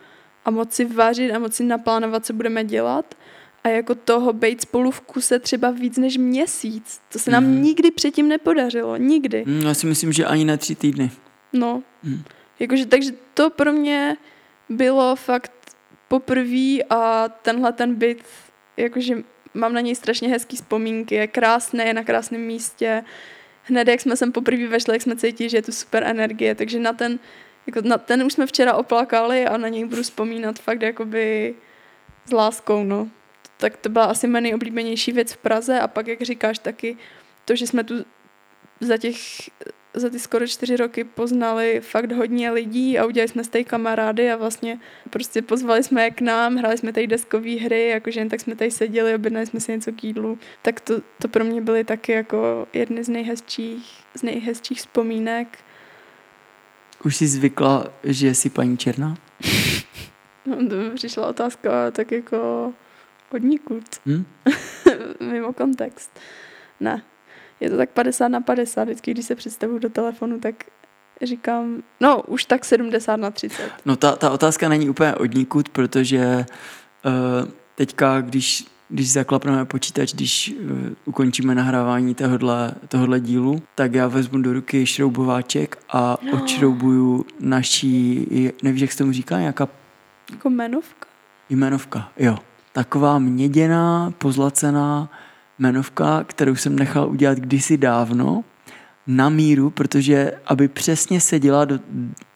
a 0.44 0.50
moci 0.50 0.84
vařit 0.84 1.32
a 1.32 1.38
moci 1.38 1.64
naplánovat, 1.64 2.26
co 2.26 2.32
budeme 2.32 2.64
dělat. 2.64 3.14
A 3.66 3.68
jako 3.68 3.94
toho 3.94 4.32
být 4.32 4.60
spolu 4.60 4.90
v 4.90 5.00
kuse 5.00 5.38
třeba 5.38 5.70
víc 5.70 5.98
než 5.98 6.16
měsíc. 6.16 7.00
To 7.12 7.18
se 7.18 7.30
nám 7.30 7.44
Mhm. 7.44 7.62
nikdy 7.62 7.90
předtím 7.90 8.28
nepodařilo. 8.28 8.96
Nikdy. 8.96 9.44
Mm, 9.46 9.62
Já 9.62 9.74
si 9.74 9.86
myslím, 9.86 10.12
že 10.12 10.24
ani 10.24 10.44
na 10.44 10.56
tři 10.56 10.74
týdny. 10.74 11.10
No. 11.52 11.82
Mm. 12.02 12.22
Jakože, 12.60 12.86
takže 12.86 13.10
to 13.34 13.50
pro 13.50 13.72
mě 13.72 14.16
bylo 14.68 15.16
fakt 15.16 15.52
poprvé 16.08 16.78
a 16.90 17.28
tenhle 17.42 17.72
ten 17.72 17.94
byt, 17.94 18.22
jakože 18.76 19.16
mám 19.54 19.72
na 19.72 19.80
něj 19.80 19.94
strašně 19.94 20.28
hezký 20.28 20.56
vzpomínky, 20.56 21.14
je 21.14 21.26
krásný, 21.26 21.80
je 21.84 21.94
na 21.94 22.04
krásném 22.04 22.40
místě. 22.40 23.04
Hned, 23.62 23.88
jak 23.88 24.00
jsme 24.00 24.16
sem 24.16 24.32
poprvé 24.32 24.66
vešli, 24.66 24.94
jak 24.94 25.02
jsme 25.02 25.16
cítili, 25.16 25.48
že 25.48 25.56
je 25.56 25.62
tu 25.62 25.72
super 25.72 26.04
energie, 26.04 26.54
takže 26.54 26.78
na 26.78 26.92
ten, 26.92 27.18
jako 27.66 27.80
na 27.88 27.98
ten 27.98 28.22
už 28.22 28.32
jsme 28.32 28.46
včera 28.46 28.74
oplakali 28.74 29.46
a 29.46 29.56
na 29.56 29.68
něj 29.68 29.84
budu 29.84 30.02
vzpomínat 30.02 30.58
fakt 30.58 30.82
jakoby 30.82 31.54
s 32.28 32.32
láskou, 32.32 32.84
no. 32.84 33.08
Tak 33.56 33.76
to 33.76 33.88
byla 33.88 34.04
asi 34.04 34.26
moje 34.26 34.40
nejoblíbenější 34.40 35.12
věc 35.12 35.32
v 35.32 35.36
Praze 35.36 35.80
a 35.80 35.88
pak, 35.88 36.06
jak 36.06 36.22
říkáš, 36.22 36.58
taky 36.58 36.96
to, 37.44 37.56
že 37.56 37.66
jsme 37.66 37.84
tu 37.84 37.94
za 38.80 38.96
těch 38.96 39.16
za 39.96 40.10
ty 40.10 40.18
skoro 40.18 40.46
čtyři 40.46 40.76
roky 40.76 41.04
poznali 41.04 41.80
fakt 41.80 42.12
hodně 42.12 42.50
lidí 42.50 42.98
a 42.98 43.06
udělali 43.06 43.28
jsme 43.28 43.44
z 43.44 43.48
té 43.48 43.64
kamarády 43.64 44.32
a 44.32 44.36
vlastně 44.36 44.80
prostě 45.10 45.42
pozvali 45.42 45.82
jsme 45.82 46.04
je 46.04 46.10
k 46.10 46.20
nám, 46.20 46.56
hráli 46.56 46.78
jsme 46.78 46.92
tady 46.92 47.06
deskové 47.06 47.56
hry, 47.56 47.88
jakože 47.88 48.20
jen 48.20 48.28
tak 48.28 48.40
jsme 48.40 48.56
tady 48.56 48.70
seděli, 48.70 49.14
objednali 49.14 49.46
jsme 49.46 49.60
si 49.60 49.72
něco 49.72 49.92
k 49.92 50.04
jídlu. 50.04 50.38
Tak 50.62 50.80
to, 50.80 51.00
to 51.18 51.28
pro 51.28 51.44
mě 51.44 51.60
byly 51.60 51.84
taky 51.84 52.12
jako 52.12 52.68
jedny 52.72 53.04
z 53.04 53.08
nejhezčích, 53.08 54.04
z 54.14 54.22
nejhezčích 54.22 54.78
vzpomínek. 54.78 55.58
Už 57.04 57.16
jsi 57.16 57.26
zvykla, 57.26 57.92
že 58.04 58.34
jsi 58.34 58.50
paní 58.50 58.78
Černá? 58.78 59.16
No, 60.48 60.56
to 60.68 60.76
mi 60.76 60.90
přišla 60.90 61.26
otázka 61.26 61.90
tak 61.90 62.12
jako 62.12 62.72
od 63.32 63.42
nikud, 63.42 63.84
Hm? 64.06 64.24
mimo 65.32 65.52
kontext. 65.52 66.10
Ne, 66.80 67.02
je 67.60 67.70
to 67.70 67.76
tak 67.76 67.90
50 67.90 68.28
na 68.28 68.40
50, 68.40 68.84
vždycky, 68.84 69.10
když 69.10 69.26
se 69.26 69.34
představuju 69.34 69.78
do 69.78 69.88
telefonu, 69.88 70.40
tak 70.40 70.54
říkám, 71.22 71.82
no 72.00 72.22
už 72.22 72.44
tak 72.44 72.64
70 72.64 73.16
na 73.16 73.30
30. 73.30 73.70
No 73.84 73.96
ta, 73.96 74.16
ta 74.16 74.30
otázka 74.30 74.68
není 74.68 74.88
úplně 74.90 75.14
odnikud, 75.14 75.68
protože 75.68 76.44
uh, 77.04 77.48
teďka, 77.74 78.20
když, 78.20 78.64
když 78.88 79.12
zaklapneme 79.12 79.64
počítač, 79.64 80.14
když 80.14 80.54
uh, 80.60 80.70
ukončíme 81.04 81.54
nahrávání 81.54 82.14
tohohle, 82.14 82.72
tohohle 82.88 83.20
dílu, 83.20 83.62
tak 83.74 83.94
já 83.94 84.08
vezmu 84.08 84.38
do 84.42 84.52
ruky 84.52 84.86
šroubováček 84.86 85.78
a 85.88 86.18
No. 86.22 86.32
odšroubuju 86.42 87.26
naší, 87.40 88.26
nevíš, 88.62 88.80
jak 88.80 88.92
se 88.92 88.98
tomu 88.98 89.12
říká, 89.12 89.38
nějaká 89.40 89.68
Jako 90.32 90.48
jmenovka? 90.50 91.06
jmenovka, 91.50 92.12
jo. 92.16 92.38
Taková 92.76 93.18
měděná, 93.18 94.12
pozlacená 94.18 95.10
jmenovka, 95.58 96.24
kterou 96.24 96.56
jsem 96.56 96.76
nechal 96.78 97.08
udělat 97.08 97.38
kdysi 97.38 97.76
dávno, 97.76 98.44
na 99.06 99.28
míru, 99.28 99.70
protože 99.70 100.32
aby 100.46 100.68
přesně 100.68 101.20
seděla 101.20 101.64
do, 101.64 101.78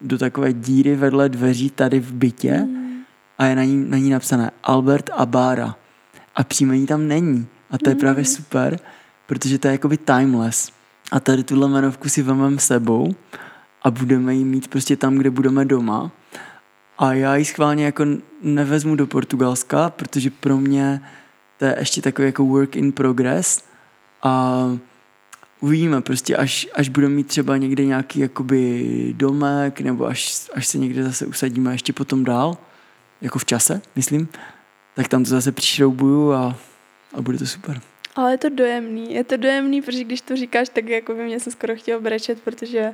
do 0.00 0.18
takové 0.18 0.52
díry 0.52 0.96
vedle 0.96 1.28
dveří 1.28 1.70
tady 1.70 2.00
v 2.00 2.12
bytě 2.12 2.58
Mm. 2.58 3.00
a 3.38 3.44
je 3.46 3.56
na 3.56 3.64
ní, 3.64 3.84
na 3.88 3.98
ní 3.98 4.10
napsané 4.10 4.50
Albert 4.62 5.10
a 5.12 5.26
Bára. 5.26 5.76
A 6.36 6.44
příjmení 6.44 6.86
tam 6.86 7.08
není. 7.08 7.46
A 7.70 7.78
to 7.78 7.90
je 7.90 7.94
Mm. 7.94 8.00
právě 8.00 8.24
super, 8.24 8.78
protože 9.26 9.58
to 9.58 9.68
je 9.68 9.72
jakoby 9.72 9.96
timeless. 9.96 10.72
A 11.12 11.20
tady 11.20 11.44
tuhle 11.44 11.68
jmenovku 11.68 12.08
si 12.08 12.22
vememe 12.22 12.58
sebou 12.58 13.14
a 13.82 13.90
budeme 13.90 14.34
ji 14.34 14.44
mít 14.44 14.68
prostě 14.68 14.96
tam, 14.96 15.14
kde 15.14 15.30
budeme 15.30 15.64
doma. 15.64 16.10
A 17.00 17.12
já 17.12 17.36
ji 17.36 17.44
schválně 17.44 17.84
jako 17.84 18.04
nevezmu 18.42 18.96
do 18.96 19.06
Portugalska, 19.06 19.90
protože 19.90 20.30
pro 20.30 20.56
mě 20.56 21.00
to 21.58 21.64
je 21.64 21.76
ještě 21.78 22.02
takový 22.02 22.28
jako 22.28 22.44
work 22.44 22.76
in 22.76 22.92
progress 22.92 23.64
a 24.22 24.64
uvidíme 25.60 26.00
prostě, 26.00 26.36
až, 26.36 26.68
až 26.74 26.88
budeme 26.88 27.14
mít 27.14 27.26
třeba 27.26 27.56
někde 27.56 27.84
nějaký 27.84 28.20
jakoby 28.20 29.14
domek, 29.16 29.80
nebo 29.80 30.06
až, 30.06 30.48
až 30.54 30.66
se 30.66 30.78
někde 30.78 31.04
zase 31.04 31.26
usadíme 31.26 31.72
ještě 31.74 31.92
potom 31.92 32.24
dál, 32.24 32.56
jako 33.20 33.38
v 33.38 33.44
čase, 33.44 33.80
myslím, 33.96 34.28
tak 34.94 35.08
tam 35.08 35.24
to 35.24 35.30
zase 35.30 35.52
přišroubuju 35.52 36.32
a, 36.32 36.56
a 37.14 37.22
bude 37.22 37.38
to 37.38 37.46
super. 37.46 37.80
Ale 38.16 38.32
je 38.32 38.38
to 38.38 38.48
dojemný. 38.48 39.14
Je 39.14 39.24
to 39.24 39.36
dojemný, 39.36 39.82
protože 39.82 40.04
když 40.04 40.20
to 40.20 40.36
říkáš, 40.36 40.68
tak 40.68 40.88
jako 40.88 41.14
by 41.14 41.24
mě 41.24 41.40
se 41.40 41.50
skoro 41.50 41.76
chtělo 41.76 42.00
brečet, 42.00 42.40
protože, 42.40 42.92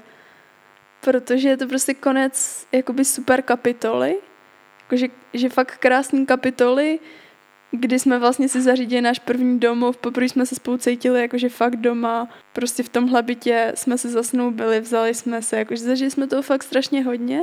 protože 1.06 1.48
je 1.48 1.56
to 1.56 1.66
prostě 1.66 1.94
konec 1.94 2.66
jakoby 2.72 3.04
super 3.04 3.42
kapitoly. 3.42 4.16
Jakože, 4.82 5.08
že 5.34 5.48
fakt 5.48 5.76
krásný 5.78 6.26
kapitoly, 6.26 6.98
kdy 7.70 7.98
jsme 7.98 8.18
vlastně 8.18 8.48
si 8.48 8.62
zařídili 8.62 9.02
náš 9.02 9.18
první 9.18 9.60
domov, 9.60 9.96
poprvé 9.96 10.28
jsme 10.28 10.46
se 10.46 10.54
spolu 10.54 10.78
cítili 10.78 11.20
jakože 11.20 11.48
fakt 11.48 11.76
doma, 11.76 12.28
prostě 12.52 12.82
v 12.82 12.88
tomhle 12.88 13.22
bytě 13.22 13.72
jsme 13.74 13.98
se 13.98 14.08
zasnoubili, 14.08 14.80
vzali 14.80 15.14
jsme 15.14 15.42
se, 15.42 15.56
jakože 15.58 15.82
zažili 15.82 16.10
jsme 16.10 16.26
toho 16.26 16.42
fakt 16.42 16.62
strašně 16.62 17.04
hodně, 17.04 17.40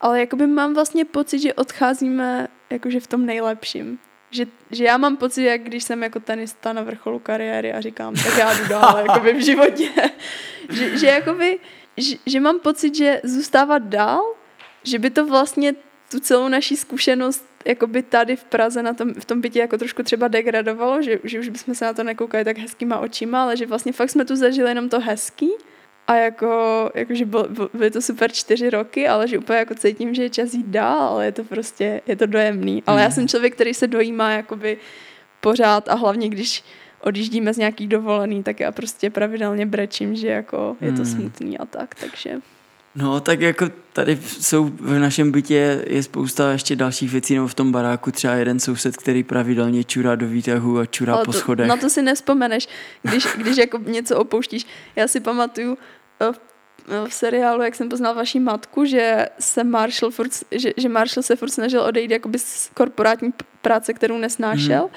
ale 0.00 0.20
jakoby 0.20 0.46
mám 0.46 0.74
vlastně 0.74 1.04
pocit, 1.04 1.38
že 1.38 1.54
odcházíme 1.54 2.48
jakože 2.70 3.00
v 3.00 3.06
tom 3.06 3.26
nejlepším. 3.26 3.98
Že, 4.30 4.46
že 4.70 4.84
já 4.84 4.96
mám 4.96 5.16
pocit, 5.16 5.42
jak 5.42 5.62
když 5.62 5.84
jsem 5.84 6.02
jako 6.02 6.20
tenista 6.20 6.72
na 6.72 6.82
vrcholu 6.82 7.18
kariéry 7.18 7.72
a 7.72 7.80
říkám, 7.80 8.14
tak 8.14 8.38
já 8.38 8.54
jdu 8.54 8.68
dál 8.68 9.04
jakoby 9.08 9.32
v 9.32 9.44
životě. 9.44 9.88
že, 10.70 10.98
že 10.98 11.06
jakoby, 11.06 11.58
že, 12.00 12.16
že 12.26 12.40
mám 12.40 12.60
pocit, 12.60 12.94
že 12.94 13.20
zůstávat 13.24 13.82
dál, 13.82 14.20
že 14.82 14.98
by 14.98 15.10
to 15.10 15.26
vlastně 15.26 15.74
tu 16.10 16.20
celou 16.20 16.48
naší 16.48 16.76
zkušenost 16.76 17.46
jakoby 17.64 18.02
tady 18.02 18.36
v 18.36 18.44
Praze 18.44 18.82
na 18.82 18.92
tom, 18.94 19.14
v 19.14 19.24
tom 19.24 19.40
bytě 19.40 19.58
jako 19.58 19.78
trošku 19.78 20.02
třeba 20.02 20.28
degradovalo, 20.28 21.02
že, 21.02 21.18
že 21.24 21.40
už 21.40 21.48
bychom 21.48 21.74
se 21.74 21.84
na 21.84 21.92
to 21.92 22.04
nekoukali 22.04 22.44
tak 22.44 22.58
hezkýma 22.58 22.98
očima, 22.98 23.42
ale 23.42 23.56
že 23.56 23.66
vlastně 23.66 23.92
fakt 23.92 24.10
jsme 24.10 24.24
tu 24.24 24.36
zažili 24.36 24.70
jenom 24.70 24.88
to 24.88 25.00
hezký 25.00 25.50
a 26.06 26.14
jako, 26.14 26.90
jakože 26.94 27.24
byl, 27.24 27.46
byl- 27.48 27.70
byly 27.74 27.90
to 27.90 28.02
super 28.02 28.32
čtyři 28.32 28.70
roky, 28.70 29.08
ale 29.08 29.28
že 29.28 29.38
úplně 29.38 29.58
jako 29.58 29.74
cítím, 29.74 30.14
že 30.14 30.22
je 30.22 30.30
čas 30.30 30.54
jít 30.54 30.66
dál, 30.66 31.02
ale 31.02 31.24
je 31.24 31.32
to 31.32 31.44
prostě, 31.44 32.00
je 32.06 32.16
to 32.16 32.26
dojemný. 32.26 32.82
Ale 32.86 33.00
já 33.00 33.06
Mhm. 33.08 33.14
jsem 33.14 33.28
člověk, 33.28 33.54
který 33.54 33.74
se 33.74 33.86
dojímá 33.86 34.30
jakoby 34.30 34.78
pořád 35.40 35.88
a 35.88 35.94
hlavně 35.94 36.28
když 36.28 36.64
odjíždíme 37.00 37.54
z 37.54 37.56
nějaký 37.58 37.86
dovolený, 37.86 38.42
tak 38.42 38.60
já 38.60 38.72
prostě 38.72 39.10
pravidelně 39.10 39.66
brečím, 39.66 40.14
že 40.16 40.28
jako 40.28 40.76
je 40.80 40.92
to 40.92 41.02
Hmm. 41.02 41.06
smutný 41.06 41.58
a 41.58 41.66
tak, 41.66 41.94
takže 41.94 42.34
No, 42.94 43.20
tak 43.20 43.40
jako 43.40 43.66
tady 43.92 44.18
jsou 44.22 44.64
v 44.64 44.98
našem 44.98 45.32
bytě 45.32 45.84
je 45.86 46.02
spousta 46.02 46.52
ještě 46.52 46.76
dalších 46.76 47.10
věcí, 47.12 47.34
nebo 47.34 47.48
v 47.48 47.54
tom 47.54 47.72
baráku 47.72 48.10
třeba 48.10 48.34
jeden 48.34 48.60
soused, 48.60 48.96
který 48.96 49.22
pravidelně 49.22 49.84
čurá 49.84 50.14
do 50.14 50.26
výtahu 50.26 50.78
a 50.78 50.86
čurá 50.86 51.14
Ale 51.14 51.24
po 51.24 51.32
to, 51.32 51.38
schodech. 51.38 51.68
na 51.68 51.76
to 51.76 51.90
si 51.90 52.02
nevzpomeneš, 52.02 52.68
když, 53.02 53.26
když 53.36 53.56
jako 53.56 53.78
něco 53.78 54.18
opouštíš. 54.18 54.66
Já 54.96 55.08
si 55.08 55.20
pamatuju 55.20 55.78
eh, 56.20 56.32
v, 56.32 56.40
v 57.08 57.14
seriálu, 57.14 57.62
jak 57.62 57.74
jsem 57.74 57.88
poznal 57.88 58.14
vaši 58.14 58.40
matku, 58.40 58.84
že 58.84 59.26
se 59.38 59.64
Marshall, 59.64 60.10
furt, 60.10 60.30
že, 60.50 60.70
že 60.76 60.88
Marshall 60.88 61.22
se 61.22 61.36
furt 61.36 61.50
snažil 61.50 61.80
odejít 61.82 62.10
jakoby 62.10 62.38
z 62.38 62.70
korporátní 62.74 63.32
práce, 63.62 63.92
kterou 63.94 64.18
nesnášel 64.18 64.82
Mhm. 64.82 64.90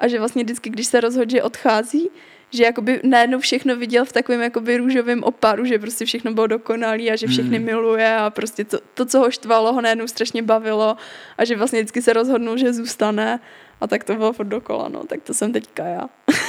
A 0.00 0.08
že 0.08 0.18
vlastně 0.18 0.44
vždycky, 0.44 0.70
když 0.70 0.86
se 0.86 1.00
rozhodl, 1.00 1.30
že 1.30 1.42
odchází, 1.42 2.10
že 2.50 2.64
jakoby 2.64 3.00
najednou 3.04 3.38
všechno 3.38 3.76
viděl 3.76 4.04
v 4.04 4.12
takovém 4.12 4.40
jakoby 4.40 4.76
růžovém 4.76 5.22
oparu, 5.22 5.64
že 5.64 5.78
prostě 5.78 6.04
všechno 6.04 6.32
bylo 6.32 6.46
dokonalý 6.46 7.10
a 7.10 7.16
že 7.16 7.26
všechny 7.26 7.56
Hmm. 7.56 7.66
miluje 7.66 8.16
a 8.16 8.30
prostě 8.30 8.64
to, 8.64 8.78
to, 8.94 9.06
co 9.06 9.18
ho 9.18 9.30
štvalo, 9.30 9.72
ho 9.72 9.80
najednou 9.80 10.06
strašně 10.06 10.42
bavilo 10.42 10.96
a 11.38 11.44
že 11.44 11.56
vlastně 11.56 11.80
vždycky 11.80 12.02
se 12.02 12.12
rozhodnul, 12.12 12.56
že 12.56 12.72
zůstane 12.72 13.40
a 13.80 13.86
tak 13.86 14.04
to 14.04 14.14
bylo 14.14 14.32
furt 14.32 14.46
dokola, 14.46 14.88
no, 14.88 15.04
tak 15.04 15.22
to 15.22 15.34
jsem 15.34 15.52
teďka 15.52 15.84
já. 15.84 16.08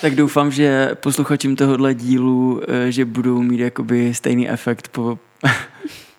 Tak 0.00 0.14
doufám, 0.14 0.50
že 0.50 0.90
posluchačům 0.94 1.56
tohohle 1.56 1.94
dílu, 1.94 2.60
eh, 2.68 2.92
že 2.92 3.04
budou 3.04 3.42
mít 3.42 3.60
jakoby 3.60 4.14
stejný 4.14 4.50
efekt 4.50 4.88
po, 4.88 5.18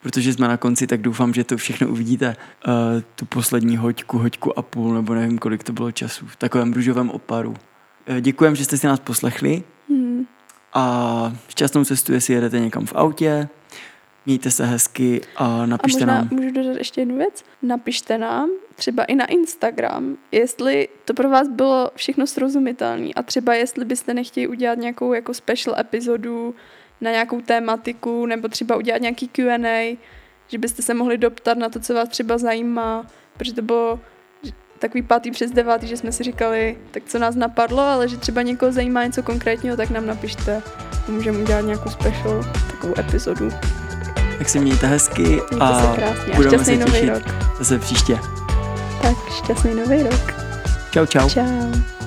protože 0.02 0.34
jsme 0.34 0.48
na 0.48 0.58
konci, 0.58 0.88
tak 0.88 1.02
doufám, 1.02 1.34
že 1.34 1.44
to 1.44 1.58
všechno 1.58 1.88
uvidíte. 1.88 2.36
Uh, 2.68 2.74
tu 3.16 3.26
poslední 3.26 3.78
hoďku, 3.78 4.18
hoďku 4.18 4.60
a 4.60 4.62
půl, 4.62 4.94
nebo 4.94 5.14
nevím, 5.14 5.38
kolik 5.40 5.64
to 5.64 5.74
bylo 5.74 5.92
času, 5.92 6.26
v 6.28 6.36
takovém 6.36 6.74
růžovém 6.74 7.10
oparu. 7.10 7.50
Uh, 7.50 8.20
děkujem, 8.20 8.56
že 8.56 8.66
jste 8.66 8.78
si 8.78 8.88
nás 8.88 9.00
poslechli 9.00 9.64
Hmm. 9.90 10.26
a 10.74 11.34
šťastnou 11.48 11.86
cestu, 11.86 12.14
jestli 12.14 12.34
jedete 12.34 12.60
někam 12.60 12.86
v 12.86 12.94
autě. 12.96 13.48
Mějte 14.26 14.52
se 14.52 14.66
hezky 14.66 15.22
a 15.38 15.46
A 15.46 15.66
napište 15.66 16.00
možná 16.00 16.16
nám. 16.16 16.30
můžu 16.32 16.52
dodat 16.52 16.78
ještě 16.78 17.02
jednu 17.02 17.18
věc? 17.18 17.44
Napište 17.62 18.18
nám 18.18 18.50
třeba 18.76 19.04
i 19.04 19.16
na 19.16 19.26
Instagram, 19.26 20.18
jestli 20.32 20.88
to 21.06 21.14
pro 21.14 21.30
vás 21.30 21.48
bylo 21.48 21.92
všechno 21.96 22.28
srozumitelné 22.28 23.10
a 23.16 23.24
třeba 23.24 23.54
jestli 23.54 23.86
byste 23.86 24.14
nechtěli 24.14 24.48
udělat 24.48 24.78
nějakou 24.78 25.14
jako 25.14 25.34
special 25.34 25.80
epizodu 25.80 26.56
na 27.02 27.12
nějakou 27.12 27.42
tématiku 27.42 28.26
nebo 28.26 28.48
třeba 28.48 28.76
udělat 28.76 29.02
nějaký 29.02 29.28
Q&A, 29.28 29.98
že 30.48 30.58
byste 30.58 30.82
se 30.82 30.94
mohli 30.94 31.18
doptat 31.18 31.58
na 31.58 31.70
to, 31.70 31.80
co 31.80 31.94
vás 31.94 32.10
třeba 32.10 32.38
zajímá, 32.38 33.08
protože 33.38 33.54
to 33.54 33.62
bylo 33.62 34.00
takový 34.80 35.02
pátý 35.02 35.32
přes 35.32 35.52
devátý, 35.52 35.88
že 35.88 35.98
jsme 35.98 36.12
si 36.12 36.24
říkali, 36.24 36.78
tak 36.92 37.04
co 37.06 37.20
nás 37.20 37.36
napadlo, 37.36 37.82
ale 37.82 38.08
že 38.08 38.18
třeba 38.18 38.42
někoho 38.42 38.72
zajímá 38.72 39.06
něco 39.06 39.24
konkrétního, 39.24 39.78
tak 39.78 39.90
nám 39.90 40.06
napište. 40.06 40.62
Můžeme 41.08 41.38
udělat 41.38 41.62
nějakou 41.62 41.90
special 41.90 42.44
takovou 42.72 42.94
epizodu. 43.00 43.50
Tak 44.38 44.50
se 44.50 44.60
mějte 44.60 44.88
hezky 44.88 45.22
Mějte 45.24 45.56
se 45.56 45.88
a 45.88 45.96
krásně 45.96 46.34
a 46.34 46.36
budeme 46.36 46.56
šťastný 46.56 46.78
se 46.78 46.80
nový 46.80 46.92
těšit 46.92 47.10
rok. 47.10 47.24
zase 47.58 47.80
příště. 47.80 48.20
Tak 49.02 49.18
šťastný 49.38 49.76
nový 49.76 50.04
rok. 50.04 50.34
Čau, 50.92 51.06
čau. 51.06 51.30
Čau. 51.30 51.99